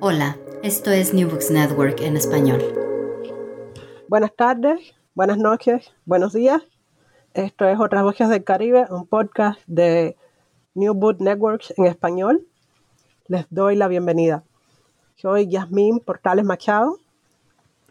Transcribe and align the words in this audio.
Hola, 0.00 0.38
esto 0.62 0.90
es 0.90 1.14
New 1.14 1.28
Books 1.28 1.50
Network 1.50 2.00
en 2.00 2.16
español. 2.16 2.62
Buenas 4.08 4.34
tardes, 4.34 4.94
buenas 5.14 5.38
noches, 5.38 5.92
buenos 6.04 6.32
días. 6.32 6.62
Esto 7.34 7.68
es 7.68 7.78
Otras 7.78 8.02
Voces 8.02 8.28
del 8.28 8.44
Caribe, 8.44 8.86
un 8.90 9.06
podcast 9.06 9.60
de 9.66 10.16
New 10.74 10.94
Book 10.94 11.20
Networks 11.20 11.74
en 11.76 11.86
español. 11.86 12.46
Les 13.28 13.46
doy 13.50 13.76
la 13.76 13.88
bienvenida. 13.88 14.42
Soy 15.16 15.48
Yasmín 15.48 16.00
Portales 16.00 16.44
Machado. 16.44 16.98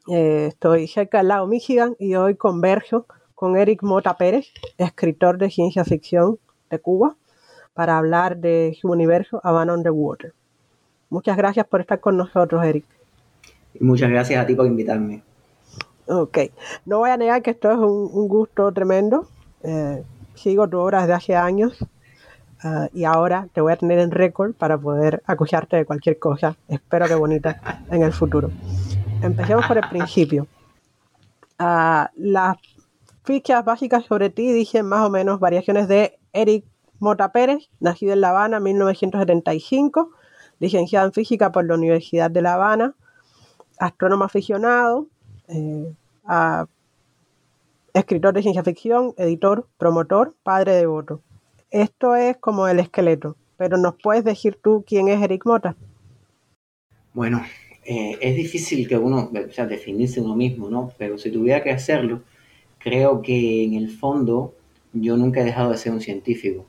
Eh, 0.07 0.48
estoy 0.49 0.88
cerca 0.88 1.20
del 1.20 1.30
lago 1.30 1.48
Michigan 1.48 1.96
y 1.99 2.16
hoy 2.16 2.35
converso 2.35 3.05
con 3.35 3.55
Eric 3.55 3.84
Mota 3.84 4.18
Pérez, 4.18 4.48
escritor 4.77 5.38
de 5.38 5.49
ciencia 5.49 5.85
ficción 5.85 6.40
de 6.70 6.80
Cuba, 6.80 7.16
para 7.73 7.98
hablar 7.98 8.38
de 8.38 8.77
su 8.80 8.90
universo 8.90 9.40
Havana 9.44 9.73
Underwater. 9.73 10.34
Muchas 11.13 11.38
gracias 11.38 11.67
por 11.67 11.80
estar 11.80 11.99
con 11.99 12.17
nosotros, 12.17 12.66
Eric. 12.66 12.85
Y 13.76 13.84
muchas 13.84 14.09
gracias 14.09 14.44
a 14.44 14.48
ti 14.48 14.55
por 14.55 14.66
invitarme. 14.66 15.21
Ok, 16.07 16.40
no 16.88 16.98
voy 16.98 17.12
a 17.12 17.18
negar 17.18 17.43
que 17.43 17.51
esto 17.51 17.71
es 17.71 17.77
un, 17.77 18.27
gusto 18.27 18.71
tremendo. 18.71 19.27
Eh, 19.62 20.04
sigo 20.34 20.68
tu 20.68 20.79
obra 20.79 21.01
desde 21.01 21.13
hace 21.13 21.35
años 21.35 21.79
uh, 22.63 22.88
y 22.96 23.04
ahora 23.04 23.48
te 23.54 23.62
voy 23.62 23.73
a 23.73 23.76
tener 23.76 23.99
en 23.99 24.10
récord 24.10 24.55
para 24.55 24.76
poder 24.76 25.21
acusarte 25.27 25.77
de 25.77 25.85
cualquier 25.85 26.18
cosa, 26.18 26.55
espero 26.68 27.05
que 27.05 27.13
bonita, 27.13 27.62
en 27.91 28.01
el 28.01 28.12
futuro. 28.12 28.49
Empecemos 29.21 29.68
por 29.68 29.77
el 29.77 29.88
principio. 29.90 30.48
Uh, 31.60 32.10
las 32.16 32.57
fichas 33.23 33.63
básicas 33.63 34.04
sobre 34.05 34.32
ti 34.32 34.51
dicen 34.51 34.88
más 34.88 35.05
o 35.05 35.12
menos 35.12 35.40
variaciones 35.40 35.88
de 35.88 36.18
Eric 36.34 36.66
Mota 36.98 37.32
Pérez, 37.32 37.70
nacido 37.79 38.13
en 38.13 38.21
La 38.21 38.32
Habana 38.32 38.57
en 38.57 38.63
1975 38.63 40.10
licenciado 40.64 41.06
en 41.06 41.12
física 41.12 41.52
por 41.52 41.66
la 41.66 41.76
Universidad 41.76 42.32
de 42.32 42.42
La 42.42 42.54
Habana, 42.54 42.96
astrónomo 43.80 44.24
aficionado, 44.24 45.08
eh, 45.50 45.94
escritor 47.94 48.34
de 48.34 48.42
ciencia 48.42 48.64
ficción, 48.64 49.14
editor, 49.18 49.68
promotor, 49.78 50.34
padre 50.41 50.72
devoto. 50.76 51.20
Esto 51.70 52.16
es 52.16 52.38
como 52.38 52.66
el 52.70 52.80
esqueleto, 52.80 53.36
pero 53.58 53.76
¿nos 53.76 53.96
puedes 54.02 54.24
decir 54.24 54.58
tú 54.64 54.86
quién 54.88 55.10
es 55.10 55.22
Eric 55.22 55.46
Mota? 55.46 55.76
Bueno, 57.14 57.44
eh, 57.84 58.18
es 58.22 58.36
difícil 58.38 58.88
que 58.88 58.98
uno, 58.98 59.32
o 59.34 59.52
sea, 59.52 59.66
definirse 59.66 60.22
uno 60.22 60.34
mismo, 60.34 60.70
¿no? 60.70 60.94
Pero 60.98 61.18
si 61.18 61.30
tuviera 61.30 61.62
que 61.62 61.72
hacerlo, 61.72 62.22
creo 62.80 63.22
que 63.22 63.66
en 63.66 63.74
el 63.74 63.90
fondo 63.90 64.53
yo 64.94 65.18
nunca 65.18 65.41
he 65.41 65.44
dejado 65.44 65.72
de 65.72 65.78
ser 65.78 65.91
un 65.91 66.00
científico 66.00 66.66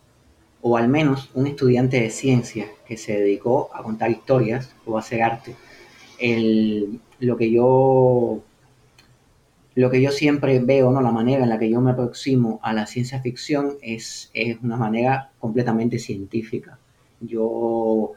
o 0.67 0.79
al 0.79 0.89
menos 0.89 1.31
un 1.35 1.47
estudiante 1.47 2.01
de 2.01 2.09
ciencia 2.09 2.69
que 2.87 2.97
se 2.97 3.19
dedicó 3.19 3.69
a 3.75 3.83
contar 3.83 4.11
historias 4.11 4.75
o 4.87 4.97
a 4.97 5.01
hacer 5.01 5.23
arte. 5.23 5.55
lo 7.21 7.37
que 7.37 7.51
yo 7.51 8.43
lo 9.75 9.91
que 9.91 10.01
yo 10.01 10.11
siempre 10.11 10.61
veo, 10.61 10.91
¿no? 10.91 11.03
la 11.03 11.11
manera 11.11 11.43
en 11.43 11.51
la 11.51 11.59
que 11.59 11.69
yo 11.69 11.83
me 11.83 11.91
aproximo 11.91 12.61
a 12.63 12.73
la 12.73 12.87
ciencia 12.87 13.21
ficción 13.21 13.75
es, 13.83 14.31
es 14.33 14.57
una 14.63 14.79
manera 14.79 15.33
completamente 15.39 15.99
científica. 15.99 16.79
Yo, 17.21 18.13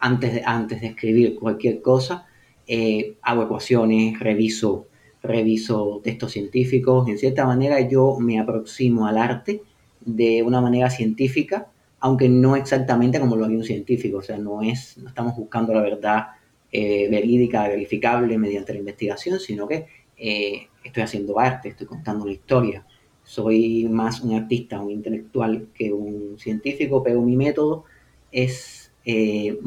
antes 0.00 0.34
de, 0.34 0.42
antes 0.44 0.80
de 0.80 0.88
escribir 0.88 1.38
cualquier 1.38 1.80
cosa, 1.80 2.26
eh, 2.66 3.18
hago 3.22 3.44
ecuaciones, 3.44 4.18
reviso, 4.18 4.88
reviso 5.22 6.00
textos 6.02 6.32
científicos. 6.32 7.06
En 7.08 7.18
cierta 7.18 7.46
manera, 7.46 7.80
yo 7.88 8.18
me 8.18 8.40
aproximo 8.40 9.06
al 9.06 9.18
arte 9.18 9.62
de 10.04 10.42
una 10.42 10.60
manera 10.60 10.90
científica, 10.90 11.68
aunque 12.00 12.28
no 12.28 12.56
exactamente 12.56 13.20
como 13.20 13.36
lo 13.36 13.44
haría 13.44 13.58
un 13.58 13.64
científico, 13.64 14.18
o 14.18 14.22
sea, 14.22 14.38
no, 14.38 14.62
es, 14.62 14.98
no 14.98 15.08
estamos 15.08 15.36
buscando 15.36 15.72
la 15.72 15.82
verdad 15.82 16.26
eh, 16.70 17.08
verídica, 17.10 17.68
verificable 17.68 18.38
mediante 18.38 18.72
la 18.72 18.80
investigación, 18.80 19.38
sino 19.38 19.68
que 19.68 19.86
eh, 20.16 20.68
estoy 20.82 21.02
haciendo 21.02 21.38
arte, 21.38 21.68
estoy 21.70 21.86
contando 21.86 22.24
una 22.24 22.32
historia. 22.32 22.86
Soy 23.24 23.86
más 23.88 24.20
un 24.20 24.34
artista, 24.34 24.80
un 24.80 24.90
intelectual 24.90 25.68
que 25.74 25.92
un 25.92 26.38
científico, 26.38 27.02
pero 27.02 27.22
mi 27.22 27.36
método 27.36 27.84
es 28.32 28.90
eh, 29.04 29.58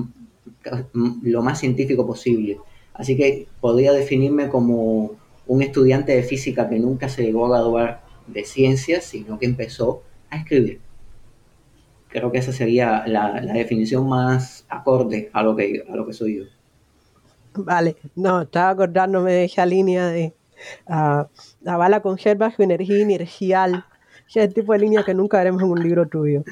lo 1.23 1.41
más 1.41 1.59
científico 1.59 2.05
posible. 2.05 2.57
Así 2.93 3.15
que 3.15 3.47
podría 3.61 3.91
definirme 3.91 4.49
como 4.49 5.11
un 5.47 5.61
estudiante 5.61 6.15
de 6.15 6.23
física 6.23 6.69
que 6.69 6.79
nunca 6.79 7.09
se 7.09 7.23
llegó 7.23 7.45
a 7.45 7.49
graduar 7.49 8.03
de 8.27 8.45
ciencias, 8.45 9.05
sino 9.05 9.37
que 9.37 9.45
empezó 9.45 10.01
escribir. 10.37 10.79
Creo 12.09 12.31
que 12.31 12.37
esa 12.37 12.53
sería 12.53 13.05
la, 13.07 13.41
definición 13.41 14.07
más 14.07 14.65
acorde 14.69 15.29
a 15.33 15.43
lo, 15.43 15.55
que, 15.55 15.83
a 15.89 15.95
lo 15.95 16.05
que 16.05 16.13
soy 16.13 16.37
yo. 16.37 16.43
Vale, 17.57 17.95
no, 18.15 18.41
estaba 18.41 18.69
acordándome 18.69 19.33
de 19.33 19.45
esa 19.45 19.65
línea 19.65 20.07
de 20.07 20.33
uh, 20.87 21.23
la 21.61 21.77
bala 21.77 22.01
conserva 22.01 22.51
su 22.51 22.63
energía 22.63 22.99
inercial. 22.99 23.85
Ese 24.27 24.39
es 24.39 24.47
el 24.47 24.53
tipo 24.53 24.73
de 24.73 24.79
línea 24.79 25.03
que 25.03 25.13
nunca 25.13 25.37
veremos 25.37 25.61
en 25.61 25.69
un 25.69 25.83
libro 25.83 26.07
tuyo. 26.07 26.43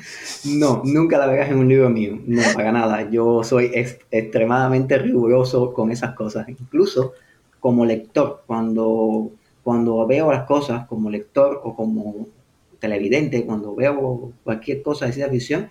No, 0.46 0.82
nunca 0.86 1.18
la 1.18 1.26
verás 1.26 1.50
en 1.50 1.58
un 1.58 1.68
libro 1.68 1.90
mío. 1.90 2.20
No, 2.26 2.42
para 2.54 2.72
nada. 2.72 3.10
Yo 3.10 3.44
soy 3.44 3.72
extremadamente 3.74 4.98
riguroso 4.98 5.74
con 5.74 5.92
esas 5.92 6.14
cosas. 6.14 6.48
Incluso 6.50 7.14
como 7.60 7.86
lector, 7.86 8.44
cuando, 8.46 9.32
cuando 9.64 10.06
veo 10.06 10.32
las 10.32 10.44
cosas 10.44 10.86
como 10.88 11.10
lector 11.10 11.62
o 11.64 11.76
como 11.76 12.28
televidente, 12.84 13.46
cuando 13.46 13.74
veo 13.74 14.34
cualquier 14.44 14.82
cosa 14.82 15.06
de 15.06 15.14
ciencia 15.14 15.32
ficción, 15.32 15.70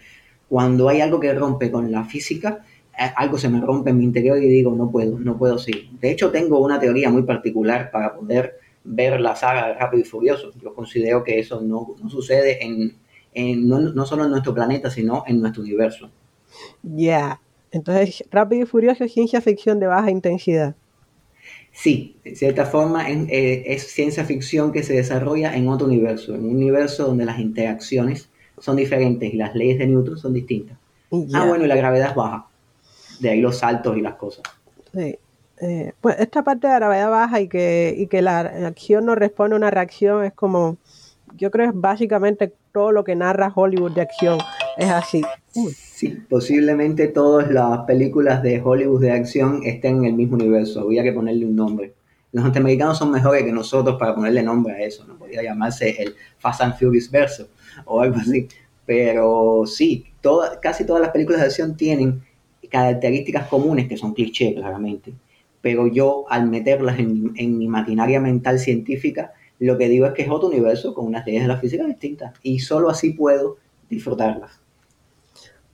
cuando 0.48 0.88
hay 0.88 1.02
algo 1.02 1.20
que 1.20 1.34
rompe 1.34 1.70
con 1.70 1.92
la 1.92 2.04
física, 2.04 2.64
eh, 2.98 3.12
algo 3.16 3.36
se 3.36 3.50
me 3.50 3.60
rompe 3.60 3.90
en 3.90 3.98
mi 3.98 4.04
interior 4.04 4.42
y 4.42 4.48
digo, 4.48 4.74
no 4.74 4.90
puedo, 4.90 5.18
no 5.18 5.36
puedo 5.36 5.58
seguir. 5.58 5.90
De 6.00 6.10
hecho, 6.10 6.30
tengo 6.30 6.58
una 6.60 6.80
teoría 6.80 7.10
muy 7.10 7.24
particular 7.24 7.90
para 7.90 8.14
poder 8.14 8.54
ver 8.84 9.20
la 9.20 9.36
saga 9.36 9.68
de 9.68 9.74
Rápido 9.74 10.00
y 10.00 10.06
Furioso. 10.06 10.52
Yo 10.62 10.74
considero 10.74 11.22
que 11.22 11.38
eso 11.38 11.60
no, 11.60 11.94
sucede 12.08 12.64
en, 12.64 13.68
no, 13.68 13.78
no, 13.78 14.06
solo 14.06 14.24
en 14.24 14.30
nuestro 14.30 14.54
planeta, 14.54 14.88
sino 14.88 15.24
en 15.26 15.42
nuestro 15.42 15.62
universo. 15.62 16.10
Ya, 16.82 17.42
entonces 17.70 18.24
Rápido 18.30 18.62
y 18.62 18.66
Furioso 18.66 19.04
es 19.04 19.12
ciencia 19.12 19.42
ficción 19.42 19.80
de 19.80 19.86
baja 19.86 20.10
intensidad. 20.10 20.74
Sí, 21.72 22.16
en 22.24 22.36
cierta 22.36 22.66
forma 22.66 23.10
eh, 23.10 23.64
es, 23.66 23.88
ciencia 23.88 24.24
ficción 24.24 24.72
que 24.72 24.82
se 24.82 24.92
desarrolla 24.92 25.56
en 25.56 25.68
otro 25.68 25.86
universo, 25.86 26.34
en 26.34 26.44
un 26.44 26.56
universo 26.56 27.06
donde 27.06 27.24
las 27.24 27.38
interacciones 27.38 28.28
son 28.58 28.76
diferentes 28.76 29.32
y 29.32 29.36
las 29.36 29.54
leyes 29.54 29.78
de 29.78 29.86
Newton 29.86 30.18
son 30.18 30.34
distintas. 30.34 30.76
Ah, 31.34 31.46
bueno, 31.46 31.64
y 31.64 31.68
la 31.68 31.76
gravedad 31.76 32.10
es 32.10 32.14
baja. 32.14 32.46
De 33.20 33.30
ahí 33.30 33.40
los 33.40 33.58
saltos 33.58 33.96
y 33.96 34.00
las 34.00 34.14
cosas. 34.14 34.44
Sí. 34.94 35.18
Eh, 35.60 35.92
pues 36.00 36.18
esta 36.18 36.42
parte 36.42 36.66
de 36.66 36.72
la 36.72 36.78
gravedad 36.78 37.10
baja 37.10 37.40
y 37.40 37.48
que, 37.48 37.94
y 37.96 38.06
que 38.08 38.20
la 38.20 38.40
acción 38.40 39.06
no 39.06 39.14
responde 39.14 39.54
a 39.54 39.58
una 39.58 39.70
reacción 39.70 40.24
es 40.24 40.32
como, 40.32 40.76
yo 41.36 41.50
creo 41.50 41.66
que 41.66 41.76
es 41.76 41.80
básicamente 41.80 42.52
todo 42.72 42.90
lo 42.90 43.04
que 43.04 43.14
narra 43.14 43.52
Hollywood 43.54 43.92
de 43.92 44.00
acción. 44.00 44.38
Es 44.76 44.90
así. 44.90 45.22
Sí, 45.74 46.18
posiblemente 46.28 47.08
todas 47.08 47.50
las 47.50 47.80
películas 47.80 48.42
de 48.42 48.60
Hollywood 48.62 49.00
de 49.00 49.12
acción 49.12 49.60
estén 49.64 49.98
en 49.98 50.04
el 50.06 50.14
mismo 50.14 50.36
universo. 50.36 50.80
Habría 50.80 51.02
que 51.02 51.12
ponerle 51.12 51.46
un 51.46 51.56
nombre. 51.56 51.94
Los 52.32 52.44
norteamericanos 52.44 52.96
son 52.98 53.10
mejores 53.10 53.44
que 53.44 53.52
nosotros 53.52 53.96
para 53.98 54.14
ponerle 54.14 54.42
nombre 54.42 54.72
a 54.72 54.80
eso. 54.80 55.04
No 55.06 55.16
podría 55.18 55.42
llamarse 55.42 56.02
el 56.02 56.14
Fast 56.38 56.62
and 56.62 56.78
Furious 56.78 57.10
verso 57.10 57.48
o 57.84 58.00
algo 58.00 58.16
así. 58.16 58.48
Pero 58.86 59.64
sí, 59.66 60.06
casi 60.60 60.84
todas 60.84 61.02
las 61.02 61.10
películas 61.10 61.42
de 61.42 61.46
acción 61.46 61.76
tienen 61.76 62.22
características 62.70 63.48
comunes 63.48 63.86
que 63.86 63.98
son 63.98 64.14
clichés, 64.14 64.54
claramente. 64.54 65.12
Pero 65.60 65.86
yo, 65.86 66.24
al 66.28 66.48
meterlas 66.48 66.98
en, 66.98 67.32
en 67.36 67.58
mi 67.58 67.68
maquinaria 67.68 68.18
mental 68.18 68.58
científica, 68.58 69.32
lo 69.58 69.78
que 69.78 69.88
digo 69.88 70.06
es 70.06 70.12
que 70.12 70.22
es 70.22 70.30
otro 70.30 70.48
universo 70.48 70.94
con 70.94 71.06
unas 71.06 71.24
leyes 71.26 71.42
de 71.42 71.48
la 71.48 71.58
física 71.58 71.84
distintas. 71.84 72.32
Y 72.42 72.58
solo 72.60 72.88
así 72.88 73.10
puedo 73.10 73.58
disfrutarlas. 73.88 74.61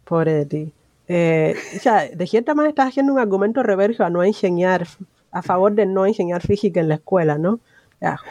Pobre 0.09 0.33
de 0.33 0.47
ti. 0.47 0.73
Eh, 1.07 1.55
o 1.77 1.81
sea, 1.81 2.09
de 2.09 2.27
cierta 2.27 2.55
manera 2.55 2.71
estás 2.71 2.89
haciendo 2.89 3.13
un 3.13 3.19
argumento 3.19 3.63
reverso 3.63 4.05
a 4.05 4.11
no 4.11 4.23
enseñar, 4.23 4.87
a 5.31 5.43
favor 5.43 5.75
de 5.75 5.87
no 5.87 6.07
enseñar 6.07 6.43
física 6.43 6.81
en 6.81 6.89
la 6.89 6.97
escuela, 6.97 7.39
¿no? 7.39 7.61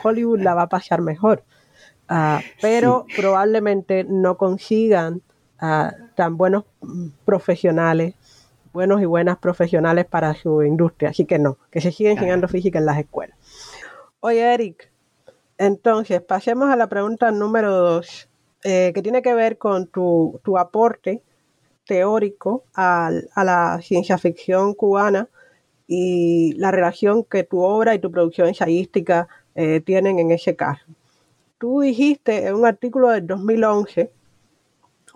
Hollywood 0.04 0.40
la 0.40 0.54
va 0.54 0.64
a 0.64 0.70
pasar 0.70 1.02
mejor. 1.02 1.44
Ah, 2.08 2.42
pero 2.62 3.06
probablemente 3.16 4.06
no 4.06 4.38
consigan 4.38 5.22
ah, 5.60 5.94
tan 6.16 6.38
buenos 6.38 6.64
profesionales 7.26 8.16
buenos 8.78 9.02
y 9.02 9.06
buenas 9.06 9.40
profesionales 9.40 10.06
para 10.06 10.36
su 10.36 10.62
industria. 10.62 11.10
Así 11.10 11.26
que 11.26 11.40
no, 11.40 11.58
que 11.72 11.82
se 11.82 11.92
siga 11.92 12.12
enseñando 12.12 12.48
física 12.48 12.78
en 12.78 12.86
las 12.86 13.00
escuelas. 13.00 13.36
Oye, 14.20 14.54
Eric, 14.54 14.92
entonces 15.58 16.22
pasemos 16.22 16.70
a 16.70 16.76
la 16.76 16.88
pregunta 16.88 17.32
número 17.32 17.72
dos, 17.76 18.30
eh, 18.64 18.92
que 18.94 19.02
tiene 19.02 19.24
que 19.24 19.34
ver 19.34 19.58
con 19.58 19.88
tu, 19.88 20.40
aporte 20.60 21.24
teórico 21.88 22.64
a, 22.76 23.12
la 23.36 23.80
ciencia 23.82 24.18
ficción 24.18 24.74
cubana 24.74 25.30
y 25.88 26.54
la 26.58 26.72
relación 26.72 27.24
que 27.24 27.44
tu 27.44 27.62
obra 27.62 27.96
y 27.96 28.00
tu 28.00 28.12
producción 28.12 28.48
ensayística 28.48 29.28
eh, 29.56 29.82
tienen 29.82 30.20
en 30.20 30.32
ese 30.32 30.56
caso. 30.56 30.86
Tú 31.58 31.82
dijiste 31.82 32.48
en 32.48 32.56
un 32.56 32.66
artículo 32.66 33.10
del 33.10 33.26
2011 33.26 34.12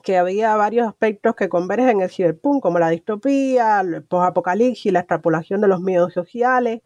que 0.02 0.18
había 0.18 0.56
varios 0.56 0.88
aspectos 0.88 1.36
que 1.36 1.50
convergen 1.50 1.90
en 1.90 2.02
el 2.02 2.10
ciberpunk, 2.10 2.62
como 2.64 2.80
la 2.80 2.90
distopía, 2.90 3.82
el 3.82 4.04
posapocalipsis, 4.04 4.92
la 4.92 5.02
extrapolación 5.02 5.62
de 5.62 5.68
los 5.68 5.82
miedos 5.82 6.14
sociales 6.14 6.82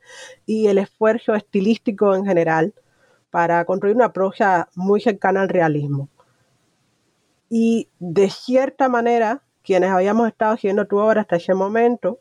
y 0.45 0.67
el 0.67 0.77
esfuerzo 0.77 1.33
estilístico 1.33 2.13
en 2.15 2.25
general 2.25 2.73
para 3.31 3.63
construir 3.65 3.95
una 3.95 4.13
prosa 4.13 4.69
muy 4.75 5.01
cercana 5.01 5.41
al 5.41 5.49
realismo. 5.49 6.09
Y 7.49 7.89
de 7.99 8.29
cierta 8.29 8.89
manera, 8.89 9.41
quienes 9.65 9.89
habíamos 9.89 10.27
estado 10.27 10.53
haciendo 10.53 10.85
tu 10.85 10.97
obra 10.97 11.21
hasta 11.21 11.35
ese 11.35 11.53
momento, 11.53 12.19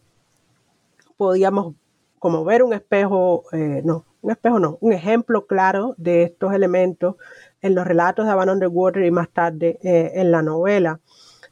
podíamos 1.17 1.75
como 2.19 2.43
ver 2.45 2.63
un 2.63 2.73
espejo, 2.73 3.45
eh, 3.53 3.83
no, 3.85 4.07
un 4.23 4.31
espejo 4.31 4.59
no, 4.59 4.79
un 4.81 4.93
ejemplo 4.93 5.47
claro 5.47 5.95
de 5.99 6.23
estos 6.23 6.55
elementos 6.55 7.17
en 7.61 7.75
los 7.75 7.87
relatos 7.87 8.27
de 8.27 8.35
Van 8.35 8.49
Underwater 8.49 9.05
y 9.05 9.11
más 9.11 9.29
tarde 9.29 9.79
eh, 9.83 10.13
en 10.15 10.31
la 10.31 10.41
novela, 10.41 11.01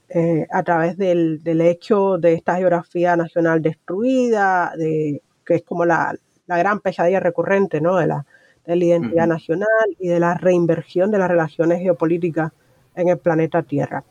eh, 0.08 0.46
a 0.50 0.62
través 0.62 0.96
del, 0.96 1.42
hecho 1.60 2.16
de 2.18 2.34
esta 2.34 2.56
geografía 2.56 3.16
nacional 3.16 3.60
destruida, 3.60 4.72
de, 4.76 5.22
que 5.44 5.56
es 5.56 5.62
como 5.62 5.84
la, 5.84 6.14
gran 6.46 6.80
pesadilla 6.80 7.20
recurrente 7.20 7.80
¿no? 7.80 7.96
de, 7.96 8.06
la, 8.06 8.26
de 8.66 8.76
la 8.76 8.84
identidad 8.84 9.26
nacional 9.26 9.68
y 9.98 10.08
de 10.08 10.20
la 10.20 10.34
reinversión 10.34 11.10
de 11.10 11.18
las 11.18 11.28
relaciones 11.28 11.80
geopolíticas 11.80 12.52
en 12.94 13.08
el 13.08 13.18
planeta 13.18 13.62
Tierra. 13.62 14.04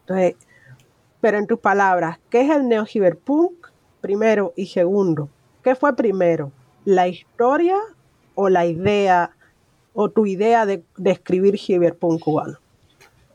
Entonces, 0.00 0.34
pero 1.22 1.38
en 1.38 1.46
tus 1.46 1.60
palabras, 1.60 2.18
¿qué 2.30 2.40
es 2.40 2.50
el 2.50 2.68
neociberpunk? 2.68 3.68
Primero 4.00 4.52
y 4.56 4.66
segundo, 4.66 5.28
¿qué 5.62 5.76
fue 5.76 5.94
primero? 5.94 6.50
¿La 6.84 7.06
historia 7.06 7.76
o 8.34 8.48
la 8.48 8.66
idea 8.66 9.30
o 9.94 10.10
tu 10.10 10.26
idea 10.26 10.66
de, 10.66 10.82
escribir 11.04 11.56
ciberpunk 11.58 12.20
cubano? 12.20 12.58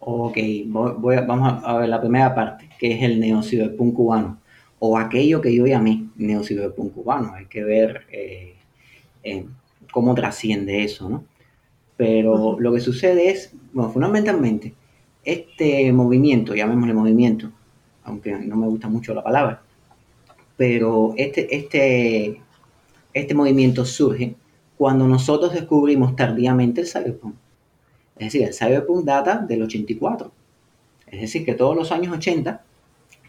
Ok, 0.02 0.38
vamos 0.68 1.64
a, 1.64 1.78
ver 1.78 1.88
la 1.88 2.02
primera 2.02 2.36
parte, 2.36 2.70
que 2.78 2.92
es 2.92 3.04
el 3.04 3.22
neociberpunk 3.22 3.96
cubano, 3.96 4.38
o 4.80 4.98
aquello 4.98 5.40
que 5.40 5.56
yo 5.56 5.66
llamé 5.66 6.10
neociberpunk 6.18 6.94
cubano. 6.94 7.36
Hay 7.36 7.46
que 7.46 7.64
ver 7.64 8.02
eh, 8.12 8.56
cómo 9.94 10.14
trasciende 10.14 10.84
eso, 10.84 11.10
¿no? 11.10 11.24
Pero 11.96 12.60
lo 12.60 12.74
que 12.74 12.82
sucede 12.82 13.30
es, 13.30 13.54
bueno, 13.72 13.92
fundamentalmente, 13.92 14.74
este 15.24 15.92
movimiento, 15.94 16.54
llamémosle 16.54 16.94
movimiento, 16.94 17.52
aunque 18.08 18.32
no 18.32 18.56
me 18.56 18.68
gusta 18.68 18.88
mucho 18.88 19.14
la 19.14 19.24
palabra, 19.24 19.62
pero 20.56 21.14
este, 21.18 21.56
este, 21.56 22.42
este 23.14 23.34
movimiento 23.36 23.86
surge 23.86 24.36
cuando 24.78 25.08
nosotros 25.08 25.54
descubrimos 25.54 26.16
tardíamente 26.16 26.82
el 26.82 26.88
cyberpunk. 26.88 27.36
Es 28.16 28.32
decir, 28.32 28.48
el 28.48 28.54
cyberpunk 28.54 29.06
data 29.06 29.38
del 29.38 29.64
84. 29.64 30.32
Es 31.08 31.22
decir, 31.22 31.46
que 31.46 31.54
todos 31.54 31.76
los 31.76 31.92
años 31.92 32.14
80, 32.14 32.64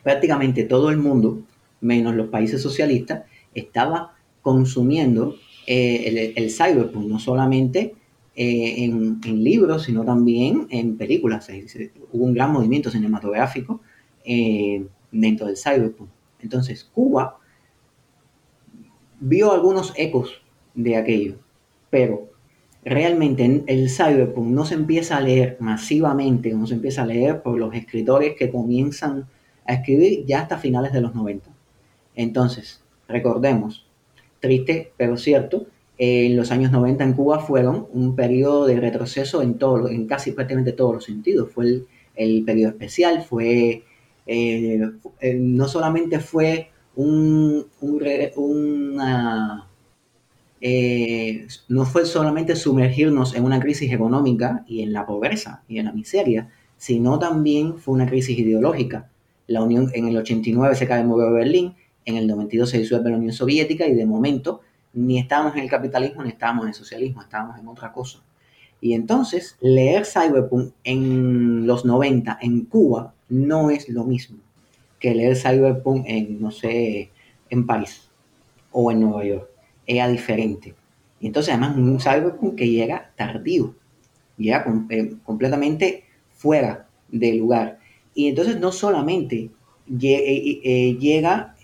prácticamente 0.03 0.65
todo 0.65 0.91
el 0.91 0.99
mundo, 0.99 1.43
menos 1.81 2.15
los 2.15 2.29
países 2.29 2.63
socialistas, 2.63 3.25
estaba 3.55 4.15
consumiendo 4.43 5.37
eh, 5.67 6.33
el, 6.37 6.51
cyberpunk, 6.51 7.07
no 7.07 7.19
solamente 7.19 7.95
eh, 8.35 8.85
en, 8.85 9.21
libros, 9.45 9.83
sino 9.85 10.05
también 10.05 10.67
en 10.71 10.97
películas. 10.97 11.49
hubo 12.13 12.25
un 12.25 12.35
gran 12.35 12.53
movimiento 12.53 12.91
cinematográfico 12.91 13.81
eh, 14.29 14.87
dentro 15.11 15.47
del 15.47 15.57
cyberpunk. 15.57 16.11
Entonces, 16.41 16.85
Cuba 16.85 17.39
vio 19.19 19.53
algunos 19.53 19.93
ecos 19.97 20.43
de 20.75 20.97
aquello. 20.97 21.37
Pero 21.91 22.29
realmente 22.85 23.65
el 23.67 23.89
cyberpunk 23.91 24.49
no 24.49 24.65
se 24.65 24.75
empieza 24.75 25.17
a 25.17 25.21
leer 25.21 25.57
masivamente, 25.61 26.53
no 26.53 26.67
se 26.67 26.75
empieza 26.75 27.03
a 27.03 27.07
leer 27.07 27.43
por 27.43 27.59
los 27.59 27.75
escritores 27.75 28.35
que 28.37 28.51
comienzan 28.51 29.27
a 29.67 29.75
escribir 29.75 30.25
ya 30.27 30.43
hasta 30.43 30.59
finales 30.59 30.93
de 30.93 31.01
los 31.01 31.15
90. 31.15 31.51
Entonces, 32.15 32.83
recordemos, 33.09 33.87
triste 34.41 34.93
pero 34.97 35.17
cierto, 35.17 35.67
en 35.99 36.37
los 36.37 36.53
años 36.53 36.71
90 36.71 37.03
en 37.03 37.13
Cuba 37.15 37.41
fueron 37.41 37.89
un 37.93 38.15
periodo 38.15 38.67
de 38.67 38.79
retroceso 38.79 39.43
en, 39.43 39.59
todo, 39.59 39.89
en 39.89 40.07
casi 40.07 40.31
prácticamente 40.31 40.73
todos 40.73 40.95
los 40.95 41.05
sentidos. 41.05 41.51
Fue 41.51 41.83
el, 42.15 42.45
periodo 42.45 42.71
especial, 42.71 43.23
fue 43.23 43.83
eh, 44.29 44.91
eh, 45.21 45.35
no 45.35 45.67
solamente 45.69 46.21
fue 46.21 46.71
un, 46.97 47.67
una 47.81 49.69
eh, 50.61 51.47
no 51.69 51.85
fue 51.87 52.05
solamente 52.05 52.55
sumergirnos 52.55 53.35
en 53.35 53.45
una 53.45 53.59
crisis 53.59 53.91
económica 53.91 54.65
y 54.69 54.83
en 54.83 54.93
la 54.93 55.07
pobreza 55.07 55.63
y 55.67 55.79
en 55.79 55.87
la 55.87 55.93
miseria, 55.93 56.51
sino 56.77 57.19
también 57.19 57.79
fue 57.79 57.95
una 57.95 58.07
crisis 58.07 58.39
ideológica. 58.39 59.09
La 59.47 59.63
Unión, 59.63 59.91
en 59.95 60.09
el 60.09 60.17
89 60.19 60.75
se 60.75 60.87
cae 60.87 61.01
el 61.01 61.07
muro 61.07 61.25
de 61.25 61.33
Berlín, 61.33 61.75
en 62.05 62.17
el 62.17 62.27
92 62.27 62.69
se 62.69 62.79
disuelve 62.79 63.11
la 63.11 63.17
Unión 63.17 63.33
Soviética 63.33 63.87
y 63.87 63.95
de 63.95 64.05
momento 64.05 64.61
ni 64.93 65.19
estábamos 65.19 65.55
en 65.55 65.63
el 65.63 65.71
capitalismo 65.71 66.23
ni 66.23 66.31
estábamos 66.31 66.65
en 66.65 66.69
el 66.69 66.75
socialismo, 66.75 67.23
estábamos 67.23 67.59
en 67.59 67.67
otra 67.67 67.93
cosa. 67.93 68.19
Y 68.81 68.93
entonces 68.93 69.57
leer 69.63 70.05
Cyberpunk 70.05 70.73
en 70.85 71.67
los 71.67 71.87
90 71.87 72.39
en 72.43 72.67
Cuba 72.67 73.15
no 73.29 73.71
es 73.71 73.89
lo 73.89 74.05
mismo 74.05 74.39
que 74.99 75.15
leer 75.15 75.37
Cyberpunk 75.37 76.05
en, 76.07 76.41
no 76.41 76.51
sé, 76.51 77.11
en 77.51 77.67
París 77.67 78.09
o 78.73 78.91
en 78.91 79.01
Nueva 79.01 79.25
York 79.25 79.49
era 79.87 80.09
diferente. 80.09 80.75
Y 81.21 81.27
entonces 81.27 81.53
además 81.53 81.77
un 81.77 82.01
cyberpunk 82.01 82.55
que 82.57 82.69
llega 82.69 83.11
tardío, 83.17 83.75
llega 84.37 84.65
eh, 84.91 85.15
completamente 85.25 86.05
fuera 86.33 86.87
del 87.09 87.39
lugar. 87.39 87.79
Y 88.15 88.29
entonces 88.29 88.61
no 88.61 88.71
solamente 88.71 89.51
eh, 90.01 90.61
eh, 90.63 90.97
llega 91.01 91.55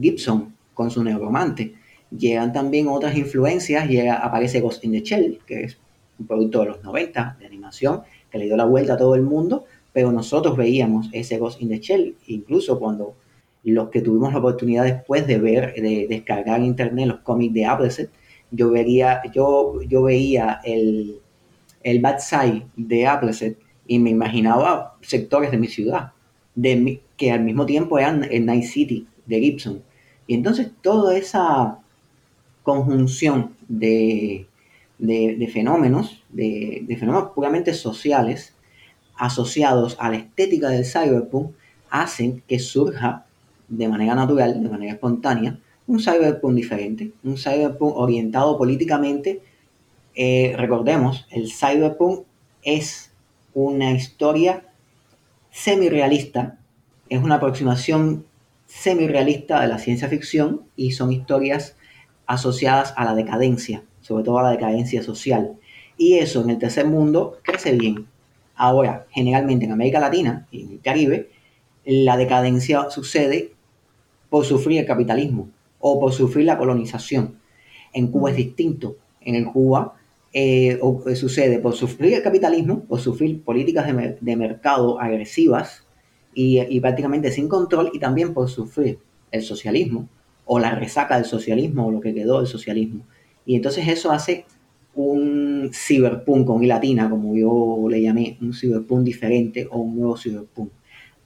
Gibson 0.00 0.54
con 0.72 0.90
su 0.90 1.04
neuromante, 1.04 1.74
llegan 2.10 2.52
también 2.52 2.88
otras 2.88 3.16
influencias, 3.16 3.88
llega, 3.88 4.16
aparece 4.16 4.60
Ghost 4.60 4.84
in 4.84 4.92
the 4.92 5.00
Shell, 5.00 5.38
que 5.46 5.64
es 5.64 5.78
un 6.18 6.26
producto 6.26 6.60
de 6.60 6.66
los 6.66 6.82
90 6.82 7.36
de 7.38 7.46
animación, 7.46 8.02
que 8.30 8.38
le 8.38 8.46
dio 8.46 8.56
la 8.56 8.64
vuelta 8.64 8.94
a 8.94 8.96
todo 8.96 9.14
el 9.14 9.22
mundo, 9.22 9.66
pero 9.94 10.12
nosotros 10.12 10.56
veíamos 10.58 11.08
ese 11.12 11.38
Ghost 11.38 11.62
in 11.62 11.70
the 11.70 11.78
Shell, 11.78 12.14
incluso 12.26 12.78
cuando 12.78 13.14
los 13.62 13.88
que 13.88 14.02
tuvimos 14.02 14.34
la 14.34 14.40
oportunidad 14.40 14.84
después 14.84 15.26
de 15.26 15.38
ver, 15.38 15.72
de 15.74 16.06
descargar 16.06 16.60
en 16.60 16.66
internet 16.66 17.06
los 17.06 17.20
cómics 17.20 17.54
de 17.54 17.64
Appleset, 17.64 18.10
yo, 18.50 18.72
yo, 19.32 19.80
yo 19.82 20.02
veía 20.02 20.60
el, 20.64 21.20
el 21.82 22.00
bad 22.00 22.18
side 22.18 22.66
de 22.76 23.06
Appleset 23.06 23.58
y 23.86 23.98
me 23.98 24.10
imaginaba 24.10 24.96
sectores 25.00 25.50
de 25.50 25.58
mi 25.58 25.68
ciudad, 25.68 26.12
de 26.54 27.00
que 27.16 27.30
al 27.30 27.42
mismo 27.42 27.64
tiempo 27.64 27.98
eran 27.98 28.24
el 28.30 28.44
Night 28.44 28.64
City 28.64 29.06
de 29.24 29.40
Gibson. 29.40 29.82
Y 30.26 30.34
entonces 30.34 30.70
toda 30.82 31.16
esa 31.16 31.78
conjunción 32.62 33.54
de, 33.68 34.46
de, 34.98 35.50
fenómenos, 35.52 36.24
de, 36.30 36.84
fenómenos 36.98 37.30
puramente 37.32 37.74
sociales, 37.74 38.53
asociados 39.16 39.96
a 39.98 40.10
la 40.10 40.16
estética 40.16 40.68
del 40.68 40.84
cyberpunk, 40.84 41.52
hacen 41.90 42.42
que 42.48 42.58
surja 42.58 43.26
de 43.68 43.88
manera 43.88 44.14
natural, 44.14 44.62
de 44.62 44.68
manera 44.68 44.92
espontánea, 44.92 45.58
un 45.86 46.00
cyberpunk 46.00 46.54
diferente, 46.54 47.12
un 47.22 47.36
cyberpunk 47.36 47.96
orientado 47.96 48.56
políticamente. 48.58 49.42
Eh, 50.14 50.54
recordemos, 50.56 51.26
el 51.30 51.50
cyberpunk 51.52 52.24
es 52.62 53.12
una 53.52 53.92
historia 53.92 54.64
semi-realista, 55.50 56.58
es 57.08 57.22
una 57.22 57.36
aproximación 57.36 58.24
semi-realista 58.66 59.60
de 59.60 59.68
la 59.68 59.78
ciencia 59.78 60.08
ficción 60.08 60.62
y 60.74 60.92
son 60.92 61.12
historias 61.12 61.76
asociadas 62.26 62.94
a 62.96 63.04
la 63.04 63.14
decadencia, 63.14 63.84
sobre 64.00 64.24
todo 64.24 64.38
a 64.38 64.42
la 64.42 64.50
decadencia 64.50 65.02
social. 65.02 65.56
Y 65.96 66.14
eso 66.14 66.42
en 66.42 66.50
el 66.50 66.58
tercer 66.58 66.86
mundo 66.86 67.38
crece 67.42 67.72
bien. 67.72 68.06
Ahora, 68.56 69.06
generalmente 69.10 69.64
en 69.64 69.72
América 69.72 70.00
Latina 70.00 70.46
y 70.50 70.62
en 70.62 70.72
el 70.72 70.80
Caribe, 70.80 71.30
la 71.84 72.16
decadencia 72.16 72.90
sucede 72.90 73.52
por 74.30 74.44
sufrir 74.44 74.80
el 74.80 74.86
capitalismo 74.86 75.48
o 75.80 76.00
por 76.00 76.12
sufrir 76.12 76.46
la 76.46 76.58
colonización. 76.58 77.38
En 77.92 78.08
Cuba 78.08 78.30
es 78.30 78.36
distinto. 78.36 78.96
En 79.20 79.34
el 79.34 79.46
Cuba 79.46 79.94
eh, 80.32 80.78
sucede 81.14 81.58
por 81.58 81.74
sufrir 81.74 82.14
el 82.14 82.22
capitalismo, 82.22 82.80
por 82.84 83.00
sufrir 83.00 83.42
políticas 83.42 83.86
de, 83.86 84.36
mercado 84.36 85.00
agresivas 85.00 85.86
y 86.36 86.80
prácticamente 86.80 87.30
sin 87.30 87.48
control 87.48 87.90
y 87.92 88.00
también 88.00 88.34
por 88.34 88.48
sufrir 88.48 88.98
el 89.30 89.42
socialismo 89.42 90.08
o 90.46 90.58
la 90.58 90.74
resaca 90.74 91.16
del 91.16 91.24
socialismo 91.24 91.86
o 91.86 91.90
lo 91.90 92.00
que 92.00 92.14
quedó 92.14 92.38
del 92.38 92.46
socialismo. 92.46 93.04
Y 93.46 93.56
entonces 93.56 93.86
eso 93.88 94.10
hace 94.10 94.46
un 94.94 95.70
cyberpunk 95.72 96.46
con 96.46 96.66
latina, 96.66 97.10
como 97.10 97.34
yo 97.36 97.88
le 97.88 98.00
llamé, 98.00 98.38
un 98.40 98.52
cyberpunk 98.52 99.04
diferente 99.04 99.66
o 99.70 99.78
un 99.78 99.96
nuevo 99.96 100.16
cyberpunk. 100.16 100.70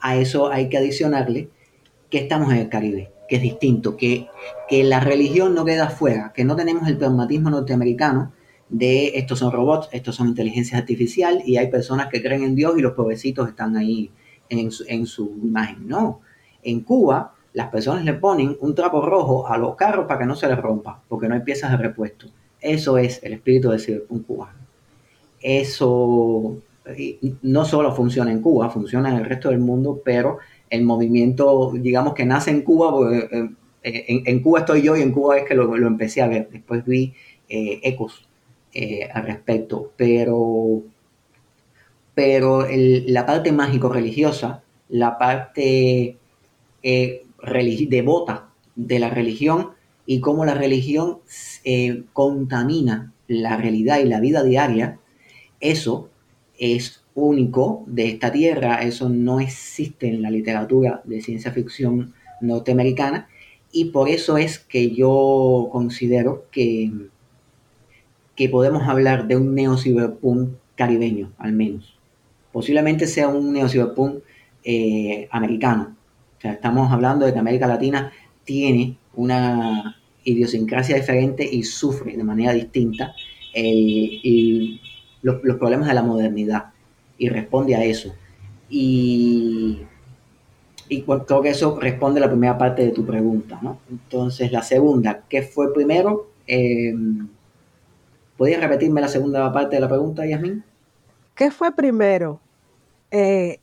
A 0.00 0.16
eso 0.16 0.50
hay 0.50 0.68
que 0.68 0.78
adicionarle 0.78 1.48
que 2.10 2.18
estamos 2.18 2.52
en 2.52 2.58
el 2.58 2.68
Caribe, 2.68 3.10
que 3.28 3.37
es 3.37 3.42
distinto, 3.42 3.96
que, 3.96 4.28
que 4.68 4.84
la 4.84 5.00
religión 5.00 5.54
no 5.54 5.64
queda 5.64 5.87
afuera, 5.87 6.32
que 6.34 6.44
no 6.44 6.56
tenemos 6.56 6.88
el 6.88 6.96
pragmatismo 6.96 7.50
norteamericano 7.50 8.32
de 8.68 9.18
estos 9.18 9.38
son 9.38 9.52
robots, 9.52 9.88
estos 9.92 10.16
son 10.16 10.28
inteligencia 10.28 10.78
artificial 10.78 11.42
y 11.44 11.56
hay 11.56 11.68
personas 11.70 12.08
que 12.08 12.22
creen 12.22 12.42
en 12.42 12.54
Dios 12.54 12.75
y 12.76 12.82
los 12.82 12.92
pobrecitos 12.92 13.48
están 13.48 13.76
ahí 13.76 14.10
en 14.48 14.70
su, 14.70 14.84
en 14.88 15.06
su 15.06 15.38
imagen. 15.42 15.88
No, 15.88 16.20
en 16.62 16.80
Cuba 16.80 17.34
las 17.54 17.68
personas 17.68 18.04
le 18.04 18.14
ponen 18.14 18.56
un 18.60 18.75
trapo 18.75 19.00
rojo 19.04 19.48
a 19.48 19.56
los 19.56 19.75
carros 19.75 20.06
para 20.06 20.20
que 20.20 20.26
no 20.26 20.37
se 20.37 20.48
les 20.48 20.58
rompa, 20.58 21.02
porque 21.08 21.28
no 21.28 21.34
hay 21.34 21.40
piezas 21.40 21.70
de 21.70 21.76
repuesto. 21.78 22.28
Eso 22.61 22.99
es 22.99 23.23
el 23.23 23.35
espíritu 23.35 23.71
de 23.71 23.79
Cyberpunk 23.79 24.27
cubano. 24.27 24.59
Eso 25.41 26.59
no 27.43 27.65
solo 27.65 27.95
funciona 27.95 28.31
en 28.31 28.41
Cuba, 28.41 28.71
funciona 28.71 29.11
en 29.11 29.17
el 29.17 29.25
resto 29.25 29.50
del 29.50 29.59
mundo, 29.59 30.00
pero 30.05 30.38
el 30.71 30.85
movimiento, 30.85 31.73
digamos 31.75 32.15
que 32.15 32.25
nace 32.25 32.50
en 32.50 32.62
Cuba, 32.62 33.15
eh, 33.15 33.49
eh, 33.83 34.23
en, 34.27 34.43
Cuba 34.43 34.61
estoy 34.61 34.83
yo 34.83 34.97
y 34.97 35.03
en 35.03 35.12
Cuba 35.12 35.38
es 35.38 35.45
que 35.47 35.55
lo, 35.55 35.75
empecé 35.77 36.23
a 36.23 36.29
ver. 36.29 36.49
Después 36.50 36.85
vi 36.85 37.15
eh, 37.49 37.81
ecos 37.83 38.25
al 39.12 39.25
respecto, 39.25 39.93
pero, 39.97 40.83
pero 42.15 42.65
la 42.71 43.27
parte 43.27 43.50
mágico-religiosa, 43.50 44.62
la 44.88 45.19
parte 45.19 46.17
devota 46.83 48.50
de 48.77 48.99
la 49.00 49.11
religión 49.11 49.71
y 50.11 50.21
cómo 50.21 50.47
la 50.47 50.55
religión 50.55 51.19
eh, 51.65 52.05
contamina 52.15 53.12
la 53.27 53.59
realidad 53.59 53.99
y 53.99 54.07
la 54.07 54.21
vida 54.21 54.43
diaria, 54.43 54.99
eso 55.61 56.09
es 56.59 57.05
único 57.15 57.85
de 57.87 58.09
esta 58.09 58.33
tierra, 58.33 58.83
eso 58.83 59.11
no 59.11 59.38
existe 59.38 60.09
en 60.09 60.23
la 60.23 60.31
literatura 60.31 61.03
de 61.05 61.21
ciencia 61.21 61.53
ficción 61.53 62.15
norteamericana 62.41 63.29
y 63.71 63.91
por 63.91 64.09
eso 64.09 64.38
es 64.38 64.59
que 64.59 64.93
yo 64.93 65.69
considero 65.71 66.47
que, 66.50 66.91
que 68.35 68.49
podemos 68.49 68.88
hablar 68.88 69.29
de 69.29 69.37
un 69.37 69.55
neo-cyberpunk 69.55 70.53
caribeño, 70.75 71.35
al 71.37 71.53
menos. 71.53 71.99
Posiblemente 72.50 73.07
sea 73.07 73.29
un 73.29 73.53
neo-cyberpunk 73.53 74.23
eh, 74.65 75.29
americano, 75.31 75.97
o 76.38 76.41
sea, 76.41 76.53
estamos 76.53 76.91
hablando 76.91 77.27
de 77.27 77.35
que 77.35 77.38
América 77.38 77.67
Latina 77.67 78.11
tiene 78.45 78.97
una 79.18 79.96
idiosincrasia 80.22 80.96
diferente 80.96 81.44
y 81.44 81.64
sufre 81.64 82.16
de 82.16 82.25
manera 82.25 82.52
distinta 82.52 83.14
los, 85.22 85.37
problemas 85.56 85.88
de 85.88 85.94
la 85.94 86.02
modernidad 86.02 86.66
y 87.18 87.28
responde 87.28 87.75
a 87.75 87.84
eso. 87.84 88.14
Y, 88.68 89.84
creo 90.88 91.42
que 91.42 91.48
eso 91.48 91.78
responde 91.80 92.20
a 92.20 92.26
la 92.26 92.30
primera 92.30 92.56
parte 92.56 92.84
de 92.84 92.92
tu 92.92 93.04
pregunta, 93.04 93.58
¿no? 93.60 93.80
Entonces, 93.90 94.52
la 94.52 94.62
segunda, 94.62 95.25
¿qué 95.28 95.42
fue 95.42 95.75
primero? 95.75 96.28
Eh, 96.46 96.94
¿Podrías 98.37 98.60
repetirme 98.60 99.00
la 99.00 99.08
segunda 99.08 99.52
parte 99.52 99.76
de 99.76 99.80
la 99.80 99.88
pregunta, 99.88 100.25
Yasmin? 100.25 100.62
¿Qué 101.34 101.50
fue 101.50 101.75
primero? 101.75 102.40
Eh, 103.10 103.58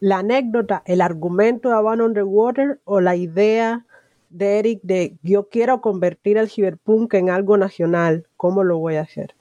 la 0.00 0.18
anécdota, 0.18 0.82
el 0.84 1.00
argumento 1.00 1.68
de 1.68 1.76
Abandon 1.76 2.08
on 2.08 2.14
the 2.14 2.22
Water 2.24 2.80
o 2.84 3.00
la 3.00 3.14
idea 3.14 3.86
de 4.30 4.58
Eric 4.58 4.80
de 4.82 5.16
yo 5.22 5.48
quiero 5.48 5.80
convertir 5.80 6.36
el 6.36 6.48
cyberpunk 6.48 7.14
en 7.14 7.30
algo 7.30 7.56
nacional, 7.56 8.26
¿cómo 8.36 8.64
lo 8.64 8.78
voy 8.78 8.96
a 8.96 9.02
hacer? 9.02 9.34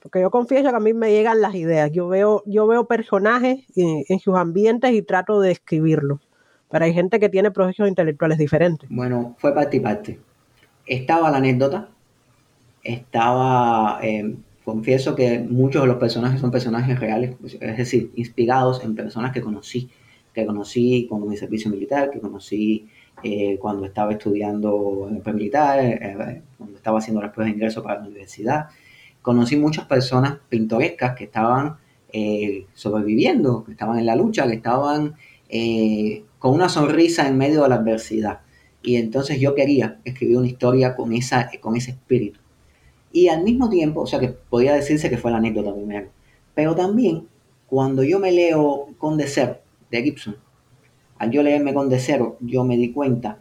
Porque 0.00 0.20
yo 0.20 0.30
confieso 0.30 0.70
que 0.70 0.76
a 0.76 0.80
mí 0.80 0.94
me 0.94 1.10
llegan 1.10 1.40
las 1.40 1.54
ideas, 1.54 1.90
yo 1.92 2.08
veo, 2.08 2.42
yo 2.46 2.66
veo 2.66 2.86
personajes 2.86 3.64
en, 3.76 4.20
sus 4.20 4.36
ambientes 4.36 4.92
y 4.92 5.02
trato 5.02 5.40
de 5.40 5.50
escribirlos, 5.50 6.20
pero 6.70 6.84
hay 6.84 6.94
gente 6.94 7.18
que 7.18 7.28
tiene 7.28 7.50
procesos 7.50 7.88
intelectuales 7.88 8.38
diferentes. 8.38 8.88
Bueno, 8.90 9.34
fue 9.38 9.52
parte 9.54 9.78
y 9.78 9.80
parte. 9.80 10.18
Estaba 10.86 11.30
la 11.30 11.38
anécdota, 11.38 11.88
estaba, 12.82 13.98
eh, 14.02 14.36
confieso 14.64 15.14
que 15.16 15.40
muchos 15.40 15.82
de 15.82 15.88
los 15.88 15.96
personajes 15.96 16.40
son 16.40 16.50
personajes 16.50 16.98
reales, 16.98 17.34
es 17.60 17.76
decir, 17.76 18.12
inspirados 18.14 18.84
en 18.84 18.94
personas 18.94 19.32
que 19.32 19.42
conocí 19.42 19.90
que 20.38 20.46
conocí 20.46 21.06
cuando 21.08 21.26
mi 21.26 21.36
servicio 21.36 21.70
militar, 21.70 22.10
que 22.10 22.20
conocí 22.20 22.88
eh, 23.22 23.58
cuando 23.60 23.84
estaba 23.84 24.12
estudiando 24.12 25.08
en 25.08 25.22
el 25.24 25.34
militar, 25.34 25.80
eh, 25.80 26.42
cuando 26.56 26.76
estaba 26.76 26.98
haciendo 26.98 27.20
las 27.20 27.32
pruebas 27.32 27.52
de 27.52 27.56
ingreso 27.56 27.82
para 27.82 28.00
la 28.00 28.06
universidad. 28.06 28.66
Conocí 29.22 29.56
muchas 29.56 29.86
personas 29.86 30.38
pintorescas 30.48 31.16
que 31.16 31.24
estaban 31.24 31.76
eh, 32.12 32.66
sobreviviendo, 32.74 33.64
que 33.64 33.72
estaban 33.72 33.98
en 33.98 34.06
la 34.06 34.16
lucha, 34.16 34.46
que 34.46 34.54
estaban 34.54 35.16
con 36.38 36.54
una 36.54 36.68
sonrisa 36.68 37.26
en 37.26 37.38
medio 37.38 37.62
de 37.62 37.70
la 37.70 37.76
adversidad. 37.76 38.40
Y 38.82 38.96
entonces 38.96 39.40
yo 39.40 39.54
quería 39.54 39.98
escribir 40.04 40.36
una 40.36 40.46
historia 40.46 40.94
con, 40.94 41.12
esa, 41.12 41.50
con 41.60 41.74
ese 41.74 41.92
espíritu. 41.92 42.38
Y 43.12 43.28
al 43.28 43.42
mismo 43.42 43.68
tiempo, 43.70 44.02
o 44.02 44.06
sea 44.06 44.20
que 44.20 44.28
podía 44.28 44.74
decirse 44.74 45.08
que 45.08 45.16
fue 45.16 45.30
la 45.30 45.38
anécdota 45.38 45.74
primero, 45.74 46.10
pero 46.54 46.74
también 46.74 47.26
cuando 47.66 48.02
yo 48.02 48.18
me 48.18 48.30
leo 48.30 48.88
con 48.98 49.18
Ser 49.20 49.62
de 49.90 50.02
Gibson, 50.02 50.36
al 51.18 51.30
yo 51.30 51.42
leerme 51.42 51.74
Conde 51.74 51.98
Cero, 51.98 52.36
yo 52.40 52.64
me 52.64 52.76
di 52.76 52.92
cuenta 52.92 53.40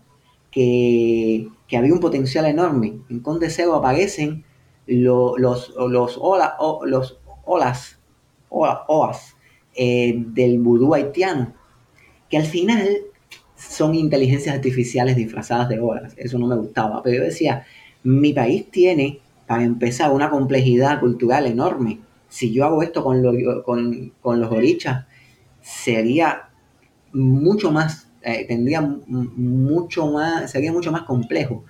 que, 0.51 1.47
había 1.77 1.93
un 1.93 1.99
potencial 1.99 2.45
enorme. 2.45 2.99
En 3.09 3.19
Conde 3.19 3.49
Cero 3.49 3.75
aparecen 3.75 4.43
los, 4.87 5.39
los, 5.39 5.73
los, 5.77 6.17
los 6.85 7.19
olas, 7.45 7.99
oas 8.49 9.35
eh, 9.75 10.15
del 10.17 10.59
vudú 10.59 10.93
haitiano, 10.93 11.53
que 12.29 12.37
al 12.37 12.45
final 12.45 12.87
son 13.55 13.95
inteligencias 13.95 14.55
artificiales 14.55 15.15
disfrazadas 15.15 15.69
de 15.69 15.79
olas. 15.79 16.13
Eso 16.17 16.39
no 16.39 16.47
me 16.47 16.55
gustaba, 16.55 17.01
pero 17.03 17.17
yo 17.17 17.23
decía, 17.23 17.65
mi 18.03 18.33
país 18.33 18.69
tiene, 18.71 19.19
para 19.45 19.63
empezar, 19.63 20.11
una 20.11 20.29
complejidad 20.29 20.99
cultural 20.99 21.45
enorme. 21.45 21.99
Si 22.29 22.51
yo 22.51 22.65
hago 22.65 22.81
esto 22.81 23.03
con, 23.03 23.23
con, 23.63 24.11
con 24.21 24.39
los 24.39 24.51
orichas, 24.51 25.05
sería 25.61 26.46
mucho 27.17 27.71
más, 27.71 28.07
eh, 28.21 28.45
tendría 28.47 28.81
mucho 28.81 30.07
más, 30.07 30.51
sería 30.51 30.71
mucho 30.71 30.91
más 30.91 31.03
complejo. 31.03 31.63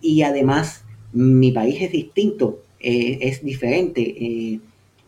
Y 0.00 0.22
además, 0.22 0.84
mi 1.12 1.52
país 1.52 1.82
es 1.82 1.92
distinto, 1.92 2.62
eh, 2.80 3.18
es 3.22 3.44
diferente, 3.44 4.02
eh, 4.02 4.60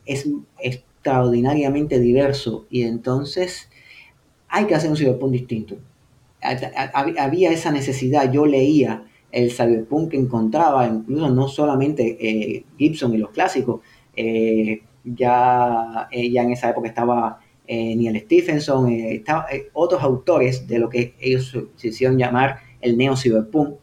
es 0.05 0.29
extraordinariamente 0.59 2.01
diverso. 2.01 2.67
Y 2.71 2.83
entonces 2.83 3.69
hay 4.49 4.67
que 4.67 4.75
hacer 4.75 4.91
un 4.91 4.97
cyberpunk 4.97 5.33
distinto. 5.33 5.77
Había 6.95 7.51
esa 7.51 7.73
necesidad, 7.73 8.31
yo 8.31 8.47
leía 8.47 9.05
el 9.33 9.51
cyberpunk 9.51 10.11
que 10.11 10.17
encontraba, 10.17 10.87
incluso 10.87 11.29
no 11.31 11.49
solamente 11.49 12.65
Gibson 12.79 13.15
y 13.15 13.19
los 13.19 13.31
clásicos, 13.31 13.81
ya, 15.05 16.09
ya 16.13 16.43
en 16.43 16.53
esa 16.53 16.71
época 16.71 16.89
estaba 16.89 17.41
eh, 17.67 17.97
Neil 17.97 18.21
Stephenson, 18.21 18.91
eh, 18.91 19.25
eh, 19.51 19.69
otros 19.73 20.03
autores 20.03 20.67
de 20.67 20.79
lo 20.79 20.89
que 20.89 21.15
ellos 21.21 21.57
se 21.77 21.89
hicieron 21.89 22.19
llamar 22.19 22.61
el 22.81 22.97
neo-cyberpunk, 22.97 23.77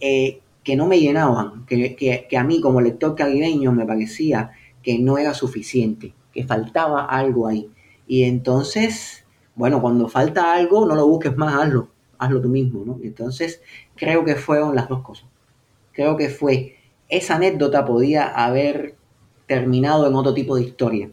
eh, 0.00 0.40
que 0.64 0.76
no 0.76 0.86
me 0.86 1.00
llenaban, 1.00 1.64
que, 1.66 2.26
a 2.36 2.44
mí 2.44 2.60
como 2.60 2.80
lector 2.80 3.14
caribeño 3.14 3.72
me 3.72 3.86
parecía 3.86 4.52
que 4.82 4.98
no 4.98 5.18
era 5.18 5.34
suficiente, 5.34 6.14
que 6.32 6.44
faltaba 6.44 7.04
algo 7.04 7.46
ahí. 7.46 7.70
Y 8.06 8.24
entonces, 8.24 9.24
bueno, 9.54 9.80
cuando 9.80 10.08
falta 10.08 10.54
algo, 10.54 10.86
no 10.86 10.94
lo 10.94 11.06
busques 11.06 11.36
más, 11.36 11.54
hazlo, 11.54 11.88
hazlo 12.18 12.40
tú 12.40 12.48
mismo, 12.48 12.84
¿no? 12.84 12.98
Entonces, 13.02 13.62
creo 13.96 14.24
que 14.24 14.34
fueron 14.36 14.74
las 14.74 14.88
dos 14.88 15.02
cosas. 15.02 15.26
Creo 15.92 16.16
que 16.16 16.28
fue, 16.28 16.76
esa 17.08 17.36
anécdota 17.36 17.84
podía 17.84 18.28
haber 18.28 18.94
terminado 19.46 20.06
en 20.06 20.14
otro 20.14 20.34
tipo 20.34 20.56
de 20.56 20.62
historia, 20.62 21.10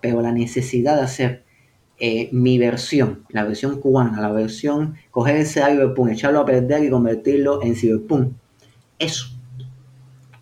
pero 0.00 0.20
la 0.20 0.32
necesidad 0.32 0.96
de 0.96 1.02
hacer 1.02 1.44
eh, 2.02 2.30
mi 2.32 2.58
versión, 2.58 3.26
la 3.28 3.44
versión 3.44 3.78
cubana, 3.78 4.22
la 4.22 4.32
versión, 4.32 4.94
coger 5.10 5.36
ese 5.36 5.60
cyberpunk, 5.60 6.12
echarlo 6.12 6.40
a 6.40 6.46
perder 6.46 6.82
y 6.82 6.88
convertirlo 6.88 7.62
en 7.62 7.76
cyberpunk. 7.76 8.32
Eso, 8.98 9.26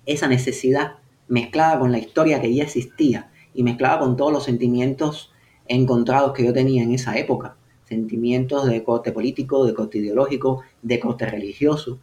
esa 0.07 0.29
necesidad 0.29 0.99
mezclada 1.27 1.81
con 1.81 1.91
la 1.91 1.99
historia 1.99 2.41
que 2.41 2.55
ya 2.55 2.63
existía 2.63 3.33
y 3.55 3.65
mezclada 3.65 3.99
con 3.99 4.17
todos 4.17 4.33
los 4.33 4.45
sentimientos 4.45 5.33
encontrados 5.67 6.33
que 6.33 6.45
yo 6.45 6.53
tenía 6.53 6.85
en 6.85 6.93
esa 6.93 7.19
época, 7.19 7.57
sentimientos 7.85 8.67
de 8.69 8.85
corte 8.85 9.11
político, 9.11 9.67
de 9.67 9.75
corte 9.75 9.99
ideológico, 9.99 10.63
de 10.83 11.01
corte 11.01 11.27
religioso, 11.27 11.99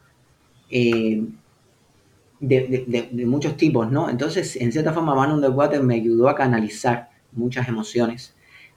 eh, 0.70 1.24
de, 2.42 3.26
muchos 3.26 3.56
tipos, 3.56 3.90
¿no? 3.90 4.10
Entonces, 4.10 4.58
en 4.58 4.74
cierta 4.74 4.92
forma, 4.92 5.14
Van 5.14 5.32
Underwater 5.32 5.82
me 5.82 5.96
ayudó 5.96 6.28
a 6.28 6.36
canalizar 6.36 7.10
muchas 7.32 7.70
emociones 7.70 8.35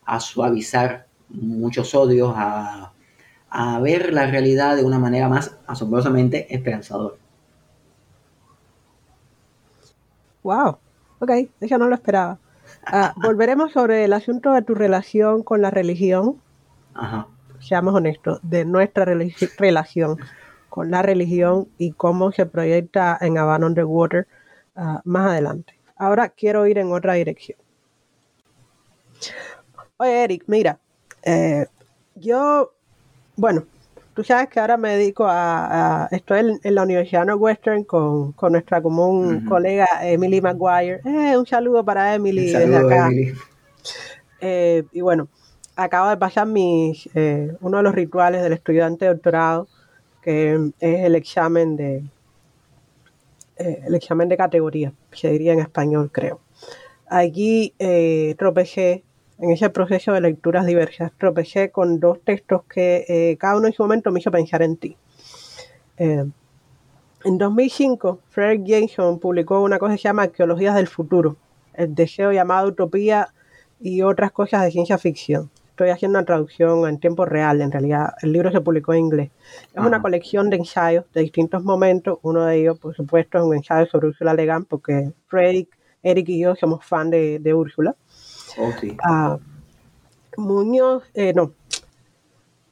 a 0.09 0.21
suavizar 0.21 1.07
muchos 1.29 1.95
odios, 1.95 2.33
a, 2.35 2.93
a 3.51 3.79
ver 3.81 4.15
la 4.15 4.27
realidad 4.27 4.75
de 4.75 4.83
una 4.83 4.99
manera 4.99 5.29
más 5.29 5.55
asombrosamente 5.67 6.53
esperanzadora. 6.55 7.17
Wow, 10.43 10.79
ok, 11.19 11.31
eso 11.61 11.77
no 11.77 11.89
lo 11.89 11.95
esperaba. 11.95 12.39
Ah, 12.87 13.13
volveremos 13.23 13.73
sobre 13.73 14.05
el 14.05 14.15
asunto 14.15 14.53
de 14.53 14.63
tu 14.63 14.75
relación 14.75 15.43
con 15.43 15.61
la 15.61 15.71
religión. 15.71 16.41
Ajá. 16.95 17.27
Seamos 17.61 17.95
honestos, 17.95 18.41
de 18.43 18.65
nuestra 18.65 19.05
relación 19.05 20.17
con 20.71 20.91
la 20.91 21.03
religión 21.03 21.69
y 21.77 21.93
cómo 21.93 22.33
se 22.33 22.47
proyecta 22.47 23.19
en 23.21 23.37
Havana 23.37 23.67
Underwater 23.67 24.27
uh, 24.75 25.01
más 25.05 25.33
adelante. 25.33 25.79
Ahora 25.97 26.31
quiero 26.31 26.67
ir 26.67 26.79
en 26.79 26.93
otra 26.93 27.15
dirección. 27.15 27.59
Oye, 30.01 30.25
Eric, 30.25 30.45
mira, 30.47 30.79
eh, 31.25 31.67
yo, 32.15 32.73
bueno, 33.35 33.65
tú 34.15 34.23
sabes 34.23 34.49
que 34.49 34.61
ahora 34.61 34.77
me 34.77 34.97
dedico 34.97 35.27
a, 35.29 36.09
estoy 36.13 36.59
en, 36.63 36.75
la 36.75 36.85
Universidad 36.85 37.27
Northwestern 37.27 37.83
con, 37.83 38.31
con 38.33 38.53
nuestra 38.53 38.81
común 38.81 39.45
colega 39.45 39.87
Emily 40.03 40.41
Maguire. 40.41 41.01
Eh, 41.05 41.37
un 41.37 41.47
saludo 41.47 41.85
para 41.85 42.15
Emily 42.15 42.47
desde 42.53 42.77
acá. 42.77 43.11
Eh, 44.41 44.85
y 44.93 45.01
bueno, 45.01 45.27
acabo 45.75 46.11
de 46.11 46.17
pasar 46.17 46.47
mis, 46.47 47.09
eh, 47.15 47.53
uno 47.61 47.79
de 47.79 47.83
los 47.83 47.95
rituales 47.95 48.41
del 48.41 48.53
estudiante 48.53 49.05
de 49.05 49.15
doctorado, 49.15 49.67
que 50.23 50.55
es 50.79 51.05
el 51.05 51.17
examen 51.17 51.77
de 51.77 52.05
el 53.57 53.95
examen 53.97 54.29
de 54.29 54.37
categoría, 54.37 54.93
se 55.11 55.31
diría 55.33 55.55
en 55.55 55.59
español, 55.59 56.11
creo. 56.13 56.39
Allí 57.09 57.75
tropecé 58.39 59.03
en 59.39 59.51
ese 59.51 59.71
proceso 59.71 60.13
de 60.13 60.21
lecturas 60.21 60.67
diversas, 60.67 61.13
tropecé 61.17 61.71
con 61.71 62.01
dos 62.01 62.21
textos 62.23 62.63
que 62.65 63.05
eh, 63.09 63.37
cada 63.39 63.57
uno 63.57 63.69
en 63.69 63.73
su 63.73 63.83
momento 63.83 64.11
me 64.11 64.21
hizo 64.21 64.31
pensar 64.31 64.63
en 64.63 64.77
ti. 64.77 64.97
Eh, 65.97 66.25
en 67.25 67.39
2005, 67.39 68.21
Frederick 68.31 68.65
Jameson 68.65 69.19
publicó 69.19 69.61
una 69.61 69.79
cosa 69.79 69.95
que 69.95 69.99
se 69.99 70.09
llama 70.09 70.23
Arqueologías 70.25 70.75
del 70.75 70.89
Futuro, 70.89 71.37
el 71.75 71.95
deseo 71.95 72.33
llamado 72.33 72.69
utopía 72.69 73.29
y 73.81 74.03
otras 74.03 74.33
cosas 74.33 74.65
de 74.65 74.71
ciencia 74.71 74.99
ficción. 74.99 75.51
Estoy 75.71 75.91
haciendo 75.91 76.19
una 76.19 76.27
traducción 76.27 76.89
en 76.89 76.99
tiempo 76.99 77.25
real, 77.25 77.61
en 77.61 77.71
realidad 77.71 78.15
el 78.23 78.33
libro 78.33 78.51
se 78.51 78.61
publicó 78.61 78.95
en 78.95 79.01
inglés. 79.01 79.31
Es 79.73 79.85
una 79.85 80.03
colección 80.03 80.51
de 80.51 80.57
ensayos 80.57 81.05
de 81.15 81.21
distintos 81.21 81.63
momentos, 81.63 82.19
uno 82.23 82.45
de 82.45 82.57
ellos, 82.57 82.79
por 82.81 82.97
supuesto, 82.97 83.39
es 83.39 83.45
un 83.45 83.55
ensayo 83.55 83.87
sobre 83.87 84.09
Úrsula 84.09 84.35
Legan, 84.35 84.65
porque 84.65 85.13
Frederick, 85.29 85.69
Eric 86.03 86.29
y 86.31 86.41
yo 86.41 86.57
somos 86.57 86.85
fan 86.85 87.11
de, 87.11 87.39
de 87.39 87.55
Úrsula. 87.55 87.95
Oh, 88.59 89.39
Muñoz, 90.37 91.05
eh, 91.15 91.33
no, 91.35 91.53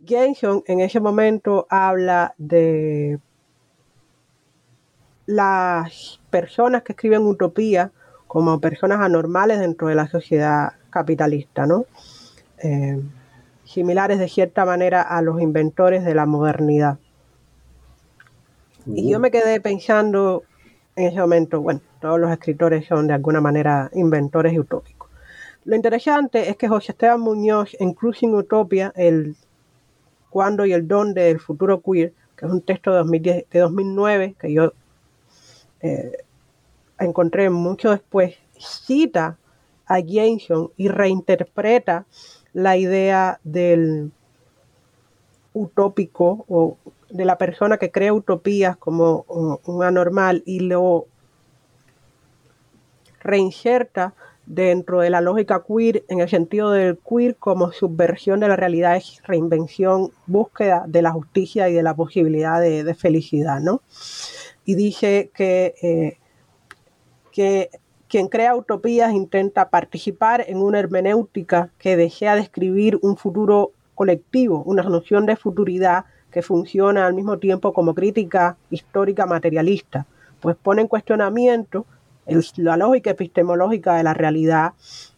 Jenson 0.04 0.62
en 0.66 0.80
ese 0.80 1.00
momento 1.00 1.66
habla 1.68 2.34
de 2.38 3.18
las 5.26 6.20
personas 6.30 6.82
que 6.82 6.92
escriben 6.92 7.22
utopía 7.22 7.90
como 8.26 8.60
personas 8.60 9.00
anormales 9.00 9.58
dentro 9.58 9.88
de 9.88 9.94
la 9.94 10.08
sociedad 10.08 10.72
capitalista, 10.90 11.66
¿no? 11.66 11.86
Eh, 12.62 13.00
similares 13.64 14.18
de 14.18 14.28
cierta 14.28 14.64
manera 14.64 15.02
a 15.02 15.22
los 15.22 15.40
inventores 15.40 16.04
de 16.04 16.14
la 16.14 16.26
modernidad. 16.26 16.98
Y 18.86 19.10
yo 19.10 19.18
me 19.18 19.32
quedé 19.32 19.60
pensando 19.60 20.44
en 20.94 21.08
ese 21.08 21.18
momento, 21.18 21.60
bueno, 21.60 21.80
todos 22.00 22.20
los 22.20 22.30
escritores 22.30 22.86
son 22.86 23.08
de 23.08 23.14
alguna 23.14 23.40
manera 23.40 23.90
inventores 23.94 24.52
y 24.52 24.60
utópicos. 24.60 24.95
Lo 25.66 25.74
interesante 25.74 26.48
es 26.48 26.56
que 26.56 26.68
José 26.68 26.92
Esteban 26.92 27.20
Muñoz 27.20 27.76
en 27.80 27.92
Cruising 27.92 28.32
Utopia, 28.36 28.92
el 28.94 29.34
cuándo 30.30 30.64
y 30.64 30.72
el 30.72 30.86
dónde 30.86 31.22
del 31.22 31.40
futuro 31.40 31.82
queer, 31.82 32.12
que 32.36 32.46
es 32.46 32.52
un 32.52 32.62
texto 32.62 32.92
de, 32.92 32.98
2010, 32.98 33.50
de 33.50 33.58
2009 33.58 34.36
que 34.38 34.52
yo 34.52 34.72
eh, 35.80 36.18
encontré 37.00 37.50
mucho 37.50 37.90
después, 37.90 38.36
cita 38.56 39.38
a 39.86 39.98
Jameson 39.98 40.70
y 40.76 40.86
reinterpreta 40.86 42.06
la 42.52 42.76
idea 42.76 43.40
del 43.42 44.12
utópico 45.52 46.44
o 46.48 46.76
de 47.10 47.24
la 47.24 47.38
persona 47.38 47.76
que 47.76 47.90
crea 47.90 48.12
utopías 48.12 48.76
como 48.76 49.24
un 49.28 49.82
anormal 49.82 50.44
y 50.46 50.60
lo 50.60 51.06
reinserta 53.18 54.14
dentro 54.46 55.00
de 55.00 55.10
la 55.10 55.20
lógica 55.20 55.62
queer, 55.66 56.04
en 56.08 56.20
el 56.20 56.28
sentido 56.28 56.70
del 56.70 56.98
queer 56.98 57.36
como 57.36 57.72
subversión 57.72 58.40
de 58.40 58.48
la 58.48 58.56
realidad, 58.56 58.96
es 58.96 59.20
reinvención, 59.24 60.12
búsqueda 60.26 60.84
de 60.86 61.02
la 61.02 61.10
justicia 61.10 61.68
y 61.68 61.74
de 61.74 61.82
la 61.82 61.94
posibilidad 61.94 62.60
de, 62.60 62.94
felicidad, 62.94 63.60
¿no? 63.60 63.82
Y 64.64 64.74
dice 64.74 65.30
que, 65.34 65.74
eh, 65.82 66.18
que 67.32 67.70
quien 68.08 68.28
crea 68.28 68.54
utopías 68.54 69.12
intenta 69.12 69.68
participar 69.68 70.44
en 70.46 70.58
una 70.58 70.78
hermenéutica 70.78 71.70
que 71.78 71.96
desea 71.96 72.36
describir 72.36 72.98
un 73.02 73.16
futuro 73.16 73.72
colectivo, 73.94 74.62
una 74.64 74.82
noción 74.82 75.26
de 75.26 75.36
futuridad 75.36 76.04
que 76.30 76.42
funciona 76.42 77.06
al 77.06 77.14
mismo 77.14 77.38
tiempo 77.38 77.72
como 77.72 77.94
crítica 77.94 78.56
histórica 78.70 79.26
materialista, 79.26 80.06
pues 80.40 80.56
pone 80.56 80.82
en 80.82 80.88
cuestionamiento 80.88 81.86
la 82.56 82.76
lógica 82.76 83.10
epistemológica 83.10 83.94
de 83.94 84.02
la 84.02 84.14
realidad 84.14 84.72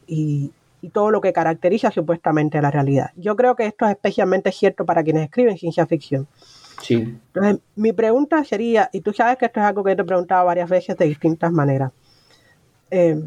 y, 0.06 0.52
todo 0.92 1.10
lo 1.10 1.20
que 1.20 1.32
caracteriza 1.32 1.90
supuestamente 1.90 2.56
a 2.56 2.62
la 2.62 2.70
realidad. 2.70 3.10
Yo 3.16 3.34
creo 3.34 3.56
que 3.56 3.66
esto 3.66 3.84
es 3.84 3.90
especialmente 3.90 4.52
cierto 4.52 4.86
para 4.86 5.02
quienes 5.02 5.24
escriben 5.24 5.58
ciencia 5.58 5.84
ficción. 5.86 6.28
Sí. 6.82 7.18
Entonces, 7.34 7.58
mi 7.74 7.92
pregunta 7.92 8.44
sería, 8.44 8.88
y 8.92 9.00
tú 9.00 9.12
sabes 9.12 9.38
que 9.38 9.46
esto 9.46 9.58
es 9.58 9.66
algo 9.66 9.82
que 9.82 9.96
te 9.96 10.02
he 10.02 10.04
preguntado 10.04 10.46
varias 10.46 10.70
veces 10.70 10.96
de 10.96 11.06
distintas 11.06 11.50
maneras, 11.50 11.90
eh, 12.92 13.20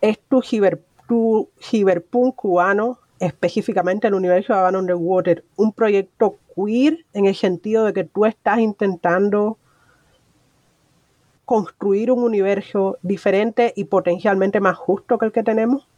¿es 0.00 0.18
tu, 0.28 0.42
ciber, 0.42 0.82
tu 1.06 1.48
ciberpunk 1.60 2.34
cubano, 2.34 2.98
específicamente 3.20 4.08
el 4.08 4.14
universo 4.14 4.52
de 4.52 4.58
Havana 4.58 4.80
Underwater, 4.80 5.44
un 5.56 5.72
proyecto 5.72 6.38
queer 6.54 7.04
en 7.12 7.26
el 7.26 7.36
sentido 7.36 7.84
de 7.84 7.92
que 7.92 8.02
tú 8.02 8.26
estás 8.26 8.58
intentando 8.58 9.58
construir 11.48 12.12
un 12.12 12.22
universo 12.24 12.98
diferente 13.00 13.72
y 13.74 13.84
potencialmente 13.84 14.60
más 14.60 14.76
justo 14.76 15.16
que 15.16 15.24
el 15.24 15.32
que 15.32 15.42
tenemos? 15.42 15.88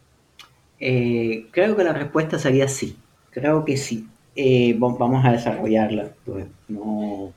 Eh, 0.78 1.48
creo 1.50 1.74
que 1.74 1.82
la 1.82 1.92
respuesta 1.92 2.38
sería 2.38 2.68
sí. 2.68 2.96
Creo 3.30 3.64
que 3.64 3.76
sí. 3.76 4.06
Eh, 4.36 4.76
vamos 4.78 5.24
a 5.24 5.32
desarrollarla. 5.32 6.12
Pues, 6.24 6.46
no, 6.68 7.32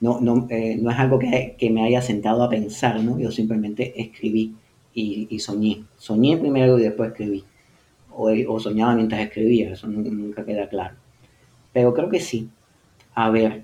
no, 0.00 0.48
eh, 0.50 0.76
no, 0.82 0.90
es 0.90 0.98
algo 0.98 1.20
que, 1.20 1.70
me 1.70 1.84
haya 1.84 2.02
sentado 2.02 2.42
a 2.42 2.50
pensar, 2.50 3.00
¿no? 3.04 3.20
Yo 3.20 3.30
simplemente 3.30 4.02
escribí 4.02 4.56
y, 4.92 5.38
soñé. 5.38 5.84
Soñé 5.96 6.36
primero 6.36 6.76
y 6.76 6.82
después 6.82 7.12
escribí. 7.12 7.44
O, 8.10 8.58
soñaba 8.58 8.96
mientras 8.96 9.20
escribía, 9.20 9.74
eso 9.74 9.86
nunca 9.86 10.44
queda 10.44 10.68
claro. 10.68 10.96
Pero 11.72 11.94
creo 11.94 12.08
que 12.08 12.18
sí. 12.18 12.50
A 13.14 13.30
ver, 13.30 13.62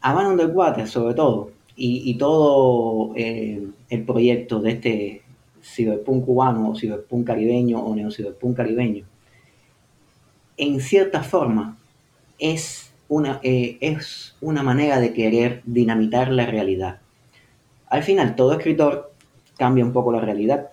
a 0.00 0.14
Man 0.14 0.28
Underwater, 0.28 0.88
sobre 0.88 1.12
todo, 1.12 1.50
y, 1.76 2.14
todo 2.18 3.12
eh, 3.16 3.66
el 3.90 4.04
proyecto 4.04 4.60
de 4.60 4.70
este 4.70 5.22
ciberpunk 5.62 6.24
cubano 6.24 6.70
o 6.70 6.76
ciberpunk 6.76 7.26
caribeño 7.26 7.80
o 7.80 7.94
neociberpunk 7.94 8.56
caribeño, 8.56 9.04
en 10.56 10.80
cierta 10.80 11.22
forma 11.22 11.76
es 12.38 12.92
una, 13.08 13.40
eh, 13.42 13.78
es 13.80 14.36
una 14.40 14.62
manera 14.62 15.00
de 15.00 15.12
querer 15.12 15.62
dinamitar 15.64 16.28
la 16.28 16.46
realidad. 16.46 17.00
Al 17.88 18.02
final, 18.02 18.36
todo 18.36 18.52
escritor 18.52 19.12
cambia 19.56 19.84
un 19.84 19.92
poco 19.92 20.12
la 20.12 20.20
realidad. 20.20 20.70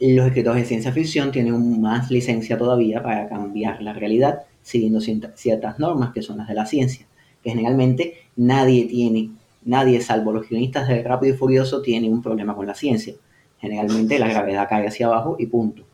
Los 0.00 0.26
escritores 0.26 0.62
de 0.62 0.68
ciencia 0.68 0.92
ficción 0.92 1.30
tienen 1.30 1.80
más 1.80 2.10
licencia 2.10 2.58
todavía 2.58 3.02
para 3.02 3.28
cambiar 3.28 3.82
la 3.82 3.92
realidad 3.92 4.42
siguiendo 4.62 5.00
ciertas 5.00 5.78
normas 5.78 6.12
que 6.12 6.22
son 6.22 6.38
las 6.38 6.48
de 6.48 6.54
la 6.54 6.66
ciencia, 6.66 7.06
que 7.42 7.50
generalmente 7.50 8.14
nadie 8.36 8.86
tiene 8.86 9.30
nadie, 9.64 10.00
salvo 10.00 10.32
los 10.32 10.48
guionistas 10.48 10.88
de 10.88 11.02
Rápido 11.02 11.34
y 11.34 11.36
Furioso, 11.36 11.82
tiene 11.82 12.08
un 12.08 12.22
problema 12.22 12.54
con 12.54 12.66
la 12.66 12.74
ciencia. 12.74 13.14
Generalmente 13.58 14.18
la 14.18 14.28
gravedad 14.28 14.68
cae 14.68 14.86
hacia 14.86 15.06
abajo 15.06 15.36
y 15.38 15.46
punto. 15.46 15.84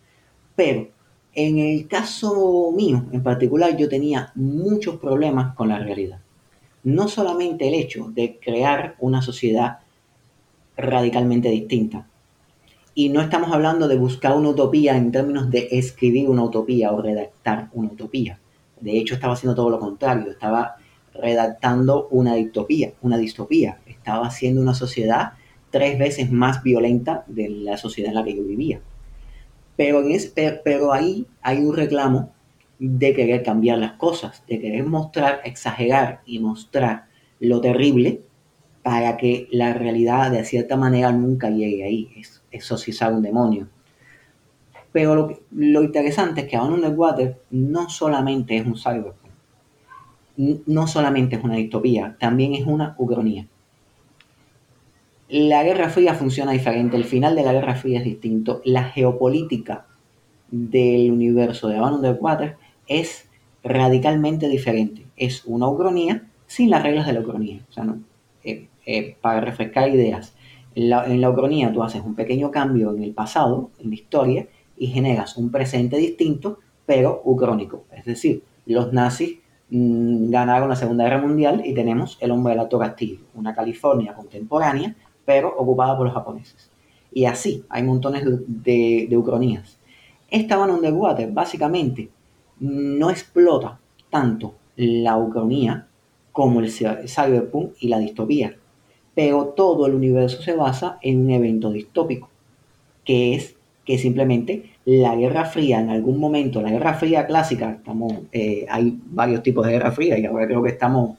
Pero 0.56 0.88
en 1.34 1.58
el 1.58 1.86
caso 1.86 2.72
mío 2.74 3.04
en 3.12 3.22
particular, 3.22 3.76
yo 3.76 3.88
tenía 3.88 4.32
muchos 4.34 4.96
problemas 4.96 5.54
con 5.54 5.68
la 5.68 5.78
realidad. 5.78 6.20
No 6.82 7.08
solamente 7.08 7.68
el 7.68 7.74
hecho 7.74 8.10
de 8.10 8.38
crear 8.42 8.96
una 8.98 9.22
sociedad 9.22 9.78
radicalmente 10.76 11.50
distinta. 11.50 12.06
Y 12.94 13.10
no 13.10 13.20
estamos 13.20 13.52
hablando 13.52 13.86
de 13.86 13.96
buscar 13.96 14.36
una 14.36 14.48
utopía 14.48 14.96
en 14.96 15.12
términos 15.12 15.50
de 15.50 15.68
escribir 15.70 16.28
una 16.28 16.42
utopía 16.42 16.92
o 16.92 17.00
redactar 17.00 17.68
una 17.72 17.90
utopía. 17.90 18.40
De 18.80 18.98
hecho, 18.98 19.14
estaba 19.14 19.34
haciendo 19.34 19.54
todo 19.54 19.70
lo 19.70 19.78
contrario. 19.78 20.32
Estaba 20.32 20.76
redactando 21.14 22.08
una 22.10 22.34
distopía, 22.34 22.92
una 23.02 23.18
distopía. 23.18 23.78
Estaba 23.86 24.26
haciendo 24.26 24.60
una 24.60 24.74
sociedad 24.74 25.32
tres 25.70 25.98
veces 25.98 26.30
más 26.30 26.62
violenta 26.62 27.24
de 27.26 27.48
la 27.48 27.76
sociedad 27.76 28.10
en 28.10 28.16
la 28.16 28.24
que 28.24 28.36
yo 28.36 28.44
vivía. 28.44 28.80
Pero, 29.76 30.02
en 30.02 30.18
pero 30.64 30.92
ahí 30.92 31.26
hay 31.42 31.58
un 31.58 31.74
reclamo 31.74 32.32
de 32.78 33.14
querer 33.14 33.42
cambiar 33.42 33.78
las 33.78 33.92
cosas, 33.92 34.42
de 34.48 34.60
querer 34.60 34.84
mostrar, 34.84 35.40
exagerar 35.44 36.22
y 36.26 36.38
mostrar 36.38 37.06
lo 37.38 37.60
terrible 37.60 38.22
para 38.82 39.16
que 39.16 39.48
la 39.50 39.74
realidad 39.74 40.30
de 40.30 40.44
cierta 40.44 40.76
manera 40.76 41.12
nunca 41.12 41.50
llegue 41.50 41.84
ahí. 41.84 42.10
Es 42.16 42.42
exorcizar 42.50 43.12
un 43.12 43.22
demonio. 43.22 43.68
Pero 44.92 45.38
lo, 45.52 45.82
interesante 45.82 46.42
es 46.42 46.48
que 46.48 46.56
Aún 46.56 46.72
Underwater 46.72 47.40
no 47.50 47.88
solamente 47.88 48.56
es 48.56 48.66
un 48.66 48.76
cyberpunk, 48.76 49.19
no 50.66 50.86
solamente 50.86 51.36
es 51.36 51.44
una 51.44 51.56
distopía, 51.56 52.16
también 52.18 52.54
es 52.54 52.66
una 52.66 52.94
ucronía. 52.98 53.46
La 55.28 55.62
Guerra 55.62 55.90
Fría 55.90 56.14
funciona 56.14 56.52
diferente, 56.52 56.96
el 56.96 57.04
final 57.04 57.36
de 57.36 57.44
la 57.44 57.52
Guerra 57.52 57.74
Fría 57.74 57.98
es 57.98 58.04
distinto, 58.04 58.62
la 58.64 58.84
geopolítica 58.84 59.86
del 60.50 61.12
universo 61.12 61.68
de 61.68 61.76
Aún 61.76 61.94
Underwater 61.94 62.56
es 62.88 63.28
radicalmente 63.62 64.48
diferente. 64.48 65.04
Es 65.16 65.44
una 65.44 65.68
ucronía 65.68 66.26
sin 66.46 66.70
las 66.70 66.82
reglas 66.82 67.06
de 67.06 67.12
la 67.12 67.20
ucronía. 67.20 67.60
Eh, 68.42 68.66
eh, 68.86 69.16
para 69.20 69.40
refrescar 69.40 69.90
ideas, 69.90 70.34
en 70.74 71.20
la, 71.20 71.30
ucronía 71.30 71.72
tú 71.72 71.82
haces 71.82 72.02
un 72.02 72.14
pequeño 72.14 72.50
cambio 72.50 72.94
en 72.94 73.02
el 73.02 73.12
pasado, 73.12 73.70
en 73.78 73.90
la 73.90 73.94
historia, 73.94 74.48
y 74.76 74.88
generas 74.88 75.36
un 75.36 75.50
presente 75.50 75.98
distinto, 75.98 76.58
pero 76.86 77.20
ucrónico. 77.24 77.84
Es 77.94 78.04
decir, 78.04 78.42
los 78.66 78.92
nazis 78.92 79.38
ganaron 79.70 80.68
la 80.68 80.76
Segunda 80.76 81.04
Guerra 81.04 81.22
Mundial 81.22 81.62
y 81.64 81.74
tenemos 81.74 82.18
el 82.20 82.32
hombre 82.32 82.52
del 82.52 82.60
alto 82.60 82.78
castillo, 82.78 83.20
una 83.34 83.54
California 83.54 84.14
contemporánea, 84.14 84.96
pero 85.24 85.54
ocupada 85.56 85.96
por 85.96 86.06
los 86.06 86.14
japoneses. 86.14 86.70
Y 87.12 87.24
así, 87.24 87.64
hay 87.68 87.82
montones 87.82 88.24
de, 88.24 88.38
de, 88.46 89.06
de 89.08 89.16
ucronías. 89.16 89.78
Esta 90.30 90.58
Underwater 90.58 91.30
básicamente 91.30 92.08
no 92.60 93.10
explota 93.10 93.78
tanto 94.10 94.54
la 94.76 95.16
ucronía 95.16 95.86
como 96.32 96.60
el 96.60 96.70
cyberpunk 96.70 97.72
y 97.80 97.88
la 97.88 97.98
distopía, 97.98 98.56
pero 99.14 99.46
todo 99.48 99.86
el 99.86 99.94
universo 99.94 100.42
se 100.42 100.54
basa 100.54 100.98
en 101.02 101.20
un 101.24 101.30
evento 101.30 101.70
distópico, 101.70 102.28
que 103.04 103.34
es 103.34 103.56
que 103.90 103.98
simplemente 103.98 104.70
la 104.84 105.16
Guerra 105.16 105.46
Fría, 105.46 105.80
en 105.80 105.90
algún 105.90 106.20
momento, 106.20 106.62
la 106.62 106.70
Guerra 106.70 106.94
Fría 106.94 107.26
clásica, 107.26 107.72
estamos, 107.72 108.12
eh, 108.30 108.64
hay 108.70 108.96
varios 109.06 109.42
tipos 109.42 109.66
de 109.66 109.72
Guerra 109.72 109.90
Fría 109.90 110.16
y 110.16 110.26
ahora 110.26 110.46
creo 110.46 110.62
que 110.62 110.70
estamos, 110.70 111.18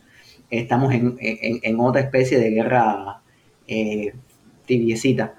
estamos 0.49 0.93
en, 0.93 1.17
en, 1.19 1.59
en 1.61 1.79
otra 1.81 1.99
especie 1.99 2.39
de 2.39 2.49
guerra 2.49 3.19
eh, 3.67 4.13
tibiecita, 4.65 5.35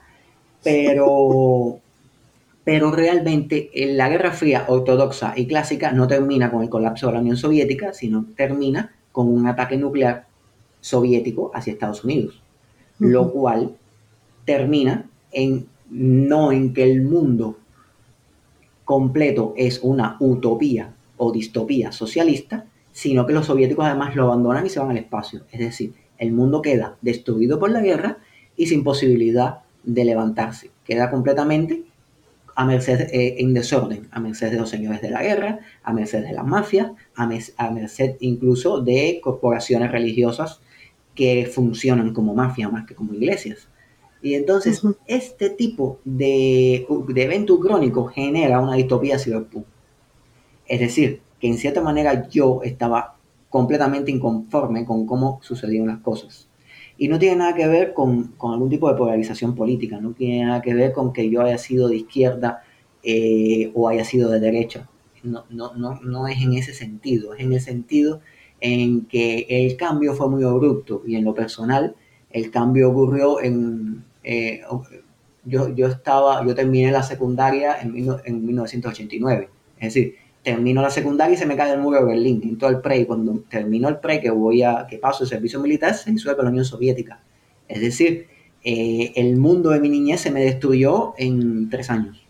pero 0.62 1.78
pero 2.64 2.90
realmente 2.90 3.70
eh, 3.72 3.94
la 3.94 4.10
Guerra 4.10 4.32
Fría 4.32 4.66
ortodoxa 4.68 5.32
y 5.34 5.46
clásica 5.46 5.90
no 5.92 6.06
termina 6.06 6.50
con 6.50 6.62
el 6.62 6.68
colapso 6.68 7.06
de 7.06 7.14
la 7.14 7.20
Unión 7.20 7.38
Soviética, 7.38 7.94
sino 7.94 8.26
termina 8.36 8.94
con 9.10 9.26
un 9.26 9.46
ataque 9.46 9.78
nuclear 9.78 10.26
soviético 10.82 11.50
hacia 11.54 11.72
Estados 11.72 12.04
Unidos, 12.04 12.42
uh 13.00 13.04
-huh. 13.04 13.08
lo 13.08 13.32
cual 13.32 13.74
termina 14.44 15.08
en 15.32 15.71
no 15.92 16.52
en 16.52 16.72
que 16.72 16.84
el 16.84 17.02
mundo 17.02 17.58
completo 18.84 19.54
es 19.56 19.80
una 19.82 20.16
utopía 20.20 20.94
o 21.18 21.32
distopía 21.32 21.92
socialista, 21.92 22.66
sino 22.92 23.26
que 23.26 23.32
los 23.32 23.46
soviéticos 23.46 23.84
además 23.84 24.16
lo 24.16 24.24
abandonan 24.24 24.66
y 24.66 24.70
se 24.70 24.80
van 24.80 24.90
al 24.90 24.98
espacio. 24.98 25.42
Es 25.52 25.60
decir, 25.60 25.94
el 26.18 26.32
mundo 26.32 26.62
queda 26.62 26.96
destruido 27.02 27.58
por 27.58 27.70
la 27.70 27.80
guerra 27.80 28.18
y 28.56 28.66
sin 28.66 28.84
posibilidad 28.84 29.60
de 29.84 30.04
levantarse. 30.04 30.70
Queda 30.84 31.10
completamente 31.10 31.84
a 32.54 32.64
merced 32.64 33.08
eh, 33.12 33.36
en 33.38 33.54
desorden, 33.54 34.08
a 34.10 34.20
merced 34.20 34.50
de 34.50 34.58
los 34.58 34.70
señores 34.70 35.00
de 35.00 35.10
la 35.10 35.22
guerra, 35.22 35.60
a 35.82 35.92
merced 35.92 36.22
de 36.22 36.32
las 36.32 36.46
mafias, 36.46 36.92
a, 37.16 37.28
a 37.56 37.70
merced 37.70 38.16
incluso 38.20 38.80
de 38.80 39.20
corporaciones 39.22 39.90
religiosas 39.90 40.60
que 41.14 41.46
funcionan 41.46 42.12
como 42.12 42.34
mafia 42.34 42.68
más 42.68 42.86
que 42.86 42.94
como 42.94 43.14
iglesias. 43.14 43.68
Y 44.22 44.34
entonces 44.34 44.82
uh 44.84 44.90
-huh. 44.90 44.96
este 45.06 45.50
tipo 45.50 45.98
de, 46.04 46.86
de, 47.08 47.22
evento 47.22 47.58
crónico 47.58 48.06
genera 48.06 48.60
una 48.60 48.74
distopía 48.74 49.18
cyberpunk. 49.18 49.66
Es 50.66 50.80
decir, 50.80 51.20
que 51.40 51.48
en 51.48 51.58
cierta 51.58 51.82
manera 51.82 52.28
yo 52.28 52.60
estaba 52.62 53.16
completamente 53.50 54.10
inconforme 54.10 54.84
con 54.86 55.06
cómo 55.06 55.40
sucedían 55.42 55.88
las 55.88 55.98
cosas. 55.98 56.48
Y 56.96 57.08
no 57.08 57.18
tiene 57.18 57.36
nada 57.36 57.54
que 57.54 57.66
ver 57.66 57.94
con, 57.94 58.28
con, 58.38 58.52
algún 58.52 58.70
tipo 58.70 58.88
de 58.88 58.96
polarización 58.96 59.54
política, 59.54 60.00
no 60.00 60.12
tiene 60.12 60.44
nada 60.44 60.62
que 60.62 60.72
ver 60.72 60.92
con 60.92 61.12
que 61.12 61.28
yo 61.28 61.42
haya 61.42 61.58
sido 61.58 61.88
de 61.88 61.96
izquierda 61.96 62.62
eh, 63.02 63.72
o 63.74 63.88
haya 63.88 64.04
sido 64.04 64.30
de 64.30 64.38
derecha. 64.38 64.88
No, 65.24 65.44
no, 65.50 65.74
no, 65.74 66.00
no 66.00 66.28
es 66.28 66.40
en 66.40 66.52
ese 66.54 66.72
sentido, 66.74 67.34
es 67.34 67.40
en 67.40 67.52
el 67.52 67.60
sentido 67.60 68.20
en 68.60 69.06
que 69.06 69.46
el 69.48 69.76
cambio 69.76 70.14
fue 70.14 70.28
muy 70.30 70.44
abrupto 70.44 71.02
y 71.06 71.16
en 71.16 71.24
lo 71.24 71.34
personal 71.34 71.96
el 72.30 72.50
cambio 72.50 72.90
ocurrió 72.90 73.40
en... 73.42 74.04
Eh, 74.24 74.62
yo, 75.44 75.74
yo 75.74 75.86
estaba, 75.88 76.46
yo 76.46 76.54
terminé 76.54 76.92
la 76.92 77.02
secundaria 77.02 77.80
en, 77.80 77.94
en 78.24 78.46
1989, 78.46 79.48
es 79.78 79.94
decir, 79.94 80.14
termino 80.42 80.82
la 80.82 80.90
secundaria 80.90 81.34
y 81.34 81.36
se 81.36 81.46
me 81.46 81.56
cae 81.56 81.72
el 81.72 81.80
muro 81.80 81.98
de 82.00 82.04
Berlín, 82.04 82.40
en 82.44 82.58
todo 82.58 82.70
el 82.70 82.80
pre, 82.80 82.98
y 82.98 83.06
cuando 83.06 83.40
termino 83.48 83.88
el 83.88 83.98
pre, 83.98 84.20
que 84.20 84.30
voy 84.30 84.62
a, 84.62 84.86
que 84.88 84.98
paso 84.98 85.24
el 85.24 85.30
servicio 85.30 85.60
militar, 85.60 85.94
se 85.94 86.10
disuelve 86.10 86.42
la 86.42 86.50
Unión 86.50 86.64
Soviética. 86.64 87.20
Es 87.68 87.80
decir, 87.80 88.26
eh, 88.64 89.12
el 89.16 89.36
mundo 89.36 89.70
de 89.70 89.80
mi 89.80 89.88
niñez 89.88 90.20
se 90.20 90.30
me 90.30 90.42
destruyó 90.42 91.14
en 91.16 91.70
tres 91.70 91.90
años, 91.90 92.24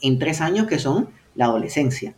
en, 0.00 0.18
tres 0.18 0.40
años 0.40 0.66
que 0.66 0.78
son 0.78 1.08
la 1.34 1.46
adolescencia. 1.46 2.14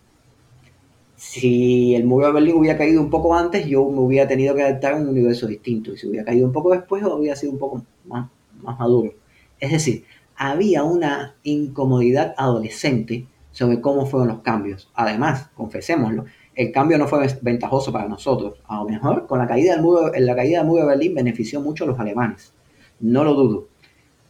Si 1.16 1.94
el 1.94 2.04
muro 2.04 2.26
de 2.26 2.35
Berlín 2.35 2.56
hubiera 2.56 2.76
caído 2.76 3.00
un 3.00 3.09
poco 3.09 3.35
antes, 3.35 3.66
yo 3.66 3.88
me 3.90 4.00
hubiera 4.00 4.28
tenido 4.28 4.54
que 4.54 4.62
adaptar 4.62 4.94
a 4.94 4.96
un 4.96 5.09
universo 5.09 5.46
distinto, 5.46 5.92
y 5.92 5.96
si 5.96 6.06
hubiera 6.06 6.26
caído 6.26 6.46
un 6.46 6.52
poco 6.52 6.72
después, 6.72 7.02
hubiera 7.02 7.37
sido 7.37 7.52
un 7.52 7.59
poco 7.59 7.82
más, 8.04 8.28
más 8.62 8.79
maduro. 8.79 9.14
Es 9.59 9.73
decir, 9.73 10.05
había 10.37 10.85
una 10.85 11.35
incomodidad 11.42 12.35
adolescente 12.37 13.27
sobre 13.53 13.81
cómo 13.81 14.07
fueron 14.07 14.29
los 14.29 14.40
cambios. 14.40 14.90
Además, 14.95 15.49
confesémoslo, 15.55 16.27
el 16.55 16.73
cambio 16.73 16.99
no 16.99 17.07
fue 17.07 17.27
ventajoso 17.42 17.92
para 17.92 18.09
nosotros. 18.09 18.59
A 18.66 18.77
lo 18.77 18.88
mejor 18.88 19.27
con 19.27 19.38
la 19.38 19.47
caída 19.47 19.73
del 19.73 19.83
muro, 19.83 20.12
la 20.14 20.37
caída 20.37 20.59
del 20.59 20.66
muro 20.66 20.83
de 20.83 20.88
Berlín 20.88 21.14
benefició 21.14 21.61
mucho 21.61 21.85
a 21.85 21.87
los 21.87 21.99
alemanes. 21.99 22.53
No 23.01 23.25
lo 23.25 23.35
dudo. 23.35 23.69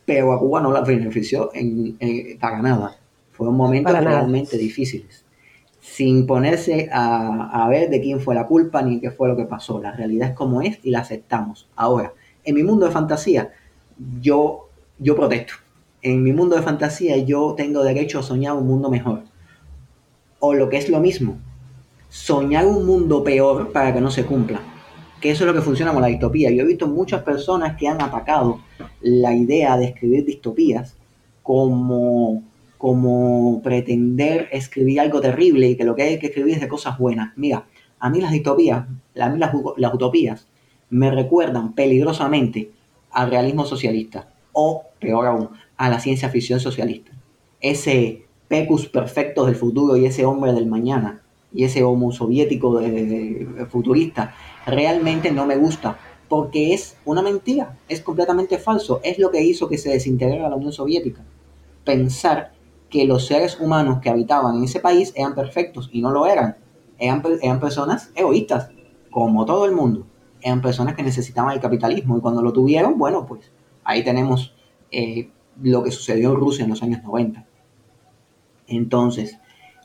Pero 0.04 0.32
a 0.32 0.38
Cuba 0.38 0.60
no 0.60 0.72
la 0.72 0.82
benefició 0.82 1.50
en, 1.54 1.96
en, 1.98 2.38
para 2.38 2.62
nada. 2.62 2.96
Fueron 3.32 3.56
momentos 3.56 3.92
realmente 3.98 4.58
difíciles. 4.58 5.24
Sin 5.80 6.26
ponerse 6.26 6.88
a, 6.92 7.64
a, 7.64 7.68
ver 7.68 7.90
de 7.90 8.00
quién 8.00 8.20
fue 8.20 8.34
la 8.34 8.46
culpa 8.46 8.82
ni 8.82 9.00
qué 9.00 9.10
fue 9.10 9.28
lo 9.28 9.36
que 9.36 9.44
pasó. 9.44 9.80
La 9.80 9.92
realidad 9.92 10.30
es 10.30 10.34
como 10.34 10.62
es 10.62 10.78
y 10.84 10.90
la 10.90 11.00
aceptamos. 11.00 11.68
Ahora, 11.76 12.12
en 12.44 12.54
mi 12.54 12.62
mundo 12.62 12.86
de 12.86 12.92
fantasía, 12.92 13.52
yo, 14.20 14.68
yo 14.98 15.16
protesto 15.16 15.54
en 16.06 16.22
mi 16.22 16.32
mundo 16.32 16.54
de 16.54 16.62
fantasía 16.62 17.16
yo 17.16 17.54
tengo 17.56 17.82
derecho 17.82 18.20
a 18.20 18.22
soñar 18.22 18.54
un 18.54 18.66
mundo 18.68 18.90
mejor. 18.90 19.24
O 20.38 20.54
lo 20.54 20.68
que 20.68 20.76
es 20.76 20.88
lo 20.88 21.00
mismo, 21.00 21.38
soñar 22.08 22.64
un 22.64 22.86
mundo 22.86 23.24
peor 23.24 23.72
para 23.72 23.92
que 23.92 24.00
no 24.00 24.12
se 24.12 24.24
cumpla. 24.24 24.60
Que 25.20 25.32
eso 25.32 25.42
es 25.42 25.48
lo 25.48 25.54
que 25.54 25.62
funciona 25.62 25.92
con 25.92 26.02
la 26.02 26.08
distopía. 26.08 26.52
Yo 26.52 26.62
he 26.62 26.66
visto 26.66 26.86
muchas 26.86 27.22
personas 27.22 27.76
que 27.76 27.88
han 27.88 28.00
atacado 28.00 28.60
la 29.00 29.34
idea 29.34 29.76
de 29.76 29.86
escribir 29.86 30.24
distopías 30.24 30.96
como, 31.42 32.44
como 32.78 33.60
pretender 33.64 34.48
escribir 34.52 35.00
algo 35.00 35.20
terrible 35.20 35.70
y 35.70 35.76
que 35.76 35.84
lo 35.84 35.96
que 35.96 36.02
hay 36.02 36.18
que 36.20 36.26
escribir 36.26 36.54
es 36.54 36.60
de 36.60 36.68
cosas 36.68 36.98
buenas. 36.98 37.32
Mira, 37.36 37.66
a 37.98 38.10
mí 38.10 38.20
las 38.20 38.30
distopías, 38.30 38.86
a 39.18 39.28
mí 39.28 39.38
las, 39.40 39.52
las 39.76 39.92
utopías, 39.92 40.46
me 40.88 41.10
recuerdan 41.10 41.74
peligrosamente 41.74 42.75
al 43.16 43.30
realismo 43.30 43.64
socialista. 43.64 44.28
O, 44.52 44.84
peor 45.00 45.26
aún, 45.26 45.48
a 45.78 45.88
la 45.88 46.00
ciencia 46.00 46.28
ficción 46.28 46.60
socialista. 46.60 47.12
Ese 47.60 48.26
pecus 48.46 48.88
perfecto 48.88 49.46
del 49.46 49.56
futuro 49.56 49.96
y 49.96 50.04
ese 50.04 50.26
hombre 50.26 50.52
del 50.52 50.66
mañana 50.66 51.22
y 51.52 51.64
ese 51.64 51.82
homo 51.82 52.12
soviético 52.12 52.78
de, 52.78 53.66
futurista 53.70 54.34
realmente 54.66 55.32
no 55.32 55.46
me 55.46 55.56
gusta 55.56 55.98
porque 56.28 56.74
es 56.74 56.98
una 57.06 57.22
mentira, 57.22 57.78
es 57.88 58.02
completamente 58.02 58.58
falso, 58.58 59.00
es 59.02 59.18
lo 59.18 59.30
que 59.30 59.42
hizo 59.42 59.68
que 59.68 59.78
se 59.78 59.90
desintegrara 59.90 60.50
la 60.50 60.56
Unión 60.56 60.72
Soviética. 60.72 61.22
Pensar 61.84 62.52
que 62.90 63.06
los 63.06 63.26
seres 63.26 63.58
humanos 63.58 64.00
que 64.02 64.10
habitaban 64.10 64.56
en 64.56 64.64
ese 64.64 64.80
país 64.80 65.12
eran 65.16 65.34
perfectos 65.34 65.88
y 65.92 66.02
no 66.02 66.10
lo 66.10 66.26
eran. 66.26 66.56
Eran, 66.98 67.22
eran 67.40 67.60
personas 67.60 68.10
egoístas, 68.14 68.70
como 69.10 69.46
todo 69.46 69.64
el 69.64 69.72
mundo. 69.72 70.06
Eran 70.46 70.60
personas 70.60 70.94
que 70.94 71.02
necesitaban 71.02 71.54
el 71.54 71.60
capitalismo 71.60 72.16
y 72.16 72.20
cuando 72.20 72.40
lo 72.40 72.52
tuvieron, 72.52 72.96
bueno, 72.98 73.26
pues 73.26 73.50
ahí 73.82 74.04
tenemos 74.04 74.54
eh, 74.92 75.28
lo 75.60 75.82
que 75.82 75.90
sucedió 75.90 76.30
en 76.30 76.36
Rusia 76.36 76.62
en 76.62 76.70
los 76.70 76.84
años 76.84 77.02
90. 77.02 77.44
Entonces, 78.68 79.40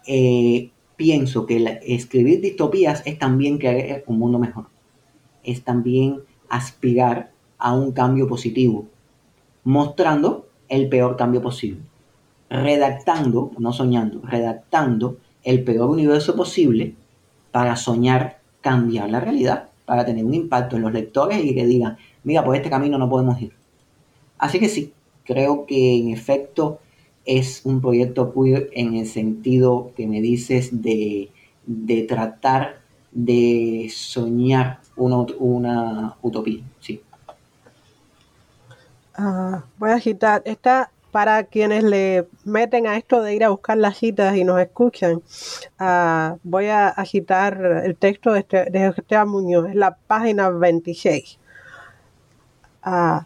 eh, 0.06 0.70
pienso 0.98 1.48
que 1.48 1.80
escribir 1.82 2.42
distopías 2.42 3.02
es 3.08 3.18
también 3.18 3.58
crear 3.58 4.04
un 4.06 4.20
mundo 4.20 4.38
mejor. 4.38 4.68
Es 5.44 5.64
también 5.64 6.22
aspirar 6.48 7.32
a 7.58 7.74
un 7.74 7.92
cambio 7.92 8.28
positivo, 8.28 8.86
mostrando 9.64 10.48
el 10.70 10.90
peor 10.90 11.18
cambio 11.18 11.42
posible. 11.42 11.82
Redactando, 12.52 13.52
no 13.58 13.74
soñando, 13.74 14.22
redactando 14.22 15.18
el 15.42 15.64
peor 15.64 15.90
universo 15.90 16.36
posible 16.36 16.94
para 17.52 17.76
soñar 17.76 18.42
cambiar 18.62 19.10
la 19.10 19.22
realidad, 19.22 19.71
para 19.92 20.06
tener 20.06 20.24
un 20.24 20.34
impacto 20.34 20.78
en 20.78 20.84
los 20.84 20.94
lectores 20.94 21.44
y 21.44 21.54
que 21.54 21.66
digan, 21.66 21.98
mira, 22.24 22.46
por 22.46 22.56
este 22.56 22.70
camino 22.70 22.98
no 22.98 23.10
podemos 23.10 23.42
ir. 23.42 23.52
Así 24.38 24.58
que 24.58 24.70
sí, 24.70 24.94
creo 25.26 25.66
que 25.66 25.98
en 25.98 26.12
efecto 26.12 26.80
es 27.26 27.66
un 27.66 27.82
proyecto 27.82 28.34
queer 28.34 28.70
en 28.72 28.96
el 28.96 29.06
sentido 29.06 29.92
que 29.98 30.08
me 30.08 30.22
dices 30.22 30.82
de, 30.82 31.30
tratar 32.08 32.80
de 33.12 33.92
soñar 33.94 34.80
una, 34.96 36.16
utopía, 36.22 36.64
sí. 36.80 37.02
Ah, 39.14 39.66
voy 39.78 39.90
a 39.90 39.96
agitar. 39.96 40.42
Esta, 40.46 40.90
para 41.12 41.44
quienes 41.44 41.84
le 41.84 42.28
meten 42.46 42.88
a 42.88 42.98
esto 42.98 43.22
de 43.22 43.36
ir 43.36 43.44
a 43.44 43.50
buscar 43.50 43.78
las 43.78 43.98
citas 43.98 44.36
y 44.36 44.44
nos 44.44 44.60
escuchan, 44.60 45.22
ah, 45.78 46.38
voy 46.44 46.68
a 46.68 46.88
agitar 46.88 47.84
el 47.86 47.96
texto 47.98 48.34
de, 48.34 48.40
este, 48.40 48.86
Esteban 48.88 49.30
Muñoz, 49.30 49.76
la 49.76 49.98
página 50.08 50.50
26. 50.50 51.38
Uh, 52.84 53.20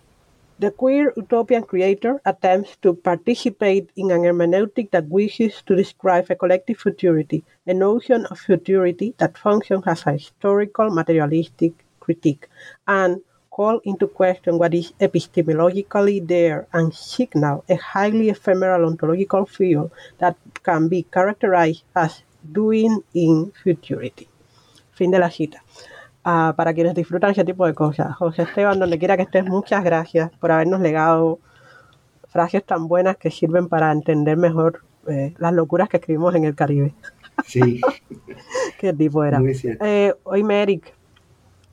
the 0.60 0.72
queer 0.72 1.14
utopian 1.16 1.64
creator 1.64 2.22
attempts 2.26 2.76
to 2.78 2.94
participate 2.94 3.90
in 3.96 4.12
an 4.12 4.24
hermeneutic 4.24 4.92
that 4.92 5.08
wishes 5.08 5.62
to 5.66 5.76
describe 5.76 6.26
a 6.30 6.36
collective 6.36 6.78
futurity, 6.78 7.44
a 7.68 7.74
notion 7.74 8.26
of 8.28 8.40
futurity 8.40 9.14
that 9.18 9.38
functions 9.38 9.84
as 9.86 10.06
a 10.08 10.14
historical 10.14 10.90
materialistic 10.90 11.74
critique, 12.00 12.48
and 12.88 13.22
call 13.56 13.80
into 13.86 14.08
question 14.08 14.58
what 14.60 14.74
is 14.74 14.94
epistemologically 15.00 16.20
there 16.28 16.68
and 16.74 16.94
signal 16.94 17.64
a 17.70 17.78
highly 17.78 18.30
ephemeral 18.30 18.84
ontological 18.86 19.46
field 19.46 19.90
that 20.20 20.36
can 20.62 20.90
be 20.90 21.04
characterized 21.04 21.84
as 21.96 22.24
doing 22.44 23.02
in 23.14 23.54
futurity. 23.64 24.28
Fin 24.92 25.12
de 25.12 25.20
la 25.20 25.30
cita. 25.30 25.64
para 26.26 26.74
quienes 26.74 26.96
disfrutan 26.96 27.32
ese 27.32 27.46
tipo 27.46 27.68
de 27.68 27.76
cosas. 27.76 28.16
José 28.16 28.42
Esteban, 28.44 28.80
donde 28.80 28.98
quiera 28.98 29.16
que 29.16 29.24
estés, 29.24 29.46
muchas 29.46 29.84
gracias 29.84 30.32
por 30.40 30.52
habernos 30.52 30.82
legado 30.82 31.40
frases 32.30 32.64
tan 32.64 32.88
buenas 32.88 33.16
que 33.18 33.30
sirven 33.30 33.70
para 33.70 33.92
entender 33.92 34.36
mejor 34.36 34.82
eh, 35.08 35.36
las 35.38 35.54
locuras 35.54 35.88
que 35.88 35.98
escribimos 35.98 36.34
en 36.34 36.46
el 36.46 36.56
Caribe. 36.56 36.96
Sí. 37.46 37.80
¿Qué 38.80 38.92
tipo 38.94 39.24
era? 39.24 39.40
Eh, 39.82 40.14
oíme, 40.24 40.64
Eric, 40.64 40.94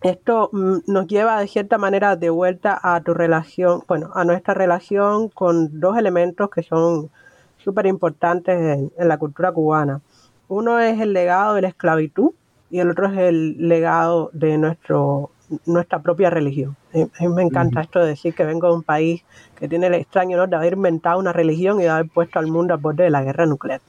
esto 0.03 0.51
mm, 0.53 0.79
nos 0.87 1.07
lleva 1.07 1.41
de 1.41 1.49
cierta 1.49 1.79
manera 1.79 2.17
de 2.17 2.31
vuelta 2.31 2.79
a 2.83 3.01
tu 3.03 3.15
relación, 3.15 3.83
bueno, 3.89 4.11
a 4.15 4.25
nuestra 4.25 4.55
relación 4.55 5.29
con 5.29 5.81
dos 5.81 5.97
elementos 5.97 6.51
que 6.51 6.63
son 6.63 7.11
súper 7.59 7.87
importantes 7.87 8.91
en 8.97 9.09
la 9.09 9.19
cultura 9.19 9.53
cubana. 9.53 10.01
Uno 10.49 10.81
es 10.81 11.01
el 11.01 11.13
legado 11.13 11.55
de 11.55 11.63
la 11.63 11.69
esclavitud, 11.69 12.33
y 12.73 12.81
el 12.81 12.91
otro 12.91 13.07
es 13.07 13.19
el 13.19 13.69
legado 13.69 14.31
de 14.33 14.57
nuestro, 14.57 15.31
nuestra 15.67 16.01
propia 16.01 16.31
religión. 16.31 16.75
A 16.95 17.23
mí 17.23 17.29
me 17.29 17.43
encanta 17.43 17.83
esto 17.83 18.01
de 18.01 18.07
decir 18.07 18.35
que 18.35 18.47
vengo 18.47 18.67
de 18.69 18.75
un 18.77 18.83
país 18.83 19.23
que 19.57 19.69
tiene 19.69 19.89
el 19.89 19.95
extraño 19.95 20.39
honor 20.39 20.49
de 20.49 20.57
haber 20.57 20.73
inventado 20.73 21.19
una 21.19 21.35
religión 21.35 21.81
y 21.81 21.83
de 21.83 21.91
haber 21.91 22.09
puesto 22.09 22.39
al 22.39 22.47
mundo 22.47 22.73
a 22.73 22.79
borde 22.79 23.05
de 23.05 23.11
la 23.11 23.23
guerra 23.23 23.45
nuclear. 23.45 23.83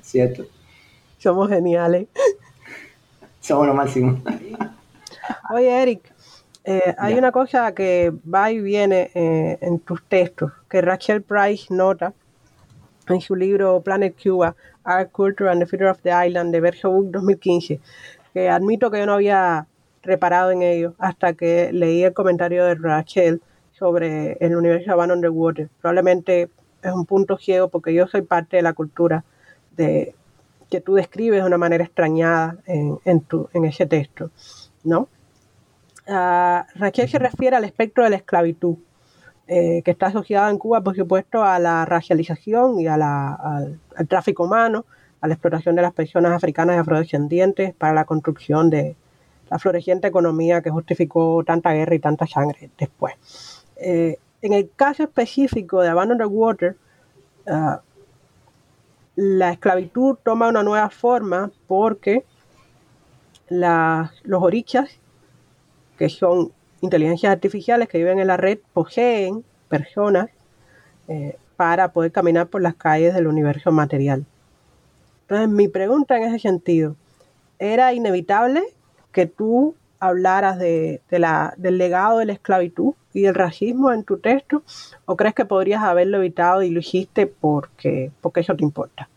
Cierto. 0.00 0.44
Somos 1.18 1.50
geniales. 1.50 2.08
Somos 3.40 3.66
lo 3.66 3.74
máximo. 3.74 4.18
Oye, 5.50 5.82
Eric, 5.82 6.12
eh, 6.64 6.94
hay 6.98 7.14
una 7.14 7.32
cosa 7.32 7.74
que 7.74 8.12
va 8.32 8.50
y 8.50 8.60
viene 8.60 9.10
eh, 9.14 9.58
en 9.60 9.80
tus 9.80 10.02
textos, 10.04 10.52
que 10.68 10.80
Rachel 10.80 11.22
Price 11.22 11.66
nota 11.72 12.14
en 13.08 13.20
su 13.20 13.36
libro 13.36 13.82
Planet 13.82 14.16
Cuba, 14.20 14.56
Art, 14.82 15.10
Culture 15.12 15.50
and 15.50 15.60
the 15.60 15.66
Future 15.66 15.90
of 15.90 16.00
the 16.02 16.10
Island 16.10 16.52
de 16.52 16.60
Berge 16.60 16.88
Book 16.88 17.10
2015, 17.10 17.80
que 18.32 18.48
admito 18.48 18.90
que 18.90 18.98
yo 18.98 19.06
no 19.06 19.14
había 19.14 19.66
reparado 20.02 20.50
en 20.50 20.62
ello 20.62 20.94
hasta 20.98 21.34
que 21.34 21.70
leí 21.72 22.02
el 22.02 22.14
comentario 22.14 22.64
de 22.64 22.74
Rachel 22.74 23.42
sobre 23.72 24.38
el 24.40 24.56
universo 24.56 24.90
de 24.90 24.96
Van 24.96 25.10
Underwater. 25.10 25.68
Probablemente 25.80 26.48
es 26.82 26.92
un 26.92 27.06
punto 27.06 27.36
ciego 27.36 27.68
porque 27.68 27.92
yo 27.92 28.06
soy 28.06 28.22
parte 28.22 28.56
de 28.56 28.62
la 28.62 28.72
cultura 28.72 29.24
de, 29.76 30.14
que 30.70 30.80
tú 30.80 30.94
describes 30.94 31.40
de 31.40 31.46
una 31.46 31.58
manera 31.58 31.84
extrañada 31.84 32.56
en, 32.66 32.98
en, 33.04 33.20
tu, 33.20 33.48
en 33.52 33.64
ese 33.64 33.86
texto, 33.86 34.30
¿no? 34.82 35.08
Uh, 36.06 36.64
Rachel 36.74 37.08
se 37.08 37.18
refiere 37.18 37.56
al 37.56 37.64
espectro 37.64 38.04
de 38.04 38.10
la 38.10 38.16
esclavitud, 38.16 38.76
eh, 39.46 39.82
que 39.84 39.90
está 39.90 40.06
asociada 40.06 40.50
en 40.50 40.58
Cuba, 40.58 40.82
por 40.82 40.94
supuesto, 40.96 41.42
a 41.42 41.58
la 41.58 41.84
racialización 41.84 42.78
y 42.80 42.86
a 42.86 42.94
al, 42.94 43.78
tráfico 44.08 44.44
humano, 44.44 44.84
a 45.20 45.28
la 45.28 45.34
explotación 45.34 45.74
de 45.76 45.82
las 45.82 45.92
personas 45.92 46.32
africanas 46.32 46.76
y 46.76 46.78
afrodescendientes 46.78 47.74
para 47.74 47.94
la 47.94 48.04
construcción 48.04 48.68
de 48.68 48.96
la 49.50 49.58
floreciente 49.58 50.08
economía 50.08 50.62
que 50.62 50.70
justificó 50.70 51.42
tanta 51.44 51.72
guerra 51.72 51.94
y 51.94 51.98
tanta 51.98 52.26
sangre 52.26 52.70
después. 52.78 53.14
Eh, 53.76 54.18
en 54.42 54.52
el 54.52 54.70
caso 54.76 55.02
específico 55.04 55.80
de 55.80 55.88
Abandon 55.88 56.18
the 56.18 56.26
Water, 56.26 56.76
ah, 57.46 57.80
la 59.16 59.52
esclavitud 59.52 60.16
toma 60.22 60.48
una 60.48 60.62
nueva 60.62 60.90
forma 60.90 61.50
porque 61.66 62.24
los 63.48 64.42
orichas, 64.42 64.98
que 65.98 66.08
son 66.08 66.52
inteligencias 66.80 67.32
artificiales 67.32 67.88
que 67.88 67.98
viven 67.98 68.18
en 68.18 68.26
la 68.26 68.36
red 68.36 68.58
poseen 68.72 69.44
personas 69.68 70.28
eh, 71.08 71.36
para 71.56 71.92
poder 71.92 72.12
caminar 72.12 72.48
por 72.48 72.62
las 72.62 72.74
calles 72.74 73.14
del 73.14 73.26
universo 73.26 73.72
material. 73.72 74.24
Entonces, 75.22 75.48
mi 75.48 75.68
pregunta 75.68 76.16
en 76.16 76.24
ese 76.24 76.38
sentido, 76.38 76.96
¿era 77.58 77.92
inevitable 77.94 78.62
que 79.12 79.26
tú 79.26 79.74
hablaras 80.00 80.58
de, 80.58 81.00
la, 81.10 81.54
del 81.56 81.78
legado 81.78 82.18
de 82.18 82.26
la 82.26 82.34
esclavitud 82.34 82.94
y 83.14 83.22
del 83.22 83.34
racismo 83.34 83.92
en 83.92 84.04
tu 84.04 84.18
texto? 84.18 84.62
¿O 85.06 85.16
crees 85.16 85.34
que 85.34 85.46
podrías 85.46 85.82
haberlo 85.82 86.18
evitado 86.18 86.62
y 86.62 86.70
lo 86.70 86.80
hiciste 86.80 87.26
porque, 87.26 88.10
porque 88.20 88.40
eso 88.40 88.54
te 88.54 88.64
importa? 88.64 89.08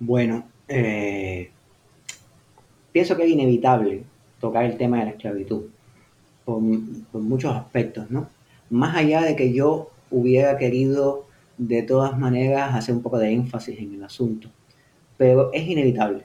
Bueno, 0.00 0.44
eh, 0.68 1.50
pienso 2.92 3.16
que 3.16 3.24
es 3.24 3.30
inevitable 3.30 4.04
tocar 4.44 4.66
el 4.66 4.76
tema 4.76 4.98
de 4.98 5.04
la 5.06 5.10
esclavitud, 5.12 5.62
por, 6.44 6.60
muchos 6.60 7.56
aspectos, 7.56 8.10
¿no? 8.10 8.28
Más 8.68 8.94
allá 8.94 9.22
de 9.22 9.36
que 9.36 9.54
yo 9.54 9.88
hubiera 10.10 10.58
querido 10.58 11.24
de 11.56 11.82
todas 11.82 12.18
maneras 12.18 12.74
hacer 12.74 12.94
un 12.94 13.00
poco 13.00 13.18
de 13.18 13.32
énfasis 13.32 13.78
en 13.78 13.94
el 13.94 14.04
asunto, 14.04 14.50
pero 15.16 15.50
es 15.54 15.66
inevitable, 15.66 16.24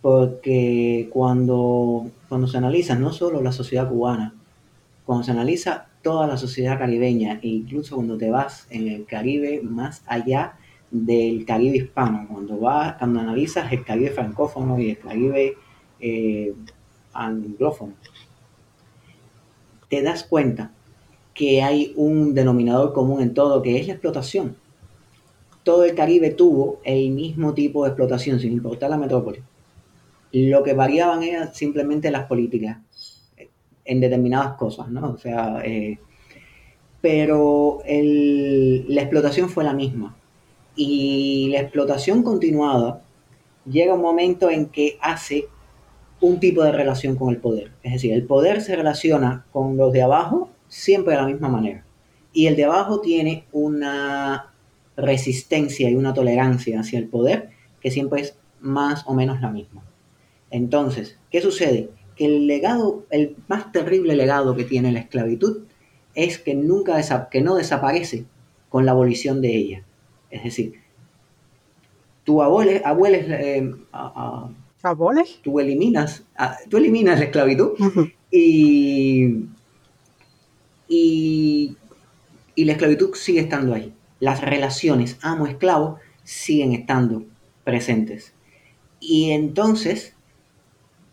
porque 0.00 1.08
cuando, 1.12 2.06
cuando 2.28 2.46
se 2.46 2.58
analiza 2.58 2.94
no 2.94 3.12
solo 3.12 3.42
la 3.42 3.50
sociedad 3.50 3.88
cubana, 3.88 4.36
cuando 5.04 5.24
se 5.24 5.32
analiza 5.32 5.88
toda 6.00 6.28
la 6.28 6.36
sociedad 6.36 6.78
caribeña, 6.78 7.40
e 7.42 7.48
incluso 7.48 7.96
cuando 7.96 8.16
te 8.16 8.30
vas 8.30 8.68
en 8.70 8.86
el 8.86 9.04
Caribe 9.04 9.62
más 9.64 10.04
allá 10.06 10.54
del 10.92 11.44
Caribe 11.44 11.78
hispano, 11.78 12.28
cuando, 12.30 12.56
vas, 12.58 12.94
cuando 12.98 13.18
analizas 13.18 13.72
el 13.72 13.84
Caribe 13.84 14.10
francófono 14.10 14.78
y 14.78 14.90
el 14.90 14.98
Caribe 14.98 15.56
eh, 15.98 16.54
anglófono, 17.12 17.94
te 19.88 20.02
das 20.02 20.24
cuenta 20.24 20.72
que 21.34 21.62
hay 21.62 21.92
un 21.96 22.34
denominador 22.34 22.92
común 22.92 23.20
en 23.22 23.34
todo, 23.34 23.62
que 23.62 23.78
es 23.78 23.86
la 23.86 23.94
explotación. 23.94 24.56
Todo 25.62 25.84
el 25.84 25.94
Caribe 25.94 26.30
tuvo 26.30 26.80
el 26.84 27.10
mismo 27.10 27.54
tipo 27.54 27.84
de 27.84 27.90
explotación, 27.90 28.40
sin 28.40 28.52
importar 28.52 28.90
la 28.90 28.98
metrópoli. 28.98 29.40
Lo 30.32 30.62
que 30.62 30.72
variaban 30.72 31.22
eran 31.22 31.54
simplemente 31.54 32.10
las 32.10 32.26
políticas 32.26 32.78
en 33.84 34.00
determinadas 34.00 34.56
cosas, 34.56 34.88
¿no? 34.88 35.12
O 35.12 35.18
sea, 35.18 35.60
eh, 35.64 35.98
pero 37.00 37.82
la 37.84 39.02
explotación 39.02 39.48
fue 39.48 39.64
la 39.64 39.74
misma. 39.74 40.16
Y 40.74 41.50
la 41.52 41.60
explotación 41.60 42.22
continuada 42.22 43.02
llega 43.66 43.94
un 43.94 44.00
momento 44.00 44.50
en 44.50 44.66
que 44.66 44.98
hace 45.00 45.46
un 46.22 46.38
tipo 46.38 46.62
de 46.62 46.72
relación 46.72 47.16
con 47.16 47.30
el 47.30 47.38
poder. 47.38 47.72
Es 47.82 47.92
decir, 47.92 48.12
el 48.12 48.24
poder 48.24 48.62
se 48.62 48.76
relaciona 48.76 49.44
con 49.52 49.76
los 49.76 49.92
de 49.92 50.02
abajo 50.02 50.48
siempre 50.68 51.14
de 51.14 51.20
la 51.20 51.26
misma 51.26 51.48
manera. 51.48 51.84
Y 52.32 52.46
el 52.46 52.56
de 52.56 52.64
abajo 52.64 53.00
tiene 53.00 53.44
una 53.52 54.52
resistencia 54.96 55.90
y 55.90 55.96
una 55.96 56.14
tolerancia 56.14 56.80
hacia 56.80 56.98
el 56.98 57.08
poder 57.08 57.50
que 57.80 57.90
siempre 57.90 58.22
es 58.22 58.38
más 58.60 59.02
o 59.06 59.14
menos 59.14 59.40
la 59.40 59.50
misma. 59.50 59.82
Entonces, 60.50 61.18
¿qué 61.30 61.40
sucede? 61.40 61.90
Que 62.14 62.26
el 62.26 62.46
legado, 62.46 63.04
el 63.10 63.36
más 63.48 63.72
terrible 63.72 64.14
legado 64.14 64.54
que 64.54 64.64
tiene 64.64 64.92
la 64.92 65.00
esclavitud 65.00 65.64
es 66.14 66.38
que 66.38 66.54
nunca 66.54 67.00
que 67.30 67.40
no 67.40 67.56
desaparece 67.56 68.26
con 68.68 68.86
la 68.86 68.92
abolición 68.92 69.40
de 69.40 69.56
ella. 69.56 69.84
Es 70.30 70.44
decir, 70.44 70.74
tu 72.22 72.42
abuelo, 72.42 72.80
abuelo 72.84 73.16
eh, 73.16 73.74
Tú 75.42 75.60
eliminas, 75.60 76.24
ah, 76.36 76.56
tú 76.68 76.76
eliminas 76.76 77.18
la 77.18 77.26
esclavitud 77.26 77.72
y, 78.30 79.46
y, 80.88 81.76
la 82.56 82.72
esclavitud 82.72 83.14
sigue 83.14 83.40
estando 83.40 83.74
ahí. 83.74 83.94
Las 84.18 84.40
relaciones 84.40 85.18
amo-esclavo 85.22 85.98
siguen 86.24 86.72
estando 86.72 87.24
presentes. 87.64 88.34
Y 89.00 89.30
entonces 89.30 90.14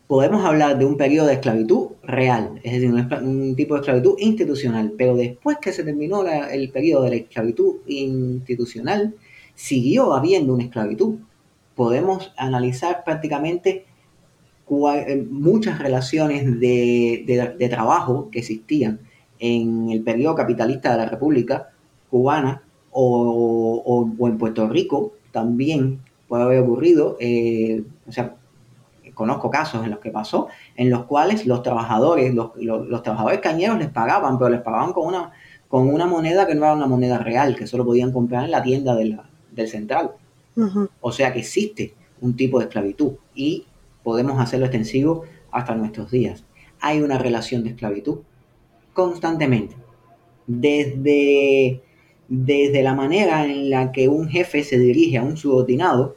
podemos 0.09 0.43
hablar 0.43 0.79
de 0.79 0.85
un 0.85 0.97
periodo 0.97 1.27
de 1.27 1.33
esclavitud 1.33 1.89
real, 2.01 2.59
es 2.63 2.73
decir, 2.73 2.89
un, 2.91 3.55
tipo 3.55 3.75
de 3.75 3.81
esclavitud 3.81 4.15
institucional, 4.17 4.93
pero 4.97 5.15
después 5.15 5.57
que 5.61 5.71
se 5.71 5.83
terminó 5.83 6.27
el 6.27 6.71
periodo 6.71 7.03
de 7.03 7.09
la 7.11 7.15
esclavitud 7.17 7.75
institucional, 7.85 9.15
siguió 9.53 10.13
habiendo 10.13 10.55
una 10.55 10.63
esclavitud. 10.63 11.19
Podemos 11.79 12.33
analizar 12.35 13.05
prácticamente 13.05 13.85
eh, 14.69 15.27
muchas 15.31 15.79
relaciones 15.79 16.59
de, 16.59 17.67
trabajo 17.69 18.27
que 18.29 18.39
existían 18.39 18.99
en 19.39 19.89
el 19.89 20.03
periodo 20.03 20.35
capitalista 20.35 20.91
de 20.91 20.97
la 20.97 21.05
República 21.05 21.69
Cubana 22.09 22.63
o, 22.91 24.05
en 24.19 24.37
Puerto 24.37 24.67
Rico 24.67 25.13
también 25.31 26.01
puede 26.27 26.43
haber 26.43 26.59
ocurrido, 26.59 27.15
eh, 27.21 27.81
o 28.05 28.11
sea, 28.11 28.35
conozco 29.13 29.49
casos 29.49 29.85
en 29.85 29.91
los 29.91 29.99
que 29.99 30.11
pasó, 30.11 30.49
en 30.75 30.89
los 30.89 31.05
cuales 31.05 31.45
los 31.45 31.63
trabajadores, 31.63 32.35
los, 32.35 33.03
trabajadores 33.03 33.39
cañeros 33.39 33.79
les 33.79 33.89
pagaban, 33.89 34.37
pero 34.37 34.49
les 34.49 34.61
pagaban 34.61 34.91
con 34.91 35.07
una, 35.07 35.31
con 35.69 35.87
una 35.87 36.07
moneda 36.07 36.45
que 36.45 36.55
no 36.55 36.65
era 36.65 36.73
una 36.73 36.87
moneda 36.87 37.19
real, 37.19 37.55
que 37.55 37.67
solo 37.67 37.85
podían 37.85 38.11
comprar 38.11 38.43
en 38.43 38.51
la 38.51 38.63
tienda 38.63 38.97
del 38.97 39.17
central. 39.69 40.11
O 41.01 41.11
sea 41.11 41.33
que 41.33 41.39
existe 41.39 41.93
un 42.21 42.35
tipo 42.35 42.59
de 42.59 42.65
esclavitud 42.65 43.13
y 43.33 43.65
podemos 44.03 44.39
hacerlo 44.41 44.65
extensivo 44.65 45.23
hasta 45.51 45.75
nuestros 45.75 46.11
días. 46.11 46.45
Hay 46.79 47.01
una 47.01 47.17
relación 47.17 47.63
de 47.63 47.71
esclavitud 47.71 48.19
constantemente. 48.93 49.75
Desde, 50.47 51.81
desde 52.27 52.83
la 52.83 52.95
manera 52.95 53.45
en 53.45 53.69
la 53.69 53.91
que 53.91 54.07
un 54.07 54.27
jefe 54.29 54.63
se 54.63 54.79
dirige 54.79 55.17
a 55.17 55.23
un 55.23 55.37
subordinado, 55.37 56.15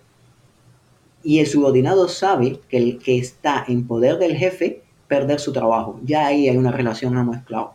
y 1.25 1.39
el 1.39 1.47
subordinado 1.47 2.09
sabe 2.09 2.61
que 2.69 2.79
el 2.79 2.99
que 2.99 3.19
está 3.19 3.65
en 3.69 3.87
poder 3.87 4.19
del 4.19 4.37
jefe 4.37 4.83
perder 5.07 5.41
su 5.41 5.53
trabajo. 5.53 6.01
Ya 6.05 6.27
ahí 6.27 6.49
hay 6.49 6.57
una 6.57 6.73
relación 6.73 7.17
amo-esclavo. 7.17 7.75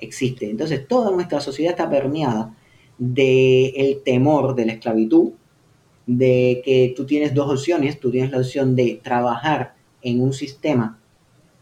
Existe. 0.00 0.50
Entonces 0.50 0.86
toda 0.88 1.10
nuestra 1.10 1.40
sociedad 1.40 1.72
está 1.72 1.88
permeada 1.88 2.56
del 2.98 3.72
el 3.76 4.02
temor 4.04 4.54
de 4.54 4.66
la 4.66 4.72
esclavitud, 4.72 5.32
de 6.06 6.62
que 6.64 6.92
tú 6.96 7.06
tienes 7.06 7.34
dos 7.34 7.50
opciones. 7.50 8.00
Tú 8.00 8.10
tienes 8.10 8.30
la 8.30 8.38
opción 8.38 8.76
de 8.76 9.00
trabajar 9.02 9.74
en 10.02 10.20
un 10.20 10.32
sistema 10.32 10.98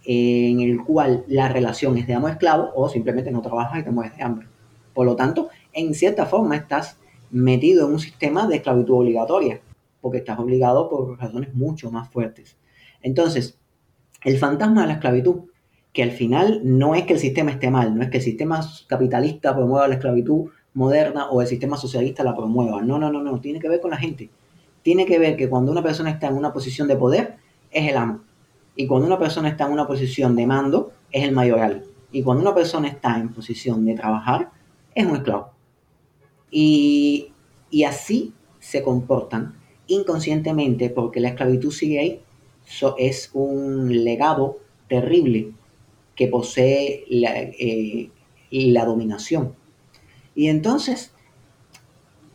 en 0.04 0.60
el 0.60 0.82
cual 0.82 1.24
la 1.28 1.48
relación 1.48 1.96
es 1.96 2.06
de 2.06 2.14
amo-esclavo 2.14 2.72
o 2.74 2.88
simplemente 2.88 3.30
no 3.30 3.40
trabajas 3.40 3.80
y 3.80 3.84
te 3.84 3.90
mueres 3.90 4.16
de 4.16 4.22
hambre. 4.22 4.46
Por 4.94 5.06
lo 5.06 5.16
tanto, 5.16 5.48
en 5.72 5.94
cierta 5.94 6.26
forma 6.26 6.56
estás 6.56 6.98
metido 7.30 7.86
en 7.86 7.94
un 7.94 8.00
sistema 8.00 8.46
de 8.46 8.56
esclavitud 8.56 8.94
obligatoria 8.94 9.60
porque 10.00 10.18
estás 10.18 10.38
obligado 10.38 10.90
por 10.90 11.18
razones 11.18 11.54
mucho 11.54 11.90
más 11.90 12.10
fuertes. 12.10 12.56
Entonces, 13.02 13.58
el 14.24 14.38
fantasma 14.38 14.82
de 14.82 14.88
la 14.88 14.94
esclavitud, 14.94 15.44
que 15.92 16.02
al 16.02 16.10
final 16.10 16.60
no 16.64 16.94
es 16.94 17.04
que 17.04 17.14
el 17.14 17.18
sistema 17.18 17.52
esté 17.52 17.70
mal, 17.70 17.96
no 17.96 18.02
es 18.02 18.10
que 18.10 18.18
el 18.18 18.22
sistema 18.22 18.60
capitalista 18.88 19.54
promueva 19.54 19.88
la 19.88 19.94
esclavitud 19.94 20.50
moderna 20.74 21.30
o 21.30 21.40
el 21.40 21.46
sistema 21.46 21.76
socialista 21.76 22.24
la 22.24 22.34
promueva. 22.34 22.82
No, 22.82 22.98
no, 22.98 23.12
no, 23.12 23.22
no, 23.22 23.40
tiene 23.40 23.60
que 23.60 23.68
ver 23.68 23.80
con 23.80 23.90
la 23.90 23.96
gente. 23.96 24.30
Tiene 24.82 25.06
que 25.06 25.18
ver 25.18 25.36
que 25.36 25.48
cuando 25.48 25.70
una 25.70 25.82
persona 25.82 26.10
está 26.10 26.28
en 26.28 26.34
una 26.34 26.52
posición 26.52 26.88
de 26.88 26.96
poder, 26.96 27.36
es 27.70 27.88
el 27.88 27.96
amo. 27.96 28.20
Y 28.74 28.86
cuando 28.86 29.06
una 29.06 29.18
persona 29.18 29.48
está 29.48 29.66
en 29.66 29.72
una 29.72 29.86
posición 29.86 30.34
de 30.34 30.46
mando, 30.46 30.92
es 31.10 31.24
el 31.24 31.32
mayoral. 31.32 31.84
Y 32.10 32.22
cuando 32.22 32.42
una 32.42 32.54
persona 32.54 32.88
está 32.88 33.18
en 33.18 33.28
posición 33.28 33.84
de 33.84 33.94
trabajar, 33.94 34.50
es 34.94 35.06
un 35.06 35.16
esclavo. 35.16 35.50
Y, 36.50 37.32
y 37.70 37.84
así 37.84 38.34
se 38.58 38.82
comportan 38.82 39.54
inconscientemente, 39.86 40.90
porque 40.90 41.20
la 41.20 41.28
esclavitud 41.28 41.70
sigue 41.70 41.98
ahí, 41.98 42.22
es 42.98 43.30
un 43.34 44.04
legado 44.04 44.58
terrible 44.88 45.52
que 46.14 46.28
posee 46.28 47.04
eh, 47.10 48.10
la, 48.50 48.84
dominación. 48.84 49.54
Y 50.34 50.48
entonces 50.48 51.12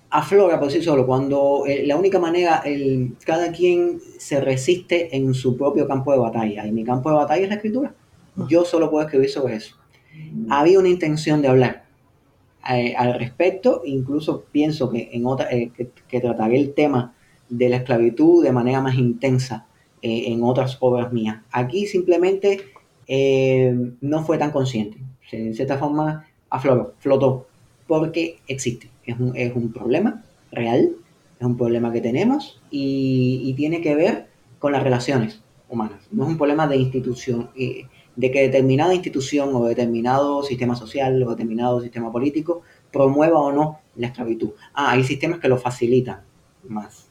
aflora 0.10 0.60
por 0.60 0.72
sí 0.72 0.82
solo, 0.82 1.06
cuando 1.06 1.64
eh, 1.68 1.86
la 1.86 1.98
única 1.98 2.20
manera, 2.20 2.62
el, 2.66 3.16
cada 3.26 3.52
quien 3.52 4.00
se 4.18 4.40
resiste 4.40 5.16
en 5.16 5.34
su 5.34 5.58
propio 5.58 5.88
campo 5.88 6.12
de 6.12 6.20
batalla, 6.20 6.66
y 6.66 6.72
mi 6.72 6.84
campo 6.84 7.10
de 7.10 7.18
batalla 7.18 7.44
es 7.44 7.50
la 7.50 7.56
escritura. 7.56 7.94
Yo 8.48 8.64
solo 8.66 8.90
puedo 8.90 9.04
escribir 9.06 9.30
sobre 9.30 9.56
eso. 9.56 9.76
Había 10.50 10.80
una 10.80 10.90
intención 10.90 11.42
de 11.42 11.48
hablar 11.48 11.86
eh, 12.70 12.96
al 12.96 13.18
respecto, 13.18 13.82
incluso 13.86 14.46
pienso 14.52 14.90
que, 14.90 15.10
en 15.12 15.26
otra, 15.26 15.50
que 15.50 16.20
trataré 16.20 16.58
el 16.58 16.74
tema 16.74 17.16
de 17.50 17.70
la 17.70 17.78
esclavitud 17.78 18.44
de 18.44 18.52
manera 18.52 18.82
más 18.82 18.96
intensa 18.96 19.68
eh, 20.02 20.26
en 20.28 20.44
otras 20.44 20.78
obras 20.80 21.12
mías. 21.12 21.42
Aquí 21.52 21.88
simplemente 21.88 22.62
eh, 23.08 23.76
no 24.02 24.24
fue 24.24 24.38
tan 24.38 24.52
consciente. 24.52 24.98
En 25.32 25.54
cierta 25.54 25.78
forma 25.78 26.28
afloró, 26.50 26.94
flotó, 27.00 27.47
porque 27.88 28.39
existe. 28.47 28.89
Es 29.06 29.19
un, 29.19 29.36
es 29.36 29.56
un 29.56 29.71
problema 29.71 30.23
real, 30.52 30.91
es 31.39 31.45
un 31.45 31.58
problema 31.58 31.91
que 31.91 32.02
tenemos 32.02 32.62
y, 32.69 33.54
tiene 33.56 33.82
que 33.82 33.95
ver 33.95 34.28
con 34.60 34.71
las 34.71 34.84
relaciones 34.84 35.41
humanas. 35.69 36.00
No 36.12 36.23
es 36.23 36.30
un 36.30 36.38
problema 36.38 36.67
de 36.67 36.78
institución, 36.78 37.50
eh, 37.58 37.86
de 38.15 38.32
que 38.32 38.41
determinada 38.41 38.93
institución 38.93 39.50
o 39.54 39.65
determinado 39.65 40.43
sistema 40.43 40.76
social 40.76 41.21
o 41.23 41.30
determinado 41.32 41.82
sistema 41.82 42.12
político 42.12 42.62
promueva 42.91 43.39
o 43.39 43.52
no 43.52 43.80
la 43.95 44.08
esclavitud. 44.08 44.52
Ah, 44.73 44.91
hay 44.91 45.04
sistemas 45.04 45.39
que 45.39 45.50
lo 45.50 45.58
facilitan 45.58 46.21
más 46.67 47.08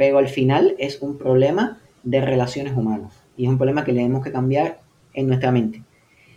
pero 0.00 0.16
al 0.16 0.28
final 0.28 0.76
es 0.78 1.02
un 1.02 1.18
problema 1.18 1.78
de 2.04 2.22
relaciones 2.22 2.74
humanas 2.74 3.12
y 3.36 3.44
es 3.44 3.50
un 3.50 3.58
problema 3.58 3.84
que 3.84 3.92
tenemos 3.92 4.24
que 4.24 4.32
cambiar 4.32 4.80
en 5.12 5.26
nuestra 5.26 5.52
mente. 5.52 5.82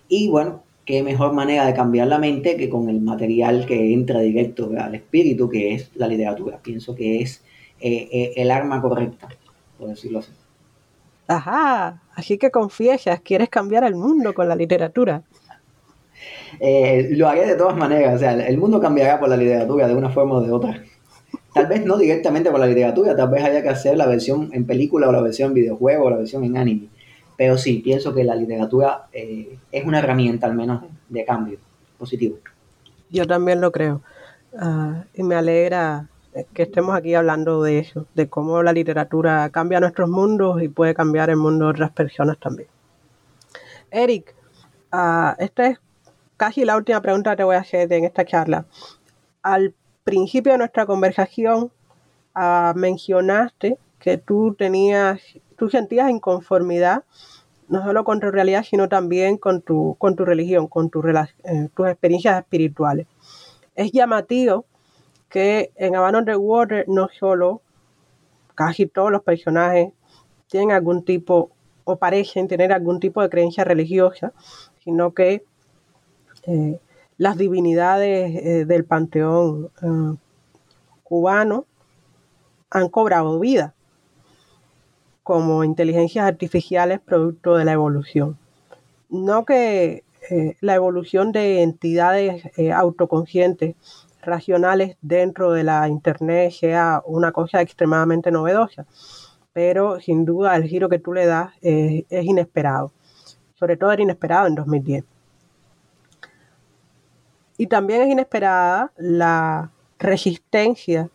Y 0.09 0.27
bueno, 0.27 0.62
qué 0.85 1.03
mejor 1.03 1.33
manera 1.33 1.65
de 1.65 1.73
cambiar 1.73 2.07
la 2.07 2.19
mente 2.19 2.57
que 2.57 2.69
con 2.69 2.89
el 2.89 3.01
material 3.01 3.65
que 3.65 3.93
entra 3.93 4.19
directo 4.19 4.71
al 4.77 4.95
espíritu, 4.95 5.49
que 5.49 5.73
es 5.75 5.91
la 5.95 6.07
literatura. 6.07 6.59
Pienso 6.61 6.95
que 6.95 7.21
es 7.21 7.41
eh, 7.79 8.09
eh, 8.11 8.33
el 8.35 8.51
arma 8.51 8.81
correcta, 8.81 9.29
por 9.77 9.89
decirlo 9.89 10.19
así. 10.19 10.31
Ajá, 11.27 12.01
así 12.15 12.37
que 12.37 12.51
confiesas, 12.51 13.21
quieres 13.21 13.49
cambiar 13.49 13.85
el 13.85 13.95
mundo 13.95 14.33
con 14.33 14.47
la 14.47 14.55
literatura. 14.55 15.23
Eh, 16.59 17.09
lo 17.11 17.27
haré 17.27 17.47
de 17.47 17.55
todas 17.55 17.75
maneras, 17.75 18.15
o 18.15 18.19
sea, 18.19 18.33
el 18.33 18.57
mundo 18.57 18.79
cambiará 18.79 19.19
por 19.19 19.29
la 19.29 19.37
literatura 19.37 19.87
de 19.87 19.95
una 19.95 20.09
forma 20.09 20.35
o 20.35 20.41
de 20.41 20.51
otra. 20.51 20.83
Tal 21.53 21.67
vez 21.67 21.85
no 21.85 21.97
directamente 21.97 22.51
por 22.51 22.59
la 22.59 22.67
literatura, 22.67 23.15
tal 23.15 23.29
vez 23.29 23.43
haya 23.43 23.61
que 23.61 23.69
hacer 23.69 23.95
la 23.95 24.05
versión 24.05 24.49
en 24.53 24.65
película 24.65 25.07
o 25.07 25.11
la 25.11 25.21
versión 25.21 25.49
en 25.49 25.53
videojuego 25.55 26.05
o 26.05 26.09
la 26.09 26.17
versión 26.17 26.43
en 26.43 26.57
anime. 26.57 26.87
Pero 27.43 27.57
sí, 27.57 27.81
pienso 27.83 28.13
que 28.13 28.23
la 28.23 28.35
literatura 28.35 29.07
eh, 29.11 29.57
es 29.69 29.85
una 29.85 29.99
herramienta 29.99 30.47
al 30.47 30.55
menos 30.55 30.81
de 31.09 31.25
cambio 31.25 31.59
positivo. 31.97 32.37
Yo 33.09 33.27
también 33.27 33.59
lo 33.59 33.69
creo. 33.69 34.01
Ah, 34.57 35.03
y 35.13 35.23
me 35.23 35.35
alegra 35.35 36.07
que 36.53 36.63
estemos 36.63 36.95
aquí 36.95 37.15
hablando 37.15 37.61
de 37.61 37.79
eso, 37.79 38.05
de 38.15 38.29
cómo 38.29 38.63
la 38.63 38.71
literatura 38.71 39.49
cambia 39.49 39.81
nuestros 39.81 40.09
mundos 40.09 40.63
y 40.63 40.69
puede 40.69 40.93
cambiar 40.95 41.29
el 41.29 41.35
mundo 41.35 41.65
de 41.65 41.71
otras 41.71 41.91
personas 41.91 42.37
también. 42.37 42.69
Eric, 43.91 44.33
uh, 44.93 45.35
esta 45.37 45.67
es 45.67 45.79
casi 46.37 46.63
la 46.63 46.77
última 46.77 47.01
pregunta 47.01 47.31
que 47.31 47.35
te 47.35 47.43
voy 47.43 47.57
a 47.57 47.59
hacer 47.59 47.91
en 47.91 48.05
esta 48.05 48.23
charla. 48.23 48.63
Al 49.41 49.73
principio 50.05 50.53
de 50.53 50.59
nuestra 50.59 50.85
conversación 50.85 51.73
ah, 52.35 52.71
mencionaste 52.73 53.77
que 53.99 54.17
tú 54.17 54.55
tenías, 54.57 55.19
tú 55.57 55.69
sentías 55.69 56.09
inconformidad 56.09 57.03
no 57.73 57.83
solo 57.83 58.03
con 58.03 58.19
tu 58.19 58.29
realidad, 58.29 58.63
sino 58.63 58.87
también 58.87 59.37
con 59.37 59.63
tu, 59.63 59.95
con 59.97 60.15
tu 60.15 60.25
religión, 60.25 60.67
con 60.67 60.91
tu, 60.91 61.01
eh, 61.07 61.69
tus 61.73 61.87
experiencias 61.87 62.37
espirituales. 62.37 63.07
Es 63.73 63.91
llamativo 63.91 64.65
que 65.27 65.71
en 65.75 65.95
Abandon 65.95 66.23
the 66.23 66.35
Water 66.35 66.85
no 66.87 67.09
solo 67.17 67.63
casi 68.53 68.85
todos 68.85 69.11
los 69.11 69.23
personajes 69.23 69.91
tienen 70.45 70.69
algún 70.69 71.03
tipo 71.03 71.49
o 71.83 71.95
parecen 71.95 72.47
tener 72.47 72.71
algún 72.71 72.99
tipo 72.99 73.23
de 73.23 73.29
creencia 73.29 73.63
religiosa, 73.63 74.33
sino 74.83 75.15
que 75.15 75.43
eh, 76.45 76.79
las 77.17 77.37
divinidades 77.37 78.35
eh, 78.35 78.65
del 78.65 78.85
panteón 78.85 79.71
cubano 81.01 81.65
han 82.69 82.87
cobrado 82.89 83.39
vida 83.39 83.73
como 85.23 85.63
inteligencias 85.63 86.25
artificiales 86.25 86.99
producto 86.99 87.55
de 87.55 87.65
la 87.65 87.73
evolución. 87.73 88.37
No 89.09 89.45
que 89.45 90.03
eh, 90.29 90.55
la 90.61 90.75
evolución 90.75 91.31
de 91.31 91.63
entidades 91.63 92.43
autoconscientes, 92.73 93.75
racionales 94.21 94.95
dentro 95.01 95.51
de 95.51 95.63
la 95.63 95.87
Internet 95.89 96.51
sea 96.51 97.01
una 97.05 97.31
cosa 97.31 97.61
extremadamente 97.61 98.31
novedosa, 98.31 98.85
pero 99.51 99.99
sin 99.99 100.25
duda 100.25 100.55
el 100.55 100.63
giro 100.63 100.87
que 100.89 100.99
tú 100.99 101.13
le 101.13 101.25
das 101.25 101.51
es 101.61 102.25
inesperado. 102.25 102.93
Sobre 103.55 103.75
todo 103.77 103.91
era 103.91 104.01
inesperado 104.01 104.47
en 104.47 104.55
2010. 104.55 105.03
Y 107.57 107.67
también 107.67 108.01
es 108.01 108.09
inesperada 108.09 108.91
la 108.97 109.71
resistencia 109.99 111.09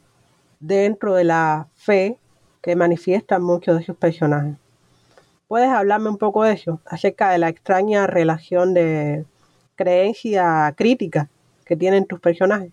dentro 0.60 1.14
de 1.14 1.24
la 1.24 1.68
fe 1.74 2.18
que 2.68 2.76
manifiestan 2.76 3.42
muchos 3.42 3.78
de 3.78 3.82
sus 3.82 3.96
personajes. 3.96 4.54
¿Puedes 5.46 5.70
hablarme 5.70 6.10
un 6.10 6.18
poco 6.18 6.44
de 6.44 6.52
eso, 6.52 6.82
acerca 6.84 7.30
de 7.30 7.38
la 7.38 7.48
extraña 7.48 8.06
relación 8.06 8.74
de 8.74 9.24
creencia 9.74 10.74
crítica 10.76 11.30
que 11.64 11.76
tienen 11.76 12.04
tus 12.04 12.20
personajes? 12.20 12.70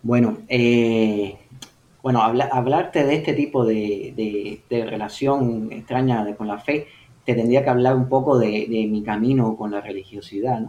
Bueno, 0.00 0.38
eh, 0.46 1.36
bueno, 2.04 2.22
hablarte 2.22 3.02
de 3.02 3.16
este 3.16 3.34
tipo 3.34 3.64
de, 3.64 4.62
relación 4.70 5.72
extraña 5.72 6.36
con 6.36 6.46
la 6.46 6.58
fe, 6.58 6.86
te 7.24 7.34
tendría 7.34 7.64
que 7.64 7.70
hablar 7.70 7.96
un 7.96 8.08
poco 8.08 8.38
de, 8.38 8.86
mi 8.88 9.02
camino 9.02 9.56
con 9.56 9.72
la 9.72 9.80
religiosidad. 9.80 10.62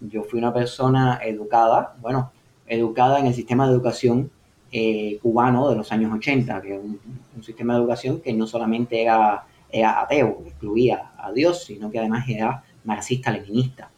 Yo 0.00 0.22
fui 0.22 0.38
una 0.38 0.52
persona 0.52 1.18
educada, 1.24 1.96
bueno, 2.02 2.30
educada 2.66 3.18
en 3.18 3.26
el 3.26 3.32
sistema 3.32 3.66
de 3.66 3.72
educación 3.72 4.30
eh, 4.70 5.18
cubano 5.22 5.70
de 5.70 5.76
los 5.76 5.90
años 5.92 6.12
80, 6.14 6.60
que 6.62 6.74
es 6.74 6.80
un, 6.80 6.98
sistema 7.42 7.74
de 7.74 7.80
educación 7.80 8.20
que 8.20 8.32
no 8.32 8.48
solamente 8.48 9.00
era, 9.00 9.46
ateo, 9.72 10.42
excluía 10.44 11.12
a 11.16 11.30
Dios, 11.30 11.64
sino 11.64 11.88
que 11.90 12.00
además 12.00 12.28
era 12.28 12.64
marxista-leninista. 12.84 13.90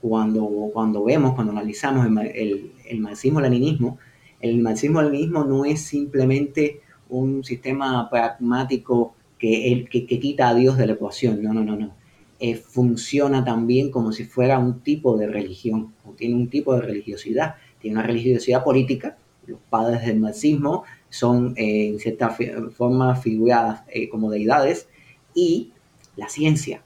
Cuando, 0.00 0.46
cuando 0.72 1.02
vemos, 1.04 1.34
cuando 1.34 1.52
analizamos 1.52 2.06
el, 2.06 2.72
el 2.86 3.00
marxismo-leninismo, 3.00 3.98
el 4.40 4.58
marxismo-leninismo 4.58 5.44
no 5.44 5.64
es 5.64 5.80
simplemente 5.80 6.80
un 7.08 7.44
sistema 7.44 8.10
pragmático 8.10 9.14
que, 9.38 9.86
que, 9.90 10.06
quita 10.06 10.48
a 10.48 10.54
Dios 10.54 10.76
de 10.76 10.86
la 10.86 10.92
ecuación, 10.92 11.42
no, 11.42 11.52
no, 11.52 11.64
no, 11.64 11.76
no. 11.76 11.94
Eh, 12.38 12.56
funciona 12.56 13.44
también 13.44 13.90
como 13.90 14.12
si 14.12 14.24
fuera 14.24 14.58
un 14.58 14.80
tipo 14.80 15.16
de 15.16 15.26
religión, 15.26 15.94
o 16.04 16.12
tiene 16.12 16.34
un 16.34 16.48
tipo 16.48 16.74
de 16.74 16.82
religiosidad, 16.82 17.56
tiene 17.80 17.98
una 17.98 18.06
religiosidad 18.06 18.64
política. 18.64 19.16
Los 19.46 19.58
padres 19.70 20.06
del 20.06 20.20
marxismo 20.20 20.84
son 21.10 21.54
eh, 21.56 21.88
en 21.88 21.98
cierta 21.98 22.36
forma 22.74 23.16
figuradas 23.16 23.82
eh, 23.88 24.08
como 24.08 24.30
deidades, 24.30 24.88
y 25.34 25.72
la 26.16 26.28
ciencia. 26.28 26.82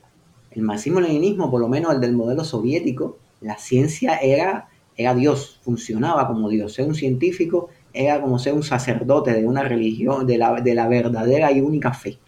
El 0.51 0.63
marxismo-leninismo, 0.63 1.51
por 1.51 1.61
lo 1.61 1.69
menos 1.69 1.95
el 1.95 2.01
del 2.01 2.15
modelo 2.15 2.45
soviético, 2.45 3.19
la 3.41 3.59
ciencia 3.59 4.17
era 4.17 4.69
era 4.97 5.15
Dios, 5.15 5.61
funcionaba 5.63 6.27
como 6.27 6.49
Dios. 6.49 6.73
Ser 6.75 6.87
un 6.87 6.95
científico 6.95 7.69
era 7.93 8.21
como 8.21 8.39
ser 8.39 8.55
un 8.55 8.63
sacerdote 8.63 9.33
de 9.33 9.47
una 9.47 9.63
religión, 9.63 10.27
de 10.27 10.39
la, 10.39 10.61
de 10.61 10.75
la 10.75 10.89
verdadera 10.89 11.53
y 11.53 11.61
única 11.61 11.93
fe. 11.93 12.19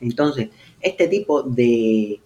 Entonces, 0.00 0.50
este 0.80 1.08
tipo 1.08 1.42
de, 1.42 2.20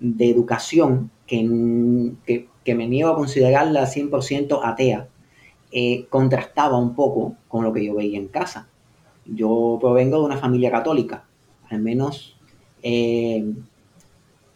educación, 0.00 1.10
que, 1.26 2.46
que, 2.64 2.74
me 2.74 2.88
niego 2.88 3.10
a 3.10 3.16
considerarla 3.16 3.86
100% 3.86 4.60
atea, 4.62 5.08
eh, 5.72 6.06
contrastaba 6.10 6.76
un 6.76 6.94
poco 6.94 7.36
con 7.48 7.64
lo 7.64 7.72
que 7.72 7.84
yo 7.84 7.94
veía 7.94 8.18
en 8.18 8.28
casa. 8.28 8.68
Yo 9.24 9.78
provengo 9.80 10.18
de 10.18 10.24
una 10.24 10.36
familia 10.36 10.70
católica, 10.70 11.24
al 11.70 11.80
menos 11.80 12.36
eh, 12.82 13.54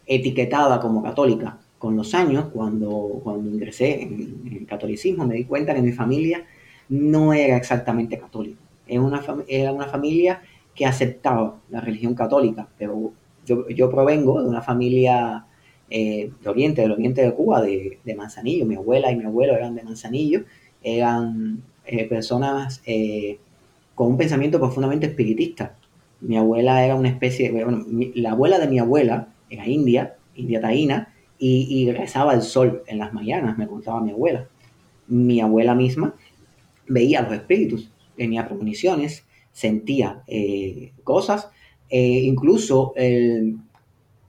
etiquetada 0.05 0.79
como 0.79 1.01
católica 1.01 1.57
con 1.79 1.95
los 1.95 2.13
años, 2.13 2.45
cuando, 2.53 3.19
cuando 3.23 3.49
ingresé 3.49 4.01
en, 4.01 4.43
el 4.51 4.65
catolicismo, 4.65 5.25
me 5.25 5.35
di 5.35 5.45
cuenta 5.45 5.73
que 5.73 5.81
mi 5.81 5.91
familia 5.91 6.45
no 6.89 7.33
era 7.33 7.57
exactamente 7.57 8.17
católica. 8.17 8.59
Era 8.87 9.01
una, 9.01 9.21
era 9.47 9.73
una 9.73 9.87
familia 9.87 10.41
que 10.73 10.85
aceptaba 10.85 11.59
la 11.69 11.81
religión 11.81 12.13
católica, 12.13 12.67
pero 12.77 13.11
yo, 13.45 13.67
yo 13.69 13.89
provengo 13.89 14.41
de 14.41 14.49
una 14.49 14.61
familia 14.61 15.45
eh, 15.89 16.31
de 16.41 16.49
Oriente, 16.49 16.81
del 16.81 16.91
Oriente 16.91 17.21
de 17.21 17.33
Cuba, 17.33 17.61
de, 17.61 17.99
de, 18.03 18.15
Manzanillo. 18.15 18.65
Mi 18.65 18.75
abuela 18.75 19.11
y 19.11 19.15
mi 19.15 19.25
abuelo 19.25 19.55
eran 19.55 19.75
de 19.75 19.83
Manzanillo, 19.83 20.43
eran 20.95 21.63
eh, 21.85 22.05
personas 22.05 22.81
eh, 22.85 23.39
con 23.95 24.07
un 24.07 24.17
pensamiento 24.17 24.59
profundamente 24.59 25.07
espiritista. 25.07 25.75
Mi 26.21 26.37
abuela 26.37 26.83
era 26.83 26.95
una 26.95 27.09
especie, 27.09 27.51
bueno, 27.51 27.85
la 28.15 28.31
abuela 28.31 28.59
de 28.59 28.67
mi 28.67 28.79
abuela 28.79 29.29
era 29.49 29.67
india, 29.67 30.15
india 30.35 30.61
taína, 30.61 31.13
y, 31.39 31.91
rezaba 31.91 32.33
el 32.33 32.41
sol 32.41 32.81
en 32.87 32.97
las 32.97 33.13
mañanas, 33.13 33.59
me 33.59 33.67
contaba 33.67 34.01
mi 34.01 34.09
abuela. 34.09 34.47
Mi 35.07 35.39
abuela 35.39 35.75
misma 35.75 36.15
veía 36.87 37.21
los 37.21 37.33
espíritus, 37.33 37.91
tenía 38.15 38.47
premoniciones, 38.47 39.23
sentía 39.51 40.23
eh, 40.25 40.93
cosas, 41.03 41.49
e 41.89 42.01
incluso 42.23 42.93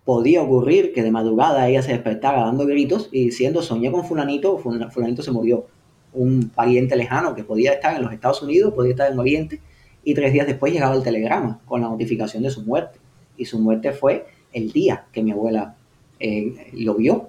podía 0.08 0.42
ocurrir 0.42 0.94
que 0.94 1.02
de 1.02 1.10
madrugada 1.10 1.68
ella 1.68 1.82
se 1.82 1.92
despertara 1.92 2.44
dando 2.44 2.64
gritos 2.66 3.10
y 3.12 3.24
diciendo 3.24 3.60
soñé 3.60 3.90
con 3.92 4.04
fulanito, 4.04 4.56
fulanito 4.56 5.22
se 5.22 5.32
murió. 5.32 5.66
Un 6.12 6.50
pariente 6.50 6.96
lejano 6.96 7.34
que 7.34 7.44
podía 7.44 7.72
estar 7.72 7.96
en 7.96 8.02
los 8.02 8.12
Estados 8.12 8.42
Unidos, 8.42 8.74
podía 8.74 8.92
estar 8.92 9.10
en 9.10 9.18
Oriente, 9.18 9.60
y 10.08 10.14
tres 10.14 10.32
días 10.32 10.46
después 10.46 10.72
llegaba 10.72 10.94
el 10.94 11.02
telegrama 11.02 11.60
con 11.66 11.82
la 11.82 11.88
notificación 11.88 12.42
de 12.42 12.50
su 12.50 12.62
muerte. 12.62 12.98
Y 13.36 13.44
su 13.44 13.58
muerte 13.58 13.92
fue 13.92 14.26
el 14.52 14.72
día 14.72 15.04
que 15.12 15.22
mi 15.22 15.32
abuela 15.32 15.76
eh, 16.18 16.70
lo 16.72 16.94
vio. 16.94 17.28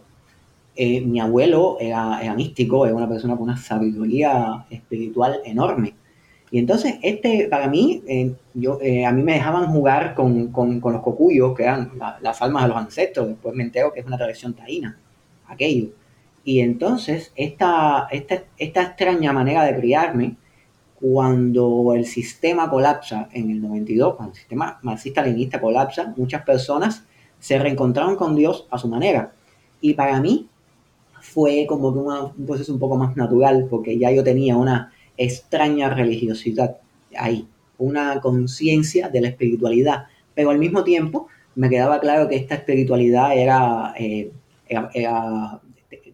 Eh, 0.75 1.01
mi 1.01 1.19
abuelo 1.19 1.77
era, 1.79 2.33
místico, 2.35 2.85
era 2.85 2.95
una 2.95 3.09
persona 3.09 3.35
con 3.35 3.43
una 3.43 3.57
sabiduría 3.57 4.65
espiritual 4.69 5.41
enorme. 5.43 5.93
Y 6.51 6.57
entonces, 6.57 6.95
este, 7.03 7.47
para 7.49 7.67
mí, 7.67 8.01
eh, 8.07 8.33
yo, 8.53 8.79
a 9.05 9.11
mí 9.11 9.23
me 9.23 9.33
dejaban 9.33 9.67
jugar 9.71 10.15
con, 10.15 10.49
los 10.53 11.01
cocuyos, 11.01 11.55
que 11.55 11.63
eran 11.63 11.91
las 12.21 12.41
almas 12.41 12.63
de 12.63 12.69
los 12.69 12.77
ancestros. 12.77 13.27
Después 13.27 13.53
me 13.53 13.63
entero 13.63 13.91
que 13.91 13.99
es 13.99 14.05
una 14.05 14.17
tradición 14.17 14.53
taína, 14.53 14.97
aquello. 15.47 15.89
Y 16.43 16.61
entonces, 16.61 17.31
esta, 17.35 18.07
esta, 18.11 18.43
esta 18.57 18.81
extraña 18.81 19.33
manera 19.33 19.63
de 19.65 19.79
criarme, 19.79 20.35
cuando 20.99 21.93
el 21.93 22.05
sistema 22.05 22.69
colapsa 22.69 23.29
en 23.31 23.49
el 23.49 23.61
92, 23.61 24.15
cuando 24.15 24.33
el 24.33 24.39
sistema 24.39 24.79
marxista-leninista 24.81 25.61
colapsa, 25.61 26.13
muchas 26.17 26.43
personas 26.43 27.05
se 27.39 27.57
reencontraron 27.57 28.15
con 28.15 28.35
Dios 28.35 28.67
a 28.69 28.77
su 28.77 28.87
manera. 28.89 29.31
Y 29.81 29.93
para 29.93 30.19
mí 30.19 30.47
fue 31.21 31.65
como 31.67 31.93
que 31.93 31.99
un 31.99 32.45
proceso 32.45 32.73
un 32.73 32.79
poco 32.79 32.97
más 32.97 33.15
natural, 33.15 33.67
porque 33.69 33.97
ya 33.97 34.11
yo 34.11 34.23
tenía 34.23 34.57
una 34.57 34.91
extraña 35.17 35.89
religiosidad 35.89 36.77
ahí, 37.17 37.47
una 37.77 38.19
conciencia 38.21 39.09
de 39.09 39.21
la 39.21 39.29
espiritualidad, 39.29 40.07
pero 40.35 40.49
al 40.49 40.59
mismo 40.59 40.83
tiempo 40.83 41.27
me 41.55 41.69
quedaba 41.69 41.99
claro 41.99 42.27
que 42.27 42.35
esta 42.35 42.55
espiritualidad 42.55 43.37
era, 43.37 43.93
eh, 43.97 44.31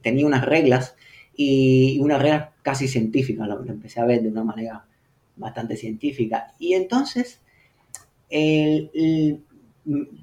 tenía 0.05 0.27
unas 0.27 0.45
reglas 0.45 0.95
y 1.35 1.99
unas 1.99 2.21
reglas 2.21 2.49
casi 2.61 2.87
científicas, 2.87 3.47
lo, 3.47 3.61
empecé 3.65 3.99
a 3.99 4.05
ver 4.05 4.21
de 4.21 4.29
una 4.29 4.43
manera 4.43 4.85
bastante 5.35 5.75
científica. 5.75 6.53
Y 6.59 6.75
entonces, 6.75 7.41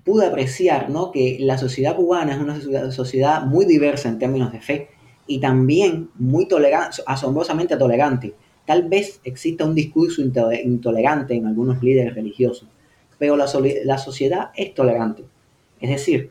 pude 0.04 0.26
apreciar 0.26 0.88
¿no? 0.88 1.10
que 1.10 1.38
la 1.40 1.58
sociedad 1.58 1.96
cubana 1.96 2.34
es 2.34 2.66
una 2.66 2.92
sociedad 2.92 3.42
muy 3.42 3.64
diversa 3.64 4.08
en 4.08 4.18
términos 4.18 4.52
de 4.52 4.60
fe 4.60 4.88
y 5.26 5.40
también 5.40 6.10
muy 6.14 6.46
tolerante, 6.46 7.02
asombrosamente 7.06 7.76
tolerante. 7.76 8.34
Tal 8.64 8.88
vez 8.88 9.20
exista 9.24 9.64
un 9.64 9.74
discurso 9.74 10.22
intolerante 10.22 11.34
en 11.34 11.46
algunos 11.46 11.82
líderes 11.82 12.14
religiosos, 12.14 12.68
pero 13.18 13.36
la, 13.36 13.46
la 13.84 13.98
sociedad 13.98 14.50
es 14.54 14.74
tolerante. 14.74 15.24
Es 15.80 15.90
decir, 15.90 16.30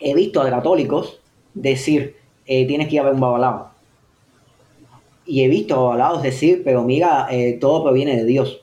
he 0.00 0.14
visto 0.14 0.40
a 0.40 0.50
católicos 0.50 1.20
decir, 1.54 2.17
eh, 2.48 2.66
tienes 2.66 2.88
que 2.88 2.94
ir 2.94 3.00
a 3.00 3.04
ver 3.04 3.12
un 3.12 3.20
babalao. 3.20 3.68
Y 5.26 5.42
he 5.42 5.48
visto 5.48 5.74
a 5.74 5.82
babalaos 5.82 6.22
decir, 6.22 6.62
pero 6.64 6.82
mira, 6.82 7.28
eh, 7.30 7.58
todo 7.60 7.84
proviene 7.84 8.16
de 8.16 8.24
Dios. 8.24 8.62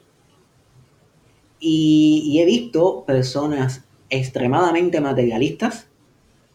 Y, 1.59 2.39
he 2.41 2.45
visto 2.45 3.05
personas 3.05 3.85
extremadamente 4.09 4.99
materialistas 5.01 5.87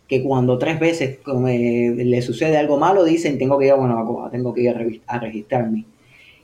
que 0.09 0.23
cuando 0.25 0.59
tres 0.59 0.81
veces 0.81 1.21
le 1.25 2.23
sucede 2.23 2.57
algo 2.57 2.79
malo 2.79 3.05
dicen 3.05 3.39
tengo 3.39 3.59
que 3.59 3.67
ir 3.67 3.73
a 3.73 3.77
Guanabacoa, 3.77 4.31
tengo 4.31 4.53
que 4.53 4.63
ir 4.63 5.03
a, 5.07 5.19
registrarme. 5.19 5.87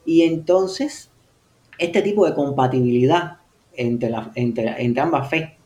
Y 0.05 0.22
entonces, 0.22 1.11
este 1.78 2.03
tipo 2.03 2.24
de 2.26 2.34
compatibilidad 2.34 3.39
entre, 3.74 4.11
la, 4.11 4.30
entre 4.37 5.01
ambas 5.01 5.28
fe, 5.28 5.57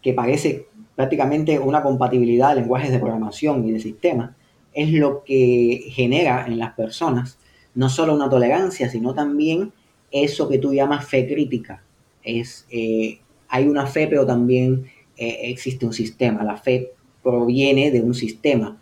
que 0.00 0.14
parece 0.14 0.66
prácticamente 0.96 1.58
una 1.58 1.82
compatibilidad 1.82 2.54
de 2.54 2.62
lenguajes 2.62 2.90
de 2.90 2.98
programación 2.98 3.68
y 3.68 3.72
de 3.72 3.80
sistemas, 3.80 4.30
es 4.74 4.92
lo 4.92 5.22
que 5.24 5.86
genera 5.90 6.46
en 6.46 6.58
las 6.58 6.72
personas 6.74 7.38
no 7.74 7.88
solo 7.88 8.14
una 8.14 8.28
tolerancia, 8.28 8.88
sino 8.88 9.14
también 9.14 9.72
eso 10.10 10.48
que 10.48 10.58
tú 10.58 10.74
llamas 10.74 11.06
fe 11.06 11.26
crítica, 11.26 11.82
es, 12.22 12.66
eh, 12.70 13.18
hay 13.48 13.66
una 13.66 13.86
fe, 13.86 14.06
pero 14.06 14.26
también 14.26 14.84
eh, 15.16 15.38
existe 15.44 15.86
un 15.86 15.92
sistema. 15.92 16.44
La 16.44 16.56
fe 16.56 16.92
proviene 17.22 17.90
de 17.90 18.00
un 18.00 18.14
sistema. 18.14 18.80